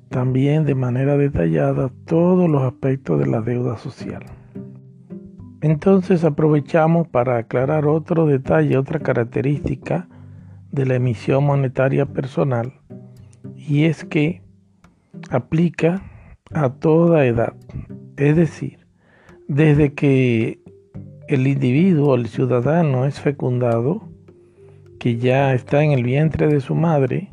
también 0.10 0.66
de 0.66 0.76
manera 0.76 1.18
detallada 1.18 1.92
todos 2.06 2.50
los 2.50 2.62
aspectos 2.62 3.20
de 3.20 3.28
la 3.28 3.42
deuda 3.42 3.78
social. 3.78 4.24
Entonces 5.62 6.24
aprovechamos 6.24 7.08
para 7.08 7.38
aclarar 7.38 7.88
otro 7.88 8.28
detalle, 8.28 8.78
otra 8.78 9.00
característica 9.00 10.08
de 10.72 10.86
la 10.86 10.96
emisión 10.96 11.44
monetaria 11.44 12.06
personal, 12.06 12.74
y 13.56 13.86
es 13.86 14.06
que 14.06 14.44
aplica 15.32 16.04
a 16.54 16.70
toda 16.70 17.26
edad, 17.26 17.56
es 18.18 18.36
decir, 18.36 18.86
desde 19.48 19.94
que 19.94 20.60
el 21.28 21.48
individuo, 21.48 22.16
el 22.16 22.28
ciudadano 22.28 23.06
es 23.06 23.20
fecundado, 23.20 24.04
que 25.00 25.18
ya 25.18 25.54
está 25.54 25.84
en 25.84 25.92
el 25.92 26.04
vientre 26.04 26.48
de 26.48 26.60
su 26.62 26.76
madre, 26.76 27.30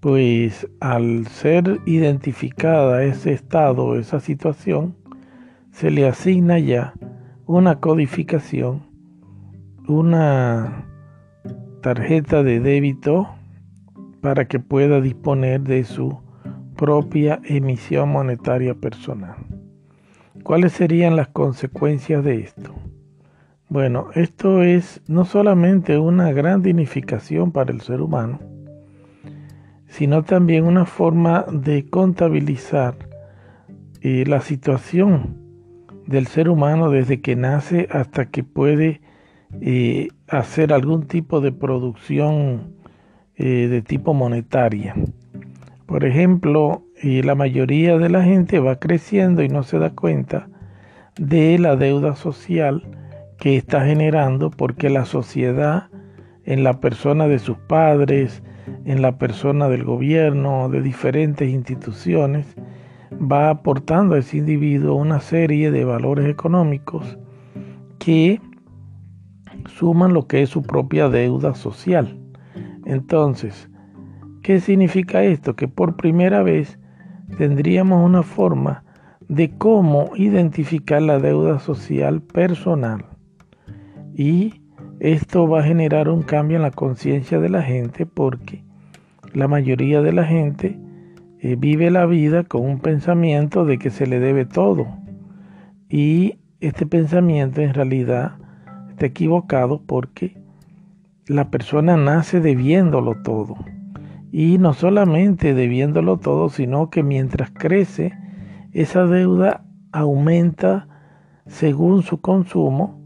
pues 0.00 0.68
al 0.80 1.26
ser 1.28 1.80
identificada 1.86 3.04
ese 3.04 3.32
estado, 3.32 3.98
esa 3.98 4.20
situación, 4.20 4.96
se 5.70 5.90
le 5.90 6.06
asigna 6.06 6.58
ya 6.58 6.94
una 7.46 7.80
codificación, 7.80 8.82
una 9.86 10.86
tarjeta 11.82 12.42
de 12.42 12.60
débito 12.60 13.28
para 14.20 14.46
que 14.46 14.58
pueda 14.58 15.00
disponer 15.00 15.60
de 15.62 15.84
su 15.84 16.18
propia 16.76 17.40
emisión 17.44 18.08
monetaria 18.08 18.74
personal. 18.74 19.36
¿Cuáles 20.42 20.72
serían 20.72 21.16
las 21.16 21.28
consecuencias 21.28 22.24
de 22.24 22.40
esto? 22.40 22.74
Bueno, 23.74 24.10
esto 24.14 24.62
es 24.62 25.02
no 25.08 25.24
solamente 25.24 25.98
una 25.98 26.30
gran 26.30 26.62
dignificación 26.62 27.50
para 27.50 27.72
el 27.72 27.80
ser 27.80 28.02
humano, 28.02 28.38
sino 29.88 30.22
también 30.22 30.62
una 30.62 30.86
forma 30.86 31.44
de 31.50 31.84
contabilizar 31.90 32.94
eh, 34.00 34.22
la 34.28 34.42
situación 34.42 35.38
del 36.06 36.28
ser 36.28 36.50
humano 36.50 36.88
desde 36.88 37.20
que 37.20 37.34
nace 37.34 37.88
hasta 37.90 38.26
que 38.26 38.44
puede 38.44 39.00
eh, 39.60 40.06
hacer 40.28 40.72
algún 40.72 41.08
tipo 41.08 41.40
de 41.40 41.50
producción 41.50 42.76
eh, 43.34 43.66
de 43.66 43.82
tipo 43.82 44.14
monetaria. 44.14 44.94
Por 45.86 46.04
ejemplo, 46.04 46.84
la 47.02 47.34
mayoría 47.34 47.98
de 47.98 48.08
la 48.08 48.22
gente 48.22 48.60
va 48.60 48.78
creciendo 48.78 49.42
y 49.42 49.48
no 49.48 49.64
se 49.64 49.80
da 49.80 49.90
cuenta 49.90 50.48
de 51.16 51.58
la 51.58 51.74
deuda 51.74 52.14
social 52.14 52.84
que 53.44 53.58
está 53.58 53.84
generando 53.84 54.48
porque 54.48 54.88
la 54.88 55.04
sociedad 55.04 55.90
en 56.46 56.64
la 56.64 56.80
persona 56.80 57.28
de 57.28 57.38
sus 57.38 57.58
padres, 57.58 58.42
en 58.86 59.02
la 59.02 59.18
persona 59.18 59.68
del 59.68 59.84
gobierno, 59.84 60.70
de 60.70 60.80
diferentes 60.80 61.50
instituciones, 61.50 62.46
va 63.12 63.50
aportando 63.50 64.14
a 64.14 64.20
ese 64.20 64.38
individuo 64.38 64.94
una 64.94 65.20
serie 65.20 65.70
de 65.70 65.84
valores 65.84 66.26
económicos 66.26 67.18
que 67.98 68.40
suman 69.66 70.14
lo 70.14 70.26
que 70.26 70.40
es 70.40 70.48
su 70.48 70.62
propia 70.62 71.10
deuda 71.10 71.54
social. 71.54 72.18
Entonces, 72.86 73.68
¿qué 74.42 74.58
significa 74.58 75.22
esto? 75.22 75.54
Que 75.54 75.68
por 75.68 75.96
primera 75.96 76.42
vez 76.42 76.78
tendríamos 77.36 78.02
una 78.02 78.22
forma 78.22 78.84
de 79.28 79.50
cómo 79.58 80.12
identificar 80.14 81.02
la 81.02 81.18
deuda 81.18 81.58
social 81.58 82.22
personal. 82.22 83.04
Y 84.14 84.62
esto 85.00 85.48
va 85.48 85.60
a 85.60 85.64
generar 85.64 86.08
un 86.08 86.22
cambio 86.22 86.56
en 86.56 86.62
la 86.62 86.70
conciencia 86.70 87.40
de 87.40 87.48
la 87.48 87.62
gente 87.62 88.06
porque 88.06 88.62
la 89.32 89.48
mayoría 89.48 90.02
de 90.02 90.12
la 90.12 90.24
gente 90.24 90.78
eh, 91.40 91.56
vive 91.56 91.90
la 91.90 92.06
vida 92.06 92.44
con 92.44 92.62
un 92.62 92.78
pensamiento 92.78 93.64
de 93.64 93.78
que 93.78 93.90
se 93.90 94.06
le 94.06 94.20
debe 94.20 94.44
todo. 94.44 94.86
Y 95.88 96.38
este 96.60 96.86
pensamiento 96.86 97.60
en 97.60 97.74
realidad 97.74 98.36
está 98.90 99.06
equivocado 99.06 99.82
porque 99.84 100.40
la 101.26 101.50
persona 101.50 101.96
nace 101.96 102.40
debiéndolo 102.40 103.20
todo. 103.22 103.56
Y 104.30 104.58
no 104.58 104.74
solamente 104.74 105.54
debiéndolo 105.54 106.18
todo, 106.18 106.48
sino 106.50 106.88
que 106.88 107.02
mientras 107.02 107.50
crece, 107.50 108.12
esa 108.72 109.06
deuda 109.06 109.64
aumenta 109.92 110.88
según 111.46 112.02
su 112.02 112.20
consumo 112.20 113.03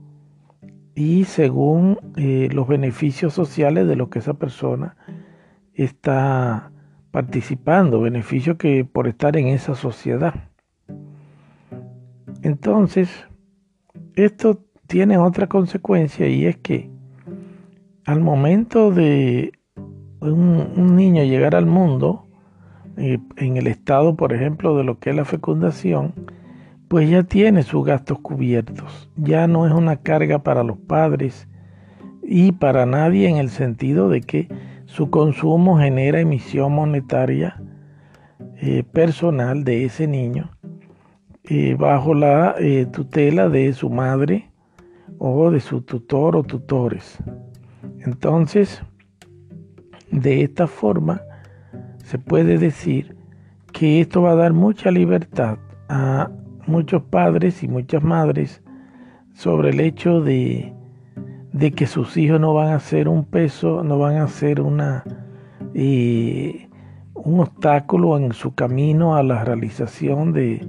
y 0.99 1.27
según 1.27 2.01
eh, 2.17 2.49
los 2.53 2.67
beneficios 2.67 3.33
sociales 3.33 3.87
de 3.87 3.95
lo 3.95 4.11
que 4.11 4.19
esa 4.19 4.35
persona 4.35 4.97
está 5.73 6.73
participando, 7.13 8.01
beneficio 8.01 8.59
que 8.59 8.85
por 8.85 9.07
estar 9.07 9.37
en 9.37 9.47
esa 9.47 9.77
sociedad. 9.77 10.35
Entonces, 12.43 13.09
esto 14.17 14.65
tiene 14.89 15.19
otra 15.19 15.47
consecuencia 15.47 16.27
y 16.27 16.47
es 16.47 16.57
que 16.57 16.91
al 18.05 18.21
momento 18.21 18.91
de 18.91 19.53
un, 20.21 20.97
niño 20.97 21.23
llegar 21.23 21.55
al 21.55 21.67
mundo, 21.67 22.27
eh, 22.97 23.21
en 23.37 23.57
el 23.57 23.69
estado, 23.69 24.17
por 24.17 24.33
ejemplo, 24.33 24.77
de 24.77 24.83
lo 24.83 24.99
que 24.99 25.11
es 25.11 25.17
la 25.17 25.25
fecundación, 25.25 26.13
pues 26.89 27.09
ya 27.11 27.23
tiene 27.23 27.63
sus 27.63 27.85
gastos 27.85 28.19
cubiertos, 28.21 29.11
ya 29.17 29.47
no 29.47 29.67
es 29.67 29.73
una 29.73 29.97
carga 29.97 30.43
para 30.43 30.63
los 30.63 30.79
padres 30.79 31.49
y 32.23 32.53
para 32.53 32.87
nadie 32.87 33.29
en 33.29 33.37
el 33.37 33.51
sentido 33.51 34.09
de 34.09 34.23
que 34.23 34.49
su 34.87 35.11
consumo 35.11 35.79
genera 35.79 36.21
emisión 36.21 36.73
monetaria 36.73 37.63
eh, 38.57 38.83
personal 38.83 39.65
de 39.65 39.85
ese 39.85 40.07
niño 40.07 40.51
eh, 41.45 41.77
bajo 41.79 42.15
la 42.15 42.55
eh, 42.59 42.87
tutela 42.87 43.49
de 43.49 43.73
su 43.73 43.91
madre 43.91 44.51
o 45.19 45.51
de 45.51 45.61
su 45.61 45.83
tutor 45.83 46.37
o 46.37 46.43
tutores. 46.43 47.19
Entonces, 48.01 48.83
de 50.11 50.43
esta 50.43 50.67
forma, 50.67 51.23
se 52.05 52.19
puede 52.19 52.59
decir 52.59 53.17
que 53.73 54.01
esto 54.01 54.23
va 54.23 54.33
a 54.33 54.37
dar 54.37 54.53
mucha 54.53 54.91
libertad 54.91 55.59
a 55.89 56.31
muchos 56.69 57.03
padres 57.03 57.63
y 57.63 57.69
muchas 57.69 58.03
madres 58.03 58.63
sobre 59.35 59.71
el 59.71 59.81
hecho 59.81 60.21
de 60.21 60.75
de 61.53 61.73
que 61.73 61.87
sus 61.87 62.17
hijos 62.17 62.41
no 62.41 62.55
van 62.55 62.73
a 62.73 62.81
ser 62.81 63.09
un 63.09 63.25
peso, 63.25 63.83
no 63.83 63.99
van 63.99 64.17
a 64.17 64.29
ser 64.29 64.61
una, 64.61 65.05
eh, 65.75 66.69
un 67.15 67.41
obstáculo 67.41 68.17
en 68.19 68.33
su 68.33 68.55
camino 68.55 69.17
a 69.17 69.23
la 69.23 69.45
realización 69.45 70.33
de, 70.33 70.67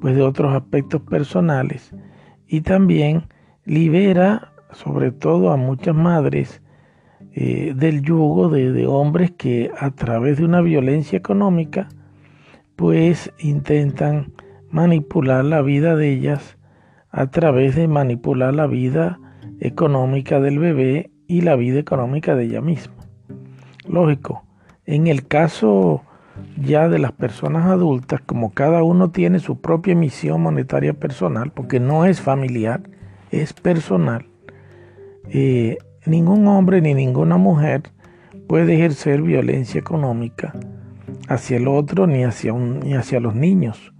pues, 0.00 0.14
de 0.14 0.22
otros 0.22 0.54
aspectos 0.54 1.02
personales. 1.02 1.92
Y 2.46 2.60
también 2.60 3.24
libera 3.64 4.52
sobre 4.70 5.12
todo 5.12 5.50
a 5.50 5.56
muchas 5.56 5.94
madres 5.94 6.62
eh, 7.32 7.72
del 7.74 8.02
yugo 8.02 8.48
de, 8.48 8.72
de 8.72 8.86
hombres 8.86 9.32
que 9.32 9.70
a 9.78 9.90
través 9.90 10.38
de 10.38 10.44
una 10.44 10.60
violencia 10.60 11.16
económica 11.16 11.88
pues 12.76 13.32
intentan 13.38 14.32
manipular 14.70 15.44
la 15.44 15.62
vida 15.62 15.96
de 15.96 16.10
ellas 16.12 16.58
a 17.10 17.30
través 17.30 17.74
de 17.74 17.88
manipular 17.88 18.54
la 18.54 18.66
vida 18.66 19.18
económica 19.60 20.40
del 20.40 20.58
bebé 20.58 21.10
y 21.26 21.42
la 21.42 21.56
vida 21.56 21.78
económica 21.78 22.34
de 22.34 22.44
ella 22.44 22.60
misma. 22.60 22.94
Lógico, 23.86 24.44
en 24.84 25.06
el 25.06 25.26
caso 25.26 26.02
ya 26.56 26.88
de 26.88 26.98
las 26.98 27.12
personas 27.12 27.66
adultas, 27.66 28.20
como 28.24 28.52
cada 28.52 28.82
uno 28.82 29.10
tiene 29.10 29.38
su 29.38 29.60
propia 29.60 29.92
emisión 29.92 30.42
monetaria 30.42 30.94
personal, 30.94 31.52
porque 31.52 31.80
no 31.80 32.04
es 32.04 32.20
familiar, 32.20 32.82
es 33.30 33.52
personal, 33.52 34.26
eh, 35.30 35.78
ningún 36.06 36.46
hombre 36.46 36.80
ni 36.80 36.94
ninguna 36.94 37.36
mujer 37.36 37.82
puede 38.46 38.74
ejercer 38.74 39.22
violencia 39.22 39.78
económica 39.78 40.54
hacia 41.28 41.58
el 41.58 41.68
otro 41.68 42.06
ni 42.06 42.24
hacia, 42.24 42.52
ni 42.52 42.94
hacia 42.94 43.20
los 43.20 43.34
niños, 43.34 43.92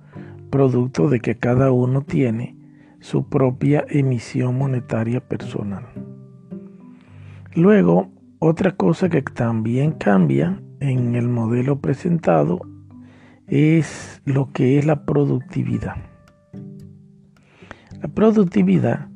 producto 0.49 1.09
de 1.09 1.20
que 1.20 1.36
cada 1.36 1.72
uno 1.72 2.03
tiene 2.03 2.57
su 3.01 3.28
propia 3.28 3.84
emisión 3.88 4.59
monetaria 4.59 5.20
personal. 5.20 5.84
Luego, 7.55 8.11
otra 8.38 8.72
cosa 8.76 9.09
que 9.09 9.22
también 9.22 9.92
cambia 9.92 10.62
en 10.80 11.14
el 11.14 11.28
modelo 11.28 11.80
presentado 11.80 12.61
es 13.46 14.20
lo 14.24 14.53
que 14.53 14.78
es 14.78 14.86
la 14.86 15.05
productividad. 15.05 15.96
La 18.01 18.09
productividad, 18.09 19.09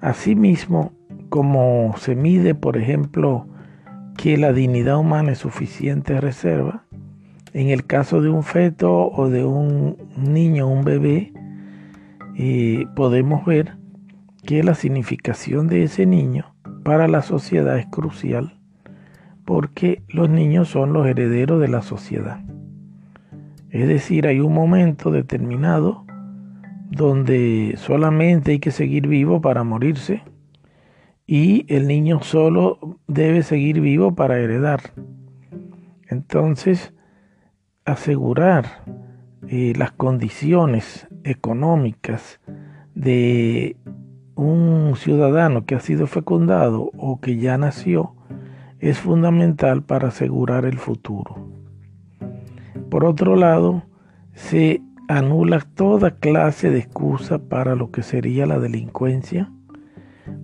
asimismo, 0.00 0.92
como 1.28 1.94
se 1.96 2.16
mide, 2.16 2.54
por 2.54 2.76
ejemplo, 2.76 3.46
que 4.16 4.36
la 4.36 4.52
dignidad 4.52 4.98
humana 4.98 5.32
es 5.32 5.38
suficiente 5.38 6.20
reserva, 6.20 6.84
en 7.52 7.68
el 7.68 7.86
caso 7.86 8.20
de 8.20 8.28
un 8.28 8.42
feto 8.42 9.10
o 9.10 9.28
de 9.28 9.44
un 9.44 9.96
niño, 10.16 10.68
un 10.68 10.84
bebé, 10.84 11.32
eh, 12.36 12.86
podemos 12.94 13.44
ver 13.44 13.76
que 14.44 14.62
la 14.62 14.74
significación 14.74 15.68
de 15.68 15.84
ese 15.84 16.06
niño 16.06 16.54
para 16.84 17.08
la 17.08 17.22
sociedad 17.22 17.78
es 17.78 17.86
crucial 17.86 18.56
porque 19.44 20.02
los 20.08 20.30
niños 20.30 20.68
son 20.68 20.92
los 20.92 21.08
herederos 21.08 21.60
de 21.60 21.66
la 21.66 21.82
sociedad. 21.82 22.40
Es 23.70 23.88
decir, 23.88 24.28
hay 24.28 24.38
un 24.38 24.54
momento 24.54 25.10
determinado 25.10 26.04
donde 26.88 27.74
solamente 27.76 28.52
hay 28.52 28.58
que 28.60 28.70
seguir 28.70 29.08
vivo 29.08 29.40
para 29.40 29.64
morirse 29.64 30.22
y 31.26 31.64
el 31.68 31.88
niño 31.88 32.22
solo 32.22 32.98
debe 33.08 33.42
seguir 33.42 33.80
vivo 33.80 34.14
para 34.14 34.38
heredar. 34.38 34.80
Entonces, 36.08 36.92
asegurar 37.92 38.82
eh, 39.48 39.72
las 39.76 39.92
condiciones 39.92 41.08
económicas 41.24 42.40
de 42.94 43.76
un 44.34 44.94
ciudadano 44.96 45.64
que 45.66 45.74
ha 45.74 45.80
sido 45.80 46.06
fecundado 46.06 46.90
o 46.96 47.20
que 47.20 47.36
ya 47.36 47.58
nació 47.58 48.14
es 48.78 48.98
fundamental 48.98 49.82
para 49.82 50.08
asegurar 50.08 50.64
el 50.64 50.78
futuro. 50.78 51.50
Por 52.88 53.04
otro 53.04 53.36
lado, 53.36 53.82
se 54.32 54.82
anula 55.08 55.60
toda 55.60 56.12
clase 56.12 56.70
de 56.70 56.78
excusa 56.78 57.38
para 57.38 57.74
lo 57.74 57.90
que 57.90 58.02
sería 58.02 58.46
la 58.46 58.58
delincuencia, 58.58 59.52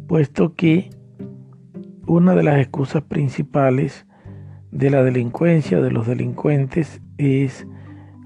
puesto 0.07 0.55
que 0.55 0.91
una 2.07 2.35
de 2.35 2.43
las 2.43 2.59
excusas 2.59 3.03
principales 3.03 4.07
de 4.71 4.91
la 4.91 5.03
delincuencia, 5.03 5.81
de 5.81 5.91
los 5.91 6.07
delincuentes, 6.07 7.01
es 7.19 7.67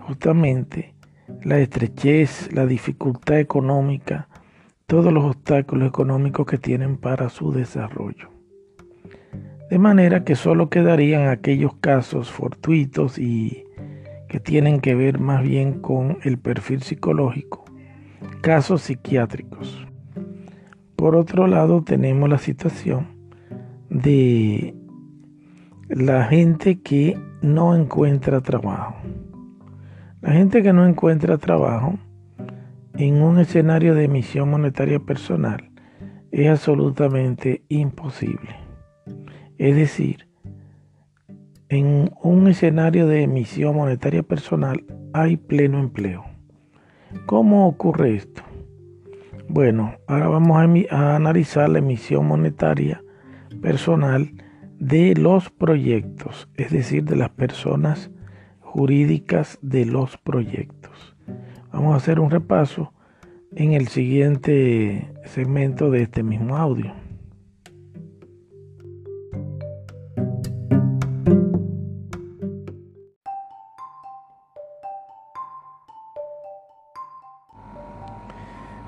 justamente 0.00 0.94
la 1.42 1.58
estrechez, 1.58 2.52
la 2.52 2.66
dificultad 2.66 3.38
económica, 3.38 4.28
todos 4.86 5.12
los 5.12 5.24
obstáculos 5.24 5.88
económicos 5.88 6.46
que 6.46 6.58
tienen 6.58 6.96
para 6.96 7.28
su 7.28 7.52
desarrollo. 7.52 8.28
De 9.70 9.78
manera 9.78 10.24
que 10.24 10.34
solo 10.34 10.68
quedarían 10.68 11.28
aquellos 11.28 11.74
casos 11.76 12.30
fortuitos 12.30 13.18
y 13.18 13.64
que 14.28 14.40
tienen 14.40 14.80
que 14.80 14.94
ver 14.94 15.20
más 15.20 15.42
bien 15.42 15.80
con 15.80 16.18
el 16.22 16.38
perfil 16.38 16.82
psicológico, 16.82 17.64
casos 18.40 18.82
psiquiátricos. 18.82 19.86
Por 20.96 21.16
otro 21.16 21.46
lado, 21.46 21.82
tenemos 21.82 22.28
la 22.28 22.38
situación 22.38 23.06
de 23.88 24.74
la 25.88 26.24
gente 26.24 26.80
que 26.80 27.16
no 27.42 27.74
encuentra 27.74 28.40
trabajo. 28.40 28.96
La 30.20 30.32
gente 30.32 30.62
que 30.62 30.72
no 30.72 30.86
encuentra 30.86 31.38
trabajo 31.38 31.98
en 32.94 33.22
un 33.22 33.38
escenario 33.38 33.94
de 33.94 34.04
emisión 34.04 34.50
monetaria 34.50 34.98
personal 34.98 35.70
es 36.30 36.48
absolutamente 36.48 37.64
imposible. 37.68 38.56
Es 39.58 39.76
decir, 39.76 40.28
en 41.68 42.10
un 42.22 42.48
escenario 42.48 43.06
de 43.06 43.22
emisión 43.22 43.76
monetaria 43.76 44.22
personal 44.22 44.84
hay 45.12 45.36
pleno 45.36 45.78
empleo. 45.78 46.24
¿Cómo 47.26 47.66
ocurre 47.66 48.16
esto? 48.16 48.42
Bueno, 49.48 49.94
ahora 50.06 50.28
vamos 50.28 50.58
a, 50.90 51.16
analizar 51.16 51.68
la 51.68 51.80
emisión 51.80 52.26
monetaria 52.26 53.02
personal 53.60 54.30
de 54.80 55.14
los 55.14 55.50
proyectos, 55.50 56.48
es 56.56 56.72
decir, 56.72 57.04
de 57.04 57.14
las 57.14 57.28
personas 57.28 58.10
jurídicas 58.60 59.58
de 59.60 59.84
los 59.84 60.16
proyectos. 60.16 61.14
Vamos 61.70 61.92
a 61.92 61.96
hacer 61.98 62.18
un 62.18 62.30
repaso 62.30 62.92
en 63.54 63.72
el 63.72 63.88
siguiente 63.88 65.12
segmento 65.26 65.90
de 65.90 66.02
este 66.02 66.22
mismo 66.22 66.56
audio. 66.56 66.94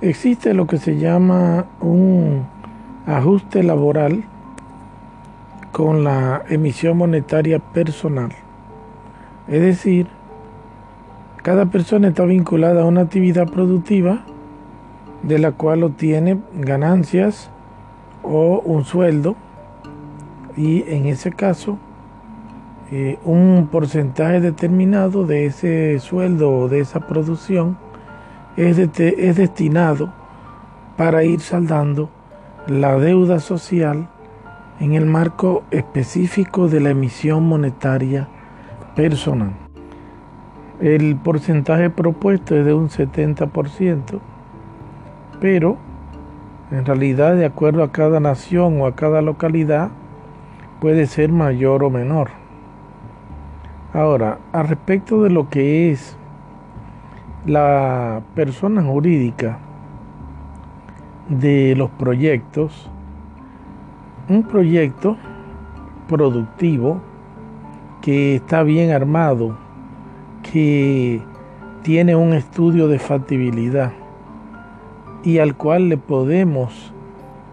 Existe 0.01 0.55
lo 0.55 0.66
que 0.66 0.78
se 0.78 0.99
llama 0.99 1.70
un 1.80 2.49
ajuste 3.07 3.62
laboral 3.62 4.24
con 5.73 6.05
la 6.05 6.45
emisión 6.49 6.99
monetaria 6.99 7.59
personal. 7.59 8.31
Es 9.49 9.62
decir, 9.62 10.07
cada 11.43 11.66
persona 11.66 12.09
está 12.09 12.25
vinculada 12.25 12.83
a 12.83 12.85
una 12.85 13.01
actividad 13.01 13.49
productiva 13.49 14.25
de 15.23 15.39
la 15.39 15.53
cual 15.53 15.83
obtiene 15.83 16.39
ganancias 16.55 17.51
o 18.23 18.61
un 18.61 18.85
sueldo 18.85 19.35
y 20.57 20.83
en 20.89 21.07
ese 21.07 21.33
caso 21.33 21.79
eh, 22.91 23.18
un 23.25 23.68
porcentaje 23.73 24.41
determinado 24.41 25.27
de 25.27 25.47
ese 25.47 25.99
sueldo 25.99 26.53
o 26.53 26.68
de 26.68 26.81
esa 26.81 27.01
producción 27.01 27.79
es, 28.57 28.79
es 28.79 29.37
destinado 29.37 30.12
para 30.97 31.25
ir 31.25 31.41
saldando 31.41 32.11
la 32.66 32.99
deuda 32.99 33.41
social 33.41 34.09
en 34.81 34.93
el 34.93 35.07
marco 35.07 35.62
específico 35.70 36.68
de 36.68 36.81
la 36.81 36.91
emisión 36.91 37.47
monetaria 37.47 38.29
personal. 38.95 39.53
El 40.81 41.16
porcentaje 41.16 41.91
propuesto 41.91 42.57
es 42.57 42.64
de 42.64 42.75
un 42.75 42.89
70%, 42.89 44.20
pero 45.41 45.77
en 46.70 46.85
realidad 46.85 47.37
de 47.37 47.45
acuerdo 47.45 47.83
a 47.83 47.93
cada 47.93 48.18
nación 48.18 48.81
o 48.81 48.87
a 48.87 48.97
cada 48.97 49.23
localidad 49.23 49.91
puede 50.81 51.07
ser 51.07 51.31
mayor 51.31 51.85
o 51.85 51.91
menor. 51.91 52.31
Ahora, 53.93 54.39
al 54.53 54.68
respecto 54.68 55.23
de 55.23 55.31
lo 55.31 55.51
que 55.51 55.93
es 55.93 56.16
la 57.45 58.23
persona 58.35 58.83
jurídica 58.83 59.59
de 61.29 61.75
los 61.77 61.91
proyectos, 61.91 62.91
un 64.33 64.45
proyecto 64.45 65.16
productivo 66.09 67.01
que 68.01 68.37
está 68.37 68.62
bien 68.62 68.91
armado, 68.91 69.57
que 70.51 71.20
tiene 71.83 72.16
un 72.16 72.33
estudio 72.33 72.89
de 72.89 72.99
factibilidad 72.99 73.93
y 75.22 75.39
al 75.39 75.55
cual 75.55 75.89
le 75.89 75.99
podemos, 75.99 76.93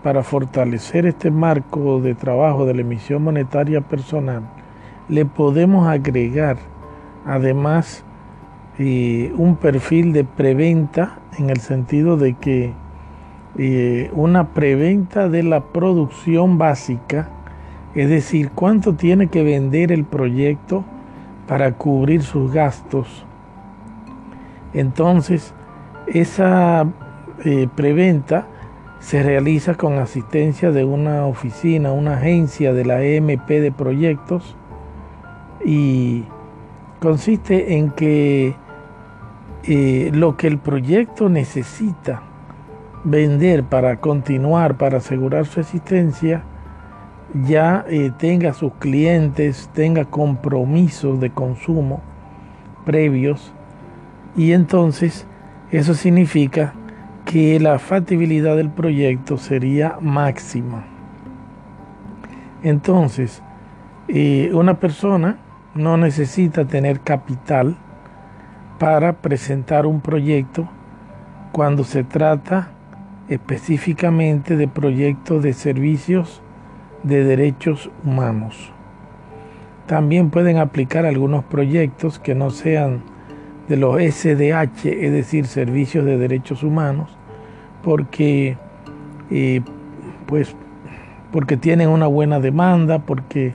para 0.04 0.24
fortalecer 0.24 1.06
este 1.06 1.30
marco 1.30 2.00
de 2.00 2.16
trabajo 2.16 2.66
de 2.66 2.74
la 2.74 2.82
emisión 2.82 3.24
monetaria 3.24 3.82
personal, 3.82 4.44
le 5.10 5.26
podemos 5.26 5.88
agregar 5.88 6.58
además 7.26 8.06
eh, 8.78 9.34
un 9.36 9.58
perfil 9.58 10.14
de 10.14 10.24
preventa 10.24 11.20
en 11.38 11.50
el 11.50 11.60
sentido 11.60 12.16
de 12.16 12.36
que 12.36 12.74
eh, 13.62 14.10
una 14.14 14.54
preventa 14.54 15.28
de 15.28 15.44
la 15.44 15.66
producción 15.66 16.58
básica, 16.58 17.28
es 17.94 18.10
decir, 18.10 18.52
cuánto 18.52 18.94
tiene 18.94 19.28
que 19.28 19.44
vender 19.44 19.92
el 19.92 20.06
proyecto 20.06 20.86
para 21.46 21.74
cubrir 21.74 22.24
sus 22.24 22.54
gastos. 22.54 23.26
Entonces, 24.74 25.54
esa 26.08 26.88
eh, 27.44 27.68
preventa 27.76 28.48
se 29.02 29.24
realiza 29.24 29.76
con 29.76 29.98
asistencia 29.98 30.72
de 30.72 30.86
una 30.86 31.26
oficina, 31.26 31.92
una 31.92 32.14
agencia 32.14 32.72
de 32.72 32.86
la 32.86 33.04
EMP 33.04 33.46
de 33.46 33.74
proyectos 33.74 34.56
y 35.66 36.24
consiste 37.02 37.76
en 37.76 37.92
que 37.92 38.56
eh, 39.64 40.12
lo 40.14 40.38
que 40.38 40.48
el 40.48 40.60
proyecto 40.60 41.28
necesita 41.28 42.29
vender 43.04 43.64
para 43.64 43.98
continuar, 43.98 44.78
para 44.78 44.98
asegurar 44.98 45.46
su 45.46 45.60
existencia, 45.60 46.44
ya 47.46 47.86
eh, 47.88 48.12
tenga 48.18 48.54
sus 48.54 48.74
clientes, 48.74 49.70
tenga 49.74 50.06
compromisos 50.06 51.20
de 51.20 51.30
consumo 51.30 52.02
previos 52.86 53.54
y 54.36 54.54
entonces 54.54 55.28
eso 55.72 55.94
significa 55.94 56.74
que 57.26 57.60
la 57.60 57.78
factibilidad 57.78 58.56
del 58.56 58.70
proyecto 58.70 59.38
sería 59.38 59.98
máxima. 60.02 60.86
Entonces, 62.64 63.44
eh, 64.08 64.50
una 64.54 64.80
persona 64.80 65.38
no 65.76 65.98
necesita 65.98 66.66
tener 66.66 67.02
capital 67.02 67.78
para 68.80 69.14
presentar 69.14 69.86
un 69.86 70.02
proyecto 70.02 70.68
cuando 71.52 71.84
se 71.84 72.04
trata 72.04 72.70
específicamente 73.30 74.58
de 74.58 74.68
proyectos 74.68 75.44
de 75.44 75.54
servicios 75.54 76.42
de 77.04 77.24
derechos 77.24 77.90
humanos. 78.04 78.72
También 79.86 80.30
pueden 80.30 80.58
aplicar 80.58 81.06
algunos 81.06 81.44
proyectos 81.46 82.20
que 82.20 82.36
no 82.36 82.50
sean 82.50 83.02
de 83.68 83.78
los 83.78 84.02
SDH, 84.02 84.86
es 84.86 85.12
decir, 85.12 85.46
servicios 85.46 86.06
de 86.06 86.18
derechos 86.18 86.64
humanos, 86.64 87.16
porque, 87.84 88.58
eh, 89.30 89.62
pues, 90.26 90.56
porque 91.32 91.56
tienen 91.56 91.90
una 91.90 92.08
buena 92.08 92.40
demanda, 92.40 93.00
porque 93.00 93.54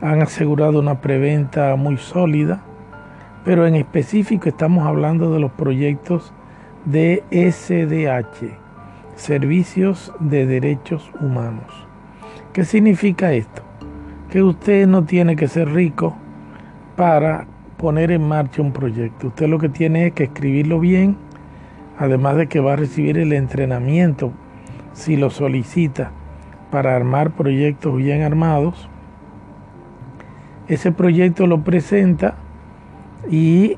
han 0.00 0.22
asegurado 0.22 0.80
una 0.80 1.00
preventa 1.00 1.76
muy 1.76 1.98
sólida, 1.98 2.62
pero 3.44 3.66
en 3.66 3.74
específico 3.74 4.48
estamos 4.48 4.86
hablando 4.86 5.32
de 5.32 5.40
los 5.40 5.52
proyectos 5.52 6.32
de 6.86 7.22
SDH, 7.30 8.61
Servicios 9.22 10.12
de 10.18 10.46
Derechos 10.46 11.08
Humanos. 11.20 11.86
¿Qué 12.52 12.64
significa 12.64 13.32
esto? 13.32 13.62
Que 14.28 14.42
usted 14.42 14.88
no 14.88 15.04
tiene 15.04 15.36
que 15.36 15.46
ser 15.46 15.72
rico 15.72 16.16
para 16.96 17.46
poner 17.76 18.10
en 18.10 18.26
marcha 18.26 18.62
un 18.62 18.72
proyecto. 18.72 19.28
Usted 19.28 19.46
lo 19.46 19.60
que 19.60 19.68
tiene 19.68 20.08
es 20.08 20.12
que 20.12 20.24
escribirlo 20.24 20.80
bien 20.80 21.16
además 22.00 22.34
de 22.34 22.48
que 22.48 22.58
va 22.58 22.72
a 22.72 22.76
recibir 22.76 23.16
el 23.16 23.32
entrenamiento 23.32 24.32
si 24.92 25.16
lo 25.16 25.30
solicita 25.30 26.10
para 26.72 26.96
armar 26.96 27.30
proyectos 27.30 27.96
bien 27.96 28.22
armados. 28.22 28.88
Ese 30.66 30.90
proyecto 30.90 31.46
lo 31.46 31.62
presenta 31.62 32.34
y 33.30 33.76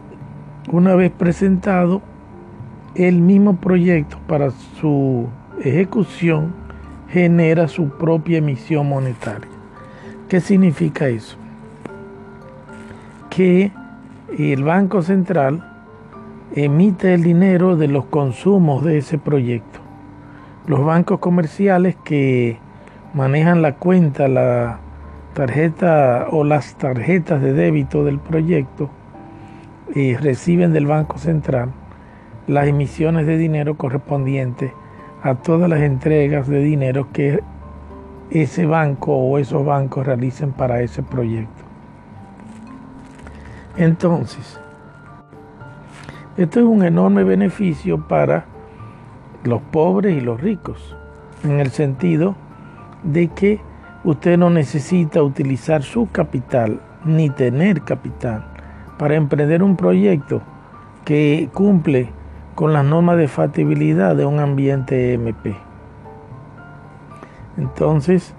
una 0.73 0.95
vez 0.95 1.13
presentado, 1.13 2.01
el 2.95 3.21
mismo 3.21 3.57
proyecto 3.57 4.19
para 4.27 4.51
su 4.51 5.29
ejecución 5.63 6.53
genera 7.09 7.69
su 7.69 7.89
propia 7.89 8.39
emisión 8.39 8.89
monetaria. 8.89 9.51
¿Qué 10.29 10.41
significa 10.41 11.09
eso? 11.09 11.37
Que 13.31 13.73
el 14.39 14.63
Banco 14.63 15.03
Central 15.03 15.65
emite 16.55 17.15
el 17.15 17.23
dinero 17.23 17.77
de 17.77 17.89
los 17.89 18.05
consumos 18.07 18.85
de 18.85 18.99
ese 18.99 19.19
proyecto. 19.19 19.81
Los 20.67 20.85
bancos 20.85 21.19
comerciales 21.19 21.97
que 22.05 22.59
manejan 23.13 23.61
la 23.61 23.75
cuenta, 23.75 24.29
la 24.29 24.79
tarjeta 25.35 26.29
o 26.31 26.45
las 26.45 26.77
tarjetas 26.77 27.43
de 27.43 27.53
débito 27.53 28.05
del 28.05 28.19
proyecto 28.19 28.89
y 29.95 30.15
reciben 30.15 30.73
del 30.73 30.87
Banco 30.87 31.19
Central 31.19 31.71
las 32.47 32.67
emisiones 32.69 33.27
de 33.27 33.39
dinero 33.39 33.77
correspondientes 33.77 34.73
a 35.23 35.37
todas 35.37 35.69
las 35.69 35.81
entregas 35.81 36.49
de 36.49 36.61
dinero 36.61 37.09
que 37.13 37.41
ese 38.31 38.67
banco 38.67 39.17
o 39.17 39.39
esos 39.39 39.65
bancos 39.65 40.07
realicen 40.07 40.53
para 40.53 40.83
ese 40.83 41.03
proyecto. 41.03 41.63
Entonces, 43.77 44.61
esto 46.37 46.61
es 46.61 46.67
un 46.67 46.85
enorme 46.85 47.25
beneficio 47.25 48.07
para 48.07 48.45
los 49.45 49.63
pobres 49.63 50.17
y 50.17 50.21
los 50.21 50.41
ricos, 50.41 50.97
en 51.43 51.61
el 51.61 51.71
sentido 51.71 52.35
de 53.03 53.29
que 53.29 53.61
usted 54.05 54.37
no 54.39 54.51
necesita 54.51 55.23
utilizar 55.23 55.83
su 55.83 56.11
capital 56.11 56.81
ni 57.05 57.31
tener 57.31 57.83
capital 57.83 58.47
para 58.99 59.15
emprender 59.15 59.63
un 59.63 59.77
proyecto 59.77 60.43
que 61.05 61.49
cumple 61.53 62.11
con 62.55 62.73
las 62.73 62.85
normas 62.85 63.17
de 63.17 63.29
factibilidad 63.29 64.15
de 64.17 64.27
un 64.27 64.39
ambiente 64.39 65.15
MP. 65.15 65.57
Entonces, 67.57 68.35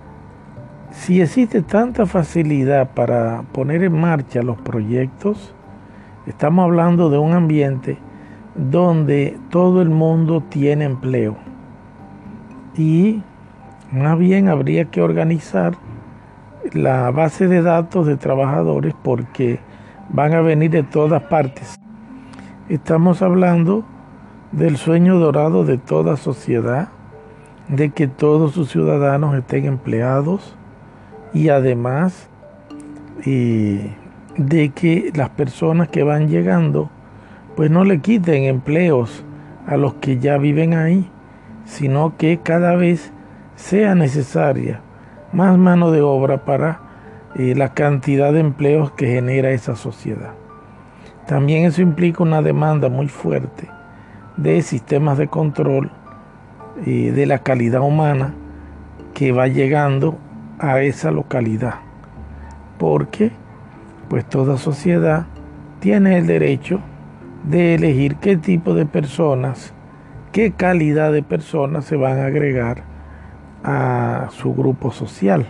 si 0.92 1.22
existe 1.22 1.62
tanta 1.62 2.06
facilidad 2.06 2.92
para 2.92 3.44
poner 3.52 3.84
en 3.84 4.00
marcha 4.00 4.42
los 4.42 4.58
proyectos, 4.58 5.56
Estamos 6.26 6.64
hablando 6.64 7.12
de 7.12 7.20
un 7.20 7.34
ambiente 7.34 8.00
donde 8.56 9.38
todo 9.52 9.84
el 9.84 9.92
mundo 9.92 10.42
tiene 10.42 10.86
empleo. 10.86 11.38
Y 12.76 13.22
más 13.92 14.18
bien 14.18 14.50
habría 14.50 14.86
que 14.86 15.04
organizar 15.04 15.74
la 16.74 17.12
base 17.12 17.48
de 17.48 17.62
datos 17.62 18.08
de 18.08 18.18
trabajadores 18.18 18.96
porque 19.04 19.60
van 20.10 20.34
a 20.34 20.42
venir 20.42 20.72
de 20.72 20.82
todas 20.82 21.22
partes. 21.24 21.80
Estamos 22.70 23.22
hablando 23.22 23.86
del 24.56 24.78
sueño 24.78 25.20
dorado 25.20 25.66
de 25.66 25.78
toda 25.78 26.16
sociedad, 26.16 26.88
de 27.68 27.90
que 27.90 28.08
todos 28.08 28.54
sus 28.54 28.70
ciudadanos 28.70 29.36
estén 29.36 29.66
empleados 29.66 30.56
y 31.34 31.50
además 31.50 32.30
y 33.26 33.92
de 34.38 34.70
que 34.74 35.12
las 35.14 35.30
personas 35.30 35.90
que 35.90 36.04
van 36.04 36.30
llegando 36.30 36.90
pues 37.58 37.70
no 37.70 37.84
le 37.84 38.00
quiten 38.00 38.44
empleos 38.44 39.26
a 39.68 39.76
los 39.76 39.96
que 39.96 40.20
ya 40.20 40.38
viven 40.38 40.74
ahí, 40.74 41.10
sino 41.66 42.16
que 42.16 42.40
cada 42.42 42.76
vez 42.76 43.12
sea 43.58 43.94
necesaria 43.94 44.80
más 45.34 45.58
mano 45.58 45.92
de 45.92 46.02
obra 46.02 46.46
para 46.46 46.80
eh, 47.36 47.56
la 47.58 47.74
cantidad 47.74 48.32
de 48.32 48.40
empleos 48.40 48.92
que 48.92 49.08
genera 49.08 49.52
esa 49.52 49.76
sociedad. 49.76 50.32
También 51.28 51.66
eso 51.66 51.82
implica 51.82 52.24
una 52.24 52.42
demanda 52.42 52.88
muy 52.88 53.10
fuerte 53.10 53.75
de 54.38 54.62
sistemas 54.62 55.18
de 55.18 55.28
control 55.28 55.92
eh, 56.86 57.12
de 57.12 57.26
la 57.26 57.40
calidad 57.40 57.82
humana 57.82 58.34
que 59.14 59.32
va 59.32 59.48
llegando 59.48 60.18
a 60.60 60.82
esa 60.82 61.12
localidad. 61.12 61.76
Porque 62.78 63.32
pues 64.10 64.26
toda 64.26 64.58
sociedad 64.58 65.26
tiene 65.80 66.18
el 66.18 66.28
derecho 66.28 66.82
de 67.50 67.76
elegir 67.76 68.18
qué 68.18 68.38
tipo 68.38 68.74
de 68.74 68.86
personas, 68.86 69.74
qué 70.32 70.52
calidad 70.52 71.14
de 71.14 71.24
personas 71.24 71.86
se 71.86 71.96
van 71.96 72.20
a 72.20 72.26
agregar 72.26 72.84
a 73.64 74.28
su 74.32 74.54
grupo 74.54 74.92
social. 74.92 75.46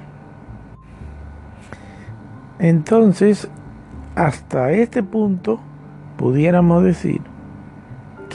Entonces, 2.60 3.50
hasta 4.16 4.72
este 4.72 5.04
punto, 5.04 5.60
pudiéramos 6.18 6.84
decir 6.84 7.22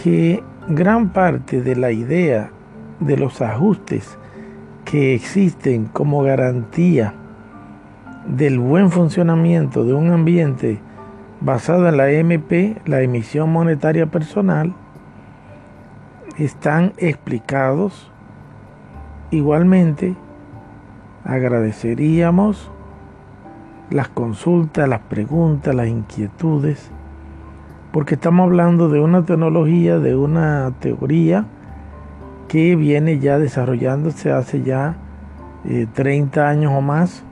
que 0.03 0.43
gran 0.69 1.11
parte 1.11 1.61
de 1.61 1.77
la 1.77 1.93
idea 1.93 2.51
de 3.01 3.17
los 3.19 3.43
ajustes 3.43 4.19
que 4.85 5.15
existen 5.15 5.87
como 5.87 6.23
garantía 6.23 7.15
del 8.27 8.59
buen 8.59 8.91
funcionamiento 8.91 9.85
de 9.85 9.93
un 9.93 10.11
ambiente 10.11 10.81
basado 11.41 11.89
en 11.89 11.97
la 11.97 12.11
MP, 12.11 12.81
la 12.87 13.03
emisión 13.03 13.51
monetaria 13.51 14.07
personal, 14.07 14.75
están 16.39 16.93
explicados. 16.97 18.11
Igualmente, 19.31 20.17
agradeceríamos 21.25 22.71
las 23.91 24.09
consultas, 24.09 24.89
las 24.89 25.01
preguntas, 25.01 25.75
las 25.75 25.89
inquietudes, 25.89 26.91
porque 27.93 28.15
estamos 28.15 28.45
hablando 28.45 28.89
de 28.89 29.01
una 29.01 29.25
tecnología, 29.25 29.99
de 29.99 30.15
una 30.15 30.73
teoría 30.81 31.47
que 32.49 32.77
viene 32.77 33.19
ya 33.19 33.39
desarrollándose 33.39 34.33
hace 34.33 34.63
ya 34.63 34.97
30 35.95 36.41
eh, 36.41 36.45
años 36.45 36.73
o 36.75 36.81
más 36.81 37.25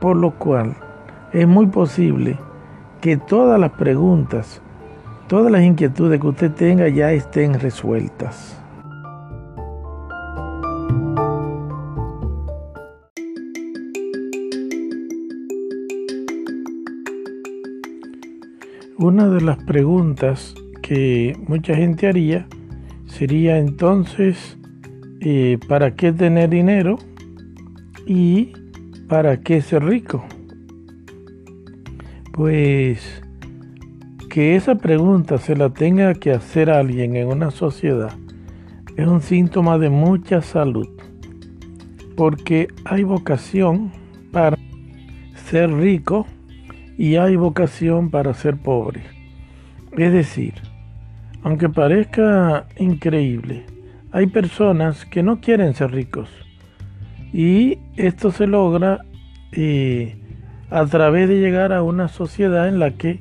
por 0.00 0.16
lo 0.16 0.32
cual 0.32 0.74
es 1.32 1.46
muy 1.46 1.66
posible 1.66 2.38
que 3.00 3.16
todas 3.16 3.58
las 3.58 3.72
preguntas, 3.72 4.60
todas 5.26 5.50
las 5.50 5.62
inquietudes 5.62 6.20
que 6.20 6.26
usted 6.26 6.50
tenga 6.52 6.88
ya 6.88 7.12
estén 7.12 7.58
resueltas. 7.58 8.60
Una 18.98 19.28
de 19.28 19.42
las 19.42 19.58
preguntas 19.64 20.54
que 20.82 21.36
mucha 21.46 21.74
gente 21.74 22.08
haría 22.08 22.46
sería 23.06 23.58
entonces, 23.58 24.58
eh, 25.20 25.58
¿para 25.68 25.94
qué 25.94 26.12
tener 26.12 26.48
dinero? 26.48 26.98
¿Y 28.06 28.52
para 29.06 29.40
qué 29.40 29.60
ser 29.60 29.84
rico? 29.84 30.24
Pues 32.32 33.22
que 34.30 34.56
esa 34.56 34.76
pregunta 34.76 35.38
se 35.38 35.56
la 35.56 35.70
tenga 35.70 36.14
que 36.14 36.32
hacer 36.32 36.70
alguien 36.70 37.16
en 37.16 37.28
una 37.28 37.50
sociedad 37.50 38.14
es 38.96 39.06
un 39.06 39.20
síntoma 39.20 39.76
de 39.76 39.90
mucha 39.90 40.40
salud, 40.40 40.88
porque 42.16 42.68
hay 42.86 43.04
vocación 43.04 43.92
para 44.32 44.56
ser 45.50 45.70
rico 45.70 46.26
y 46.96 47.16
hay 47.16 47.36
vocación 47.36 48.10
para 48.10 48.34
ser 48.34 48.56
pobre. 48.56 49.02
Es 49.96 50.12
decir, 50.12 50.54
aunque 51.42 51.68
parezca 51.68 52.66
increíble, 52.78 53.64
hay 54.12 54.26
personas 54.26 55.04
que 55.04 55.22
no 55.22 55.40
quieren 55.40 55.74
ser 55.74 55.92
ricos 55.92 56.28
y 57.32 57.78
esto 57.96 58.30
se 58.30 58.46
logra 58.46 59.04
eh, 59.52 60.16
a 60.70 60.86
través 60.86 61.28
de 61.28 61.40
llegar 61.40 61.72
a 61.72 61.82
una 61.82 62.08
sociedad 62.08 62.68
en 62.68 62.78
la 62.78 62.92
que 62.92 63.20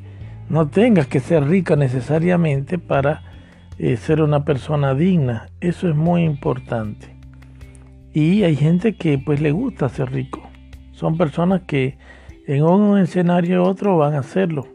no 0.49 0.67
tengas 0.67 1.07
que 1.07 1.19
ser 1.19 1.45
rica 1.45 1.75
necesariamente 1.75 2.77
para 2.77 3.23
eh, 3.77 3.97
ser 3.97 4.21
una 4.21 4.45
persona 4.45 4.93
digna. 4.93 5.47
Eso 5.59 5.89
es 5.89 5.95
muy 5.95 6.23
importante. 6.23 7.15
Y 8.13 8.43
hay 8.43 8.55
gente 8.55 8.95
que 8.95 9.17
pues 9.17 9.41
le 9.41 9.51
gusta 9.51 9.89
ser 9.89 10.11
rico. 10.11 10.41
Son 10.93 11.17
personas 11.17 11.63
que 11.67 11.97
en 12.47 12.63
un 12.63 12.97
escenario 12.97 13.63
u 13.63 13.65
otro 13.65 13.97
van 13.97 14.13
a 14.13 14.19
hacerlo. 14.19 14.67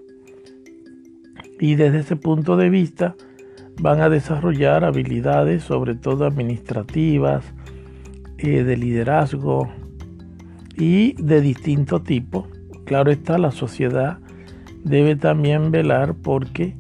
Y 1.58 1.74
desde 1.74 2.00
ese 2.00 2.16
punto 2.16 2.56
de 2.56 2.70
vista 2.70 3.14
van 3.80 4.00
a 4.00 4.08
desarrollar 4.08 4.84
habilidades, 4.84 5.62
sobre 5.62 5.94
todo 5.94 6.26
administrativas, 6.26 7.44
eh, 8.38 8.64
de 8.64 8.76
liderazgo 8.76 9.68
y 10.76 11.12
de 11.22 11.40
distinto 11.40 12.00
tipo. 12.00 12.46
Claro 12.84 13.10
está, 13.10 13.38
la 13.38 13.50
sociedad 13.50 14.18
debe 14.84 15.16
también 15.16 15.70
velar 15.70 16.14
porque 16.14 16.76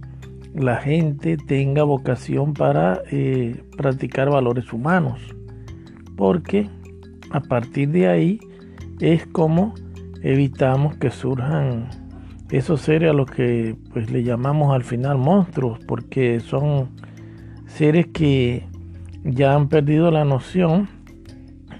la 0.54 0.76
gente 0.78 1.36
tenga 1.36 1.84
vocación 1.84 2.54
para 2.54 3.02
eh, 3.10 3.62
practicar 3.76 4.30
valores 4.30 4.72
humanos, 4.72 5.20
porque 6.16 6.68
a 7.30 7.40
partir 7.40 7.90
de 7.90 8.08
ahí 8.08 8.40
es 9.00 9.26
como 9.26 9.74
evitamos 10.22 10.96
que 10.96 11.10
surjan 11.10 11.88
esos 12.50 12.80
seres 12.80 13.10
a 13.10 13.12
los 13.12 13.30
que 13.30 13.76
pues 13.92 14.10
le 14.10 14.22
llamamos 14.22 14.74
al 14.74 14.82
final 14.82 15.18
monstruos, 15.18 15.78
porque 15.86 16.40
son 16.40 16.88
seres 17.66 18.08
que 18.08 18.66
ya 19.24 19.54
han 19.54 19.68
perdido 19.68 20.10
la 20.10 20.24
noción 20.24 20.88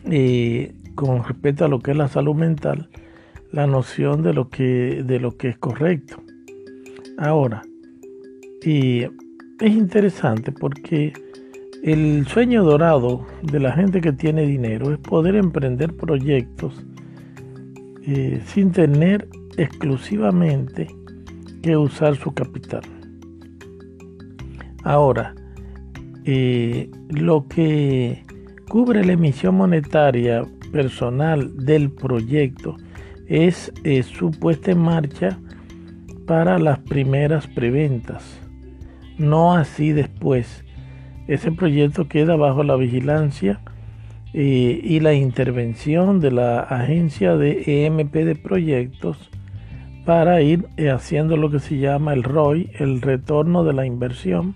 eh, 0.05 0.75
con 0.95 1.25
respecto 1.25 1.65
a 1.65 1.69
lo 1.69 1.81
que 1.81 1.91
es 1.93 1.97
la 1.97 2.09
salud 2.09 2.35
mental, 2.35 2.89
la 3.53 3.67
noción 3.67 4.23
de 4.23 4.33
lo 4.33 4.49
que, 4.49 5.03
de 5.05 5.19
lo 5.19 5.37
que 5.37 5.49
es 5.49 5.59
correcto. 5.59 6.23
Ahora, 7.19 7.63
y 8.63 9.03
es 9.03 9.73
interesante 9.73 10.53
porque 10.53 11.13
el 11.83 12.27
sueño 12.27 12.63
dorado 12.63 13.27
de 13.43 13.59
la 13.59 13.73
gente 13.73 14.01
que 14.01 14.13
tiene 14.13 14.47
dinero 14.47 14.93
es 14.93 14.99
poder 14.99 15.35
emprender 15.35 15.97
proyectos 15.97 16.85
eh, 18.07 18.41
sin 18.47 18.73
tener 18.73 19.29
exclusivamente 19.57 20.87
que 21.63 21.77
usar 21.77 22.17
su 22.17 22.33
capital. 22.33 22.83
Ahora, 24.85 25.35
eh, 26.25 26.91
lo 27.09 27.47
que 27.49 28.25
cubre 28.69 29.05
la 29.05 29.13
emisión 29.13 29.57
monetaria 29.57 30.45
personal 30.73 31.57
del 31.65 31.91
proyecto 31.91 32.77
es 33.27 33.73
eh, 33.85 34.03
su 34.03 34.31
puesta 34.31 34.71
en 34.71 34.81
marcha 34.81 35.39
para 36.27 36.59
las 36.59 36.79
primeras 36.79 37.47
preventas 37.49 38.41
no 39.21 39.55
así 39.55 39.93
después. 39.93 40.65
Ese 41.29 41.53
proyecto 41.53 42.09
queda 42.09 42.35
bajo 42.37 42.65
la 42.65 42.75
vigilancia 42.75 43.61
y 44.33 45.01
la 45.01 45.13
intervención 45.15 46.21
de 46.21 46.31
la 46.31 46.61
agencia 46.61 47.37
de 47.37 47.87
EMP 47.87 48.15
de 48.15 48.37
proyectos 48.37 49.31
para 50.05 50.41
ir 50.41 50.69
haciendo 50.93 51.37
lo 51.37 51.51
que 51.51 51.59
se 51.59 51.79
llama 51.79 52.13
el 52.13 52.23
ROI, 52.23 52.71
el 52.79 53.03
retorno 53.03 53.65
de 53.65 53.73
la 53.73 53.87
inversión, 53.87 54.55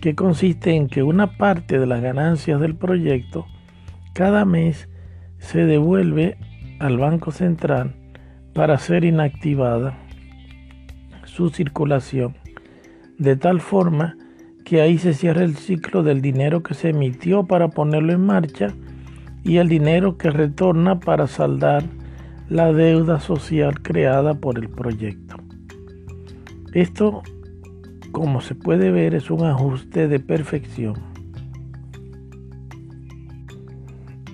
que 0.00 0.14
consiste 0.14 0.74
en 0.74 0.88
que 0.88 1.02
una 1.02 1.36
parte 1.38 1.78
de 1.78 1.86
las 1.86 2.02
ganancias 2.02 2.60
del 2.60 2.74
proyecto 2.74 3.46
cada 4.12 4.44
mes 4.44 4.88
se 5.38 5.64
devuelve 5.64 6.36
al 6.80 6.98
Banco 6.98 7.30
Central 7.30 7.94
para 8.52 8.78
ser 8.78 9.04
inactivada 9.04 9.96
su 11.24 11.48
circulación. 11.50 12.36
De 13.18 13.36
tal 13.36 13.60
forma 13.60 14.16
que 14.64 14.80
ahí 14.80 14.98
se 14.98 15.14
cierra 15.14 15.42
el 15.42 15.56
ciclo 15.56 16.02
del 16.02 16.20
dinero 16.20 16.62
que 16.62 16.74
se 16.74 16.90
emitió 16.90 17.44
para 17.44 17.68
ponerlo 17.68 18.12
en 18.12 18.24
marcha 18.24 18.68
y 19.44 19.56
el 19.56 19.68
dinero 19.68 20.16
que 20.16 20.30
retorna 20.30 21.00
para 21.00 21.26
saldar 21.26 21.84
la 22.48 22.72
deuda 22.72 23.20
social 23.20 23.80
creada 23.82 24.34
por 24.34 24.58
el 24.58 24.68
proyecto. 24.68 25.36
Esto, 26.74 27.22
como 28.12 28.40
se 28.40 28.54
puede 28.54 28.90
ver, 28.90 29.14
es 29.14 29.30
un 29.30 29.44
ajuste 29.44 30.08
de 30.08 30.20
perfección. 30.20 30.94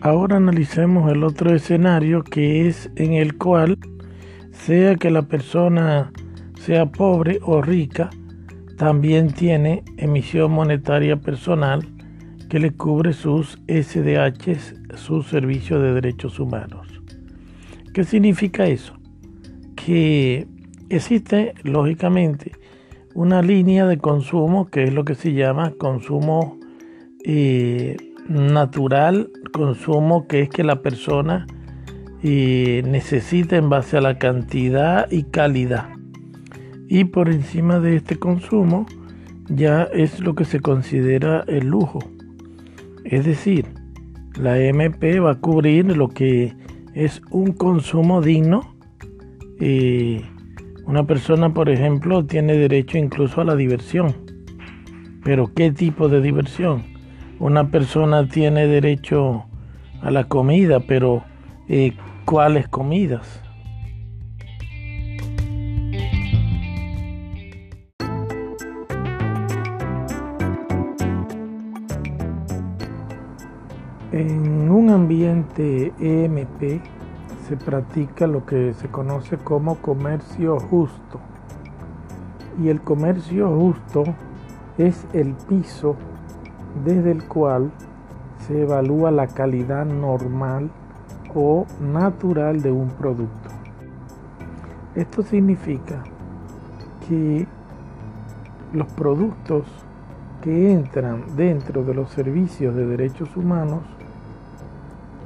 Ahora 0.01 0.37
analicemos 0.37 1.11
el 1.11 1.25
otro 1.25 1.53
escenario 1.55 2.23
que 2.23 2.69
es 2.69 2.91
en 2.95 3.15
el 3.15 3.37
cual, 3.37 3.79
sea 4.53 4.95
que 4.95 5.11
la 5.11 5.23
persona 5.23 6.13
sea 6.55 6.87
pobre 6.87 7.41
o 7.43 7.63
rica, 7.63 8.11
también 8.79 9.33
tiene 9.33 9.83
emisión 9.97 10.53
monetaria 10.53 11.17
personal 11.17 11.85
que 12.49 12.61
le 12.61 12.71
cubre 12.71 13.13
sus 13.13 13.59
SDHs, 13.67 14.75
su 14.95 15.23
servicio 15.23 15.81
de 15.81 15.93
derechos 15.93 16.39
humanos. 16.39 16.87
¿Qué 17.93 18.05
significa 18.05 18.67
eso? 18.67 18.95
Que 19.75 20.47
existe, 20.89 21.55
lógicamente, 21.65 22.53
una 23.15 23.43
línea 23.43 23.85
de 23.85 23.99
consumo 23.99 24.69
que 24.69 24.85
es 24.85 24.95
lo 24.95 25.05
que 25.05 25.17
se 25.17 25.33
llama 25.33 25.73
consumo 25.77 26.57
eh, 27.25 27.97
natural, 28.29 29.29
consumo 29.53 30.29
que 30.29 30.43
es 30.43 30.51
que 30.51 30.63
la 30.63 30.83
persona 30.83 31.49
eh, 32.23 32.85
necesita 32.87 33.57
en 33.57 33.69
base 33.69 33.97
a 33.97 34.01
la 34.01 34.19
cantidad 34.19 35.11
y 35.11 35.25
calidad 35.25 35.98
y 36.89 37.05
por 37.05 37.29
encima 37.29 37.81
de 37.81 37.97
este 37.97 38.17
consumo 38.17 38.87
ya 39.49 39.85
es 39.85 40.21
lo 40.21 40.35
que 40.35 40.45
se 40.45 40.61
considera 40.61 41.45
el 41.47 41.69
lujo. 41.69 41.99
Es 43.05 43.25
decir, 43.25 43.67
la 44.39 44.59
MP 44.59 45.21
va 45.21 45.33
a 45.33 45.41
cubrir 45.41 45.97
lo 45.97 46.09
que 46.09 46.55
es 46.95 47.23
un 47.31 47.53
consumo 47.53 48.23
digno. 48.23 48.75
y 49.61 50.23
una 50.87 51.05
persona, 51.05 51.53
por 51.53 51.69
ejemplo, 51.69 52.25
tiene 52.25 52.55
derecho 52.55 52.97
incluso 52.97 53.43
a 53.43 53.45
la 53.45 53.55
diversión. 53.55 54.15
Pero 55.23 55.53
¿qué 55.55 55.71
tipo 55.71 56.09
de 56.09 56.23
diversión? 56.23 56.85
Una 57.39 57.71
persona 57.71 58.27
tiene 58.27 58.67
derecho 58.67 59.45
a 60.01 60.11
la 60.11 60.25
comida, 60.25 60.81
pero 60.81 61.25
eh, 61.69 61.93
¿cuáles 62.25 62.69
comidas? 62.69 63.43
Ambiente 74.89 75.93
EMP 75.99 76.81
se 77.49 77.57
practica 77.57 78.27
lo 78.27 78.45
que 78.45 78.75
se 78.75 78.89
conoce 78.89 79.39
como 79.39 79.77
comercio 79.77 80.59
justo. 80.61 81.21
Y 82.63 82.69
el 82.69 82.81
comercio 82.81 83.49
justo 83.57 84.05
es 84.77 85.07
el 85.13 85.35
piso 85.35 85.97
desde 86.85 87.13
el 87.13 87.25
cual 87.25 87.71
se 88.47 88.63
evalúa 88.63 89.11
la 89.11 89.27
calidad 89.27 89.85
normal 89.85 90.71
o 91.35 91.67
natural 91.81 92.63
de 92.63 92.71
un 92.71 92.89
producto. 92.89 93.51
Esto 94.95 95.23
significa 95.23 96.03
que 97.09 97.47
los 98.73 98.87
productos 98.93 99.65
que 100.43 100.73
entran 100.73 101.25
dentro 101.37 101.83
de 101.85 101.95
los 101.95 102.11
servicios 102.11 102.75
de 102.75 102.87
derechos 102.87 103.37
humanos 103.37 103.83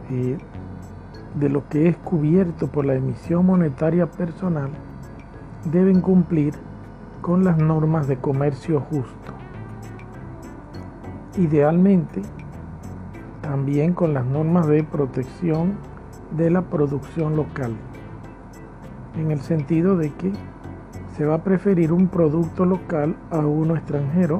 de 0.08 1.48
lo 1.48 1.68
que 1.68 1.88
es 1.88 1.96
cubierto 1.96 2.66
por 2.66 2.84
la 2.84 2.94
emisión 2.94 3.46
monetaria 3.46 4.06
personal 4.10 4.70
deben 5.70 6.00
cumplir 6.00 6.54
con 7.20 7.44
las 7.44 7.56
normas 7.58 8.08
de 8.08 8.16
comercio 8.16 8.80
justo. 8.80 9.32
Idealmente, 11.38 12.20
también 13.40 13.94
con 13.94 14.12
las 14.12 14.26
normas 14.26 14.66
de 14.66 14.82
protección 14.82 15.74
de 16.36 16.50
la 16.50 16.62
producción 16.62 17.36
local, 17.36 17.72
en 19.16 19.30
el 19.30 19.40
sentido 19.40 19.96
de 19.96 20.12
que 20.12 20.32
se 21.16 21.24
va 21.24 21.36
a 21.36 21.44
preferir 21.44 21.92
un 21.92 22.08
producto 22.08 22.64
local 22.64 23.14
a 23.30 23.38
uno 23.38 23.76
extranjero 23.76 24.38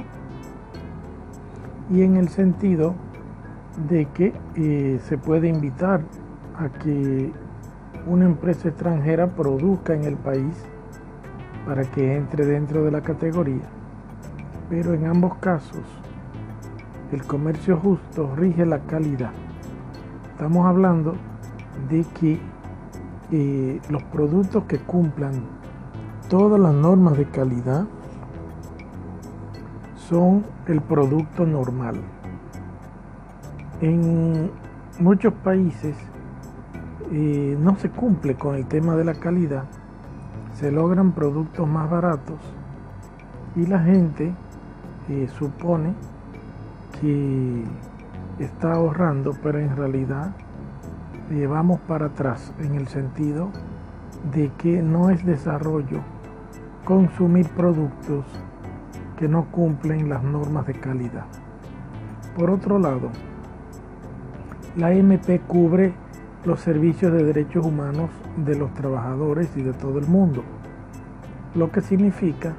y 1.91 2.03
en 2.03 2.17
el 2.17 2.29
sentido 2.29 2.95
de 3.89 4.07
que 4.07 4.33
eh, 4.55 5.01
se 5.05 5.19
puede 5.19 5.49
invitar 5.49 6.03
a 6.57 6.69
que 6.69 7.33
una 8.07 8.25
empresa 8.25 8.69
extranjera 8.69 9.29
produzca 9.29 9.95
en 9.95 10.05
el 10.05 10.17
país 10.17 10.55
para 11.67 11.85
que 11.85 12.17
entre 12.17 12.45
dentro 12.45 12.85
de 12.85 12.91
la 12.91 13.01
categoría. 13.01 13.69
Pero 14.69 14.95
en 14.95 15.07
ambos 15.07 15.37
casos, 15.37 15.83
el 17.13 17.23
comercio 17.25 17.77
justo 17.77 18.35
rige 18.35 18.67
la 18.67 18.81
calidad. 18.81 19.33
Estamos 20.33 20.67
hablando 20.67 21.15
de 21.89 22.05
que 22.19 22.41
eh, 23.31 23.81
los 23.89 24.03
productos 24.05 24.65
que 24.65 24.79
cumplan 24.79 25.33
todas 26.29 26.61
las 26.61 26.75
normas 26.75 27.17
de 27.17 27.27
calidad 27.27 27.87
son 30.09 30.45
el 30.67 30.81
producto 30.81 31.47
normal. 31.47 31.97
En 33.83 34.49
muchos 35.01 35.33
países 35.33 35.97
eh, 37.11 37.57
no 37.59 37.75
se 37.79 37.91
cumple 37.91 38.37
con 38.37 38.55
el 38.55 38.67
tema 38.67 38.95
de 38.95 39.05
la 39.05 39.15
calidad, 39.15 39.65
se 40.55 40.71
logran 40.71 41.11
productos 41.11 41.67
más 41.67 41.91
baratos 41.91 42.39
y 43.57 43.67
la 43.67 43.81
gente 43.81 44.33
eh, 45.09 45.27
supone 45.37 45.95
que 47.01 47.65
está 48.39 48.75
ahorrando, 48.75 49.35
pero 49.43 49.59
en 49.59 49.77
realidad 49.77 50.31
eh, 51.33 51.49
vamos 51.49 51.81
para 51.81 52.07
atrás 52.07 52.55
en 52.61 52.77
el 52.77 52.87
sentido 52.87 53.51
de 54.33 54.53
que 54.59 54.81
no 54.81 55.11
es 55.11 55.27
desarrollo 55.27 55.99
consumir 56.85 57.49
productos 57.49 58.27
que 59.17 59.27
no 59.27 59.47
cumplen 59.47 60.09
las 60.09 60.23
normas 60.23 60.69
de 60.69 60.75
calidad. 60.75 61.27
Por 62.37 62.49
otro 62.49 62.79
lado, 62.79 63.11
la 64.77 64.93
MP 64.93 65.41
cubre 65.41 65.93
los 66.45 66.61
servicios 66.61 67.13
de 67.13 67.25
derechos 67.25 67.65
humanos 67.65 68.11
de 68.37 68.57
los 68.57 68.73
trabajadores 68.75 69.51
y 69.57 69.63
de 69.63 69.73
todo 69.75 69.99
el 69.99 70.07
mundo, 70.07 70.43
lo 71.55 71.71
que 71.71 71.83
significa 71.83 72.55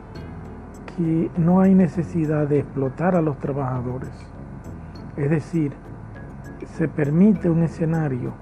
que 0.95 1.31
no 1.37 1.59
hay 1.59 1.73
necesidad 1.73 2.47
de 2.47 2.59
explotar 2.59 3.15
a 3.15 3.21
los 3.21 3.39
trabajadores. 3.39 4.11
Es 5.17 5.29
decir, 5.29 5.73
se 6.77 6.87
permite 6.87 7.49
un 7.49 7.63
escenario 7.63 8.33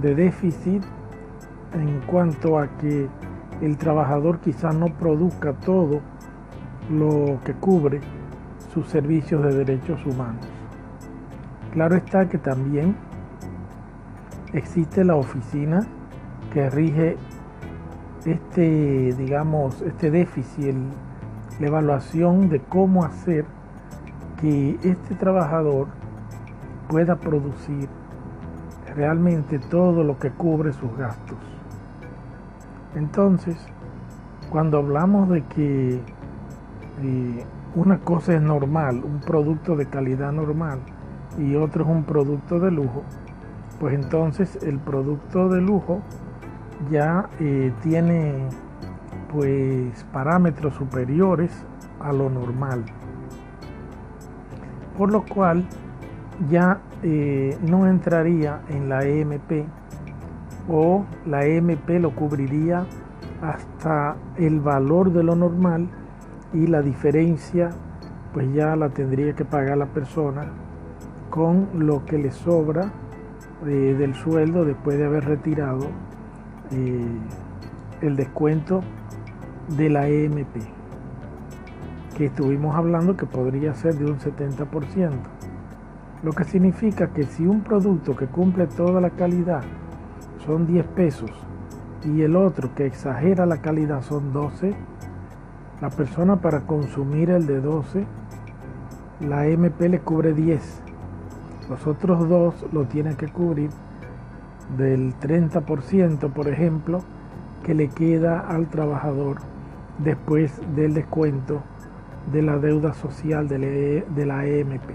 de 0.00 0.14
déficit 0.14 0.82
en 1.74 2.00
cuanto 2.06 2.58
a 2.58 2.68
que 2.78 3.06
el 3.60 3.76
trabajador 3.76 4.40
quizás 4.40 4.74
no 4.74 4.86
produzca 4.86 5.52
todo 5.52 6.00
lo 6.90 7.38
que 7.44 7.52
cubre 7.52 8.00
sus 8.72 8.88
servicios 8.88 9.42
de 9.42 9.54
derechos 9.54 10.04
humanos. 10.06 10.46
Claro 11.72 11.96
está 11.96 12.28
que 12.28 12.38
también 12.38 12.96
existe 14.52 15.04
la 15.04 15.16
oficina 15.16 15.86
que 16.52 16.68
rige 16.70 17.16
este, 18.24 19.14
digamos, 19.16 19.80
este 19.82 20.10
déficit, 20.10 20.74
la 21.58 21.66
evaluación 21.66 22.48
de 22.48 22.60
cómo 22.60 23.04
hacer 23.04 23.44
que 24.40 24.78
este 24.82 25.14
trabajador 25.14 25.88
pueda 26.88 27.16
producir 27.16 27.88
realmente 28.94 29.58
todo 29.58 30.02
lo 30.02 30.18
que 30.18 30.30
cubre 30.30 30.72
sus 30.72 30.96
gastos. 30.96 31.38
Entonces, 32.96 33.56
cuando 34.50 34.78
hablamos 34.78 35.28
de 35.28 35.42
que 35.44 36.00
eh, 37.02 37.44
una 37.74 37.98
cosa 37.98 38.34
es 38.34 38.42
normal, 38.42 39.02
un 39.04 39.20
producto 39.20 39.76
de 39.76 39.86
calidad 39.86 40.32
normal, 40.32 40.80
y 41.38 41.54
otro 41.54 41.84
es 41.84 41.90
un 41.90 42.02
producto 42.02 42.58
de 42.58 42.72
lujo, 42.72 43.04
pues 43.80 43.94
entonces 43.94 44.58
el 44.62 44.78
producto 44.78 45.48
de 45.48 45.62
lujo 45.62 46.02
ya 46.90 47.30
eh, 47.40 47.72
tiene 47.82 48.46
pues 49.32 50.04
parámetros 50.12 50.74
superiores 50.74 51.50
a 51.98 52.12
lo 52.12 52.28
normal. 52.28 52.84
Por 54.98 55.10
lo 55.10 55.24
cual 55.24 55.64
ya 56.50 56.80
eh, 57.02 57.56
no 57.62 57.86
entraría 57.86 58.60
en 58.68 58.90
la 58.90 59.02
EMP 59.04 59.64
o 60.68 61.06
la 61.24 61.46
EMP 61.46 61.88
lo 62.00 62.14
cubriría 62.14 62.84
hasta 63.40 64.16
el 64.36 64.60
valor 64.60 65.10
de 65.10 65.22
lo 65.22 65.34
normal 65.34 65.88
y 66.52 66.66
la 66.66 66.82
diferencia 66.82 67.70
pues 68.34 68.52
ya 68.52 68.76
la 68.76 68.90
tendría 68.90 69.34
que 69.34 69.46
pagar 69.46 69.78
la 69.78 69.86
persona 69.86 70.48
con 71.30 71.68
lo 71.74 72.04
que 72.04 72.18
le 72.18 72.30
sobra 72.30 72.92
del 73.64 74.14
sueldo 74.14 74.64
después 74.64 74.98
de 74.98 75.04
haber 75.04 75.24
retirado 75.24 75.88
eh, 76.70 77.04
el 78.00 78.16
descuento 78.16 78.80
de 79.76 79.90
la 79.90 80.08
EMP 80.08 80.56
que 82.16 82.26
estuvimos 82.26 82.74
hablando 82.74 83.16
que 83.16 83.26
podría 83.26 83.74
ser 83.74 83.94
de 83.96 84.10
un 84.10 84.18
70% 84.18 85.10
lo 86.22 86.32
que 86.32 86.44
significa 86.44 87.08
que 87.08 87.24
si 87.24 87.46
un 87.46 87.62
producto 87.62 88.14
que 88.14 88.26
cumple 88.26 88.66
toda 88.66 89.00
la 89.00 89.10
calidad 89.10 89.62
son 90.44 90.66
10 90.66 90.86
pesos 90.88 91.30
y 92.04 92.22
el 92.22 92.36
otro 92.36 92.74
que 92.74 92.86
exagera 92.86 93.46
la 93.46 93.58
calidad 93.62 94.02
son 94.02 94.32
12, 94.32 94.74
la 95.80 95.90
persona 95.90 96.36
para 96.36 96.60
consumir 96.60 97.30
el 97.30 97.46
de 97.46 97.60
12, 97.60 98.04
la 99.20 99.46
MP 99.46 99.88
le 99.88 100.00
cubre 100.00 100.32
10. 100.32 100.82
Los 101.70 101.86
otros 101.86 102.28
dos 102.28 102.66
lo 102.72 102.84
tienen 102.86 103.14
que 103.14 103.28
cubrir 103.28 103.70
del 104.76 105.14
30%, 105.20 106.32
por 106.32 106.48
ejemplo, 106.48 107.00
que 107.64 107.74
le 107.74 107.88
queda 107.88 108.40
al 108.40 108.66
trabajador 108.66 109.36
después 109.98 110.60
del 110.74 110.94
descuento 110.94 111.62
de 112.32 112.42
la 112.42 112.58
deuda 112.58 112.92
social 112.92 113.46
de 113.46 114.26
la 114.26 114.46
EMP. 114.46 114.90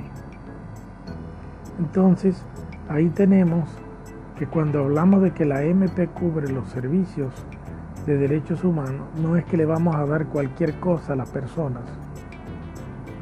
Entonces, 1.79 2.45
ahí 2.89 3.07
tenemos 3.07 3.69
que 4.37 4.45
cuando 4.45 4.83
hablamos 4.83 5.21
de 5.21 5.31
que 5.31 5.45
la 5.45 5.63
MP 5.63 6.07
cubre 6.07 6.51
los 6.51 6.67
servicios 6.67 7.33
de 8.05 8.17
derechos 8.17 8.65
humanos, 8.65 9.07
no 9.21 9.37
es 9.37 9.45
que 9.45 9.55
le 9.55 9.65
vamos 9.65 9.95
a 9.95 10.05
dar 10.05 10.25
cualquier 10.25 10.77
cosa 10.81 11.13
a 11.13 11.15
las 11.15 11.29
personas. 11.29 11.83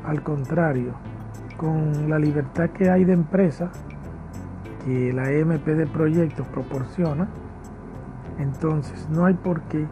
Al 0.04 0.24
contrario, 0.24 0.94
con 1.64 2.10
la 2.10 2.20
libertad 2.20 2.72
que 2.72 2.90
hay 2.90 3.06
de 3.06 3.14
empresa, 3.14 3.72
que 4.84 5.14
la 5.14 5.32
MP 5.32 5.76
de 5.76 5.88
proyectos 5.88 6.46
proporciona, 6.48 7.30
entonces 8.38 9.08
no 9.10 9.26
hay 9.26 9.34
por 9.34 9.62
qué 9.70 9.88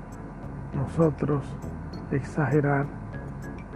nosotros 0.76 1.45
exagerar 2.11 2.88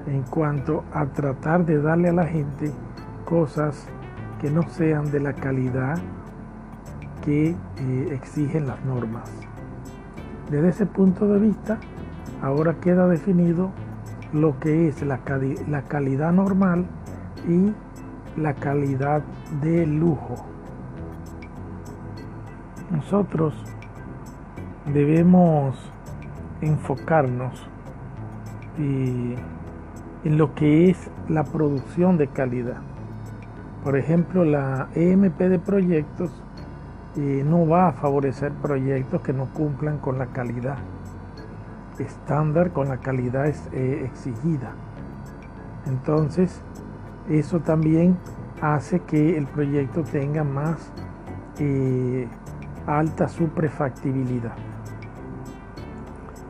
en 0.08 0.24
cuanto 0.24 0.84
a 0.92 1.06
tratar 1.06 1.66
de 1.66 1.82
darle 1.82 2.10
a 2.10 2.12
la 2.12 2.26
gente 2.26 2.70
cosas 3.24 3.88
que 4.42 4.52
no 4.52 4.64
sean 4.64 5.10
de 5.10 5.22
la 5.22 5.32
calidad 5.32 5.98
que 7.24 7.52
eh, 7.52 8.10
exigen 8.12 8.68
las 8.68 8.84
normas. 8.84 9.32
Desde 10.52 10.68
ese 10.68 10.86
punto 10.86 11.30
de 11.30 11.40
vista, 11.40 11.78
ahora 12.42 12.74
queda 12.74 13.08
definido 13.08 13.72
lo 14.34 14.60
que 14.60 14.90
es 14.90 15.02
la, 15.02 15.22
la 15.70 15.84
calidad 15.84 16.34
normal 16.34 16.88
y 17.48 17.72
la 18.38 18.54
calidad 18.54 19.24
de 19.62 19.86
lujo. 19.86 20.36
Nosotros 22.92 23.54
debemos 24.94 25.76
enfocarnos 26.62 27.68
eh, 28.78 29.36
en 30.24 30.38
lo 30.38 30.54
que 30.56 30.90
es 30.90 31.10
la 31.30 31.44
producción 31.44 32.18
de 32.18 32.28
calidad. 32.28 32.82
Por 33.84 33.98
ejemplo, 33.98 34.44
la 34.46 34.90
EMP 34.96 35.38
de 35.38 35.60
proyectos 35.60 36.32
eh, 37.18 37.44
no 37.46 37.68
va 37.68 37.90
a 37.90 37.92
favorecer 37.94 38.52
proyectos 38.54 39.22
que 39.22 39.34
no 39.34 39.46
cumplan 39.54 40.00
con 40.00 40.18
la 40.18 40.28
calidad 40.28 40.78
estándar, 42.00 42.72
con 42.72 42.90
la 42.90 42.98
calidad 42.98 43.48
eh, 43.72 44.04
exigida. 44.06 44.74
Entonces, 45.86 46.62
eso 47.30 47.60
también 47.60 48.18
hace 48.62 49.00
que 49.00 49.38
el 49.38 49.46
proyecto 49.48 50.04
tenga 50.04 50.44
más 50.44 50.92
eh, 51.60 52.28
alta 52.86 53.28
su 53.28 53.48
prefactibilidad 53.50 54.56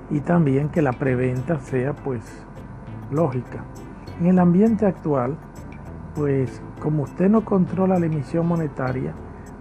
y 0.09 0.19
también 0.19 0.69
que 0.69 0.81
la 0.81 0.93
preventa 0.93 1.59
sea 1.59 1.93
pues 1.93 2.21
lógica. 3.11 3.63
En 4.19 4.27
el 4.27 4.39
ambiente 4.39 4.85
actual, 4.85 5.35
pues 6.15 6.61
como 6.81 7.03
usted 7.03 7.29
no 7.29 7.43
controla 7.43 7.99
la 7.99 8.05
emisión 8.05 8.47
monetaria, 8.47 9.13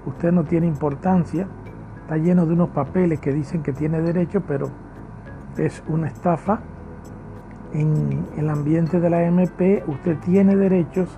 usted 0.06 0.32
no 0.32 0.44
tiene 0.44 0.66
importancia, 0.66 1.48
está 2.02 2.16
lleno 2.16 2.46
de 2.46 2.52
unos 2.52 2.70
papeles 2.70 3.20
que 3.20 3.32
dicen 3.32 3.62
que 3.62 3.72
tiene 3.72 4.00
derecho, 4.00 4.42
pero 4.46 4.70
es 5.56 5.82
una 5.88 6.08
estafa. 6.08 6.60
En 7.74 8.24
el 8.36 8.48
ambiente 8.50 9.00
de 9.00 9.10
la 9.10 9.24
MP 9.24 9.82
usted 9.88 10.16
tiene 10.20 10.54
derechos, 10.54 11.08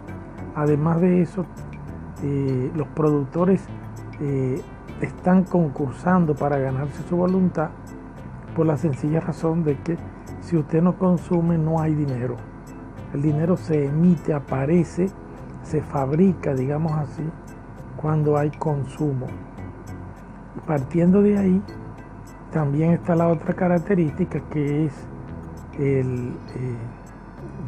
además 0.55 1.03
de 1.03 1.21
eso, 1.21 1.45
eh, 2.23 2.73
los 2.75 2.89
productores 2.89 3.63
eh, 4.21 4.63
están 5.03 5.45
concursando 5.45 6.35
para 6.35 6.57
ganarse 6.57 7.03
su 7.11 7.17
voluntad 7.19 7.69
por 8.57 8.65
la 8.65 8.79
sencilla 8.79 9.21
razón 9.21 9.65
de 9.65 9.77
que 9.77 9.99
si 10.41 10.57
usted 10.57 10.81
no 10.81 10.97
consume 10.97 11.59
no 11.59 11.79
hay 11.79 11.95
dinero. 11.95 12.37
El 13.13 13.21
dinero 13.21 13.59
se 13.59 13.85
emite, 13.85 14.33
aparece, 14.33 15.11
se 15.63 15.83
fabrica, 15.83 16.55
digamos 16.55 16.93
así, 16.93 17.25
cuando 17.97 18.39
hay 18.39 18.51
consumo. 18.51 19.27
partiendo 20.67 21.21
de 21.21 21.37
ahí, 21.37 21.63
también 22.51 22.93
está 22.93 23.15
la 23.15 23.29
otra 23.29 23.53
característica 23.53 24.41
que 24.49 24.87
es 24.87 25.07
el, 25.79 26.31
eh, 26.55 26.77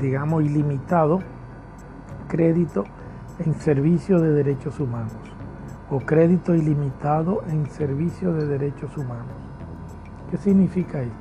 digamos, 0.01 0.43
ilimitado 0.45 1.21
crédito 2.29 2.85
en 3.39 3.55
servicio 3.55 4.21
de 4.21 4.33
derechos 4.33 4.81
humanos 4.81 5.17
o 5.91 6.01
crédito 6.01 6.55
ilimitado 6.55 7.43
en 7.49 7.67
servicio 7.67 8.33
de 8.35 8.47
derechos 8.47 8.97
humanos. 8.97 9.33
¿Qué 10.31 10.37
significa 10.37 11.01
esto? 11.01 11.17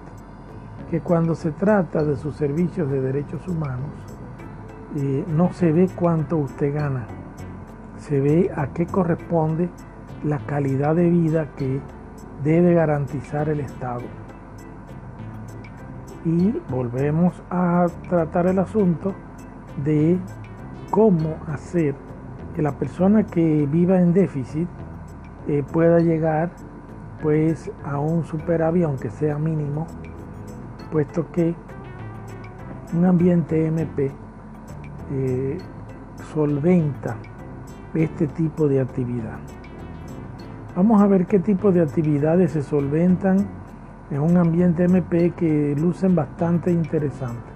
Que 0.92 1.00
cuando 1.00 1.36
se 1.36 1.52
trata 1.52 2.04
de 2.04 2.18
sus 2.18 2.36
servicios 2.36 2.90
de 2.90 3.02
derechos 3.02 3.48
humanos, 3.48 3.90
eh, 4.96 5.24
no 5.28 5.54
se 5.54 5.72
ve 5.72 5.90
cuánto 5.96 6.38
usted 6.38 6.74
gana, 6.74 7.08
se 7.98 8.20
ve 8.20 8.52
a 8.56 8.68
qué 8.68 8.86
corresponde 8.86 9.70
la 10.24 10.40
calidad 10.40 10.96
de 10.96 11.10
vida 11.10 11.52
que 11.56 11.80
debe 12.44 12.74
garantizar 12.74 13.50
el 13.50 13.62
Estado. 13.62 14.02
Y 16.26 16.54
volvemos 16.70 17.34
a 17.50 17.88
tratar 18.10 18.48
el 18.48 18.60
asunto 18.60 19.14
de 19.84 20.18
cómo 20.90 21.36
hacer 21.48 21.96
que 22.56 22.62
la 22.62 22.72
persona 22.72 23.26
que 23.26 23.68
viva 23.68 24.00
en 24.00 24.14
déficit 24.14 24.68
eh, 25.48 25.64
pueda 25.72 26.00
llegar 26.00 26.50
pues 27.22 27.72
a 27.86 28.00
un 28.00 28.26
superávit 28.26 28.84
aunque 28.84 29.10
sea 29.10 29.38
mínimo 29.38 29.88
puesto 30.92 31.32
que 31.32 31.56
un 32.94 33.06
ambiente 33.06 33.68
MP 33.68 34.12
eh, 35.12 35.58
solventa 36.34 37.18
este 37.94 38.28
tipo 38.28 38.68
de 38.68 38.80
actividad. 38.80 39.40
Vamos 40.76 41.02
a 41.02 41.08
ver 41.08 41.26
qué 41.26 41.40
tipo 41.40 41.72
de 41.72 41.82
actividades 41.82 42.52
se 42.52 42.62
solventan 42.62 43.48
en 44.10 44.22
un 44.22 44.38
ambiente 44.38 44.86
MP 44.86 45.32
que 45.32 45.76
lucen 45.78 46.16
bastante 46.16 46.72
interesantes. 46.72 47.54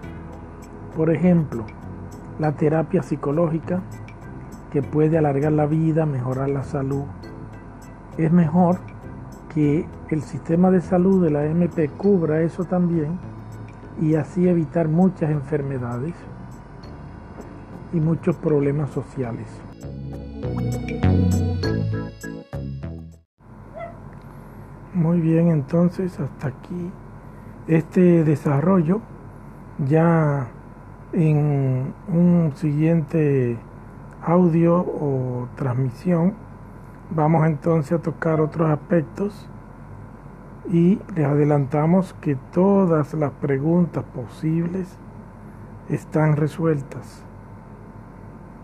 Por 0.96 1.10
ejemplo, 1.10 1.66
la 2.40 2.52
terapia 2.52 3.04
psicológica, 3.04 3.82
que 4.72 4.82
puede 4.82 5.18
alargar 5.18 5.52
la 5.52 5.66
vida, 5.66 6.06
mejorar 6.06 6.50
la 6.50 6.64
salud. 6.64 7.04
Es 8.18 8.32
mejor 8.32 8.80
que 9.54 9.86
el 10.10 10.22
sistema 10.22 10.72
de 10.72 10.82
salud 10.82 11.24
de 11.24 11.32
la 11.32 11.46
MP 11.46 11.90
cubra 11.90 12.42
eso 12.42 12.66
también 12.66 13.18
y 14.02 14.16
así 14.16 14.48
evitar 14.48 14.88
muchas 14.88 15.30
enfermedades 15.30 16.14
y 17.94 18.00
muchos 18.00 18.36
problemas 18.38 18.90
sociales. 18.92 19.71
Muy 25.02 25.20
bien, 25.20 25.48
entonces 25.48 26.20
hasta 26.20 26.50
aquí 26.50 26.92
este 27.68 28.24
desarrollo 28.24 29.02
ya 29.88 30.48
en 31.12 31.92
un 32.08 32.52
siguiente 32.54 33.58
audio 34.24 34.78
o 34.78 35.48
transmisión, 35.56 36.36
vamos 37.10 37.48
entonces 37.48 37.94
a 37.94 37.98
tocar 38.04 38.42
otros 38.42 38.70
aspectos 38.70 39.50
y 40.72 41.00
les 41.16 41.26
adelantamos 41.26 42.14
que 42.22 42.36
todas 42.54 43.16
las 43.16 43.32
preguntas 43.32 44.04
posibles 44.04 45.00
están 45.90 46.36
resueltas. 46.36 47.24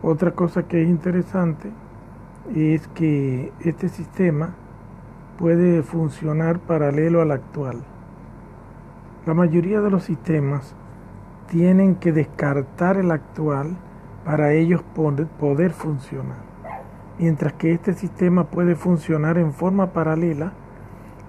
Otra 0.03 0.33
cosa 0.33 0.67
que 0.67 0.83
es 0.83 0.87
interesante 0.87 1.71
es 2.53 2.87
que 2.89 3.51
este 3.61 3.89
sistema 3.89 4.53
puede 5.37 5.83
funcionar 5.83 6.59
paralelo 6.59 7.21
al 7.21 7.31
actual. 7.31 7.83
La 9.25 9.33
mayoría 9.33 9.81
de 9.81 9.91
los 9.91 10.03
sistemas 10.03 10.75
tienen 11.47 11.95
que 11.95 12.11
descartar 12.11 12.97
el 12.97 13.11
actual 13.11 13.77
para 14.25 14.53
ellos 14.53 14.81
poder 15.39 15.71
funcionar. 15.71 16.37
Mientras 17.19 17.53
que 17.53 17.71
este 17.71 17.93
sistema 17.93 18.45
puede 18.45 18.75
funcionar 18.75 19.37
en 19.37 19.53
forma 19.53 19.93
paralela 19.93 20.53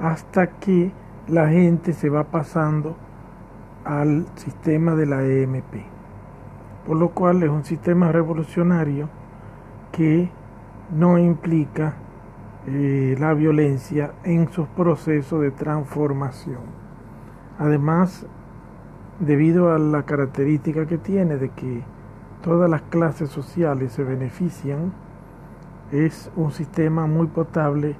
hasta 0.00 0.48
que 0.58 0.92
la 1.28 1.48
gente 1.48 1.92
se 1.92 2.08
va 2.08 2.24
pasando 2.24 2.96
al 3.84 4.26
sistema 4.36 4.94
de 4.94 5.06
la 5.06 5.24
EMP. 5.24 5.84
Por 6.86 6.96
lo 6.96 7.10
cual 7.10 7.42
es 7.42 7.50
un 7.50 7.64
sistema 7.64 8.10
revolucionario 8.10 9.08
que 9.92 10.30
no 10.90 11.18
implica 11.18 11.94
eh, 12.70 13.16
la 13.18 13.34
violencia 13.34 14.12
en 14.24 14.50
sus 14.50 14.68
procesos 14.68 15.40
de 15.40 15.50
transformación. 15.50 16.60
Además, 17.58 18.26
debido 19.20 19.72
a 19.72 19.78
la 19.78 20.04
característica 20.04 20.86
que 20.86 20.98
tiene 20.98 21.36
de 21.36 21.48
que 21.50 21.82
todas 22.42 22.70
las 22.70 22.82
clases 22.82 23.30
sociales 23.30 23.92
se 23.92 24.04
benefician, 24.04 24.92
es 25.92 26.30
un 26.36 26.52
sistema 26.52 27.06
muy 27.06 27.26
potable 27.26 27.96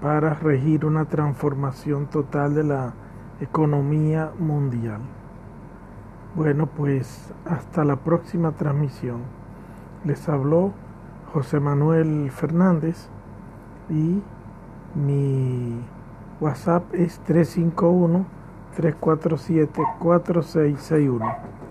para 0.00 0.34
regir 0.34 0.84
una 0.84 1.06
transformación 1.06 2.06
total 2.06 2.54
de 2.54 2.64
la 2.64 2.92
economía 3.40 4.30
mundial. 4.38 5.00
Bueno, 6.34 6.66
pues 6.66 7.32
hasta 7.44 7.84
la 7.84 7.96
próxima 7.96 8.52
transmisión. 8.52 9.20
Les 10.04 10.28
habló 10.28 10.72
José 11.32 11.60
Manuel 11.60 12.30
Fernández 12.30 13.08
y 13.92 14.22
mi 14.98 15.80
WhatsApp 16.40 16.92
es 16.94 17.18
351 17.20 18.24
347 18.76 19.82
4661. 20.00 21.61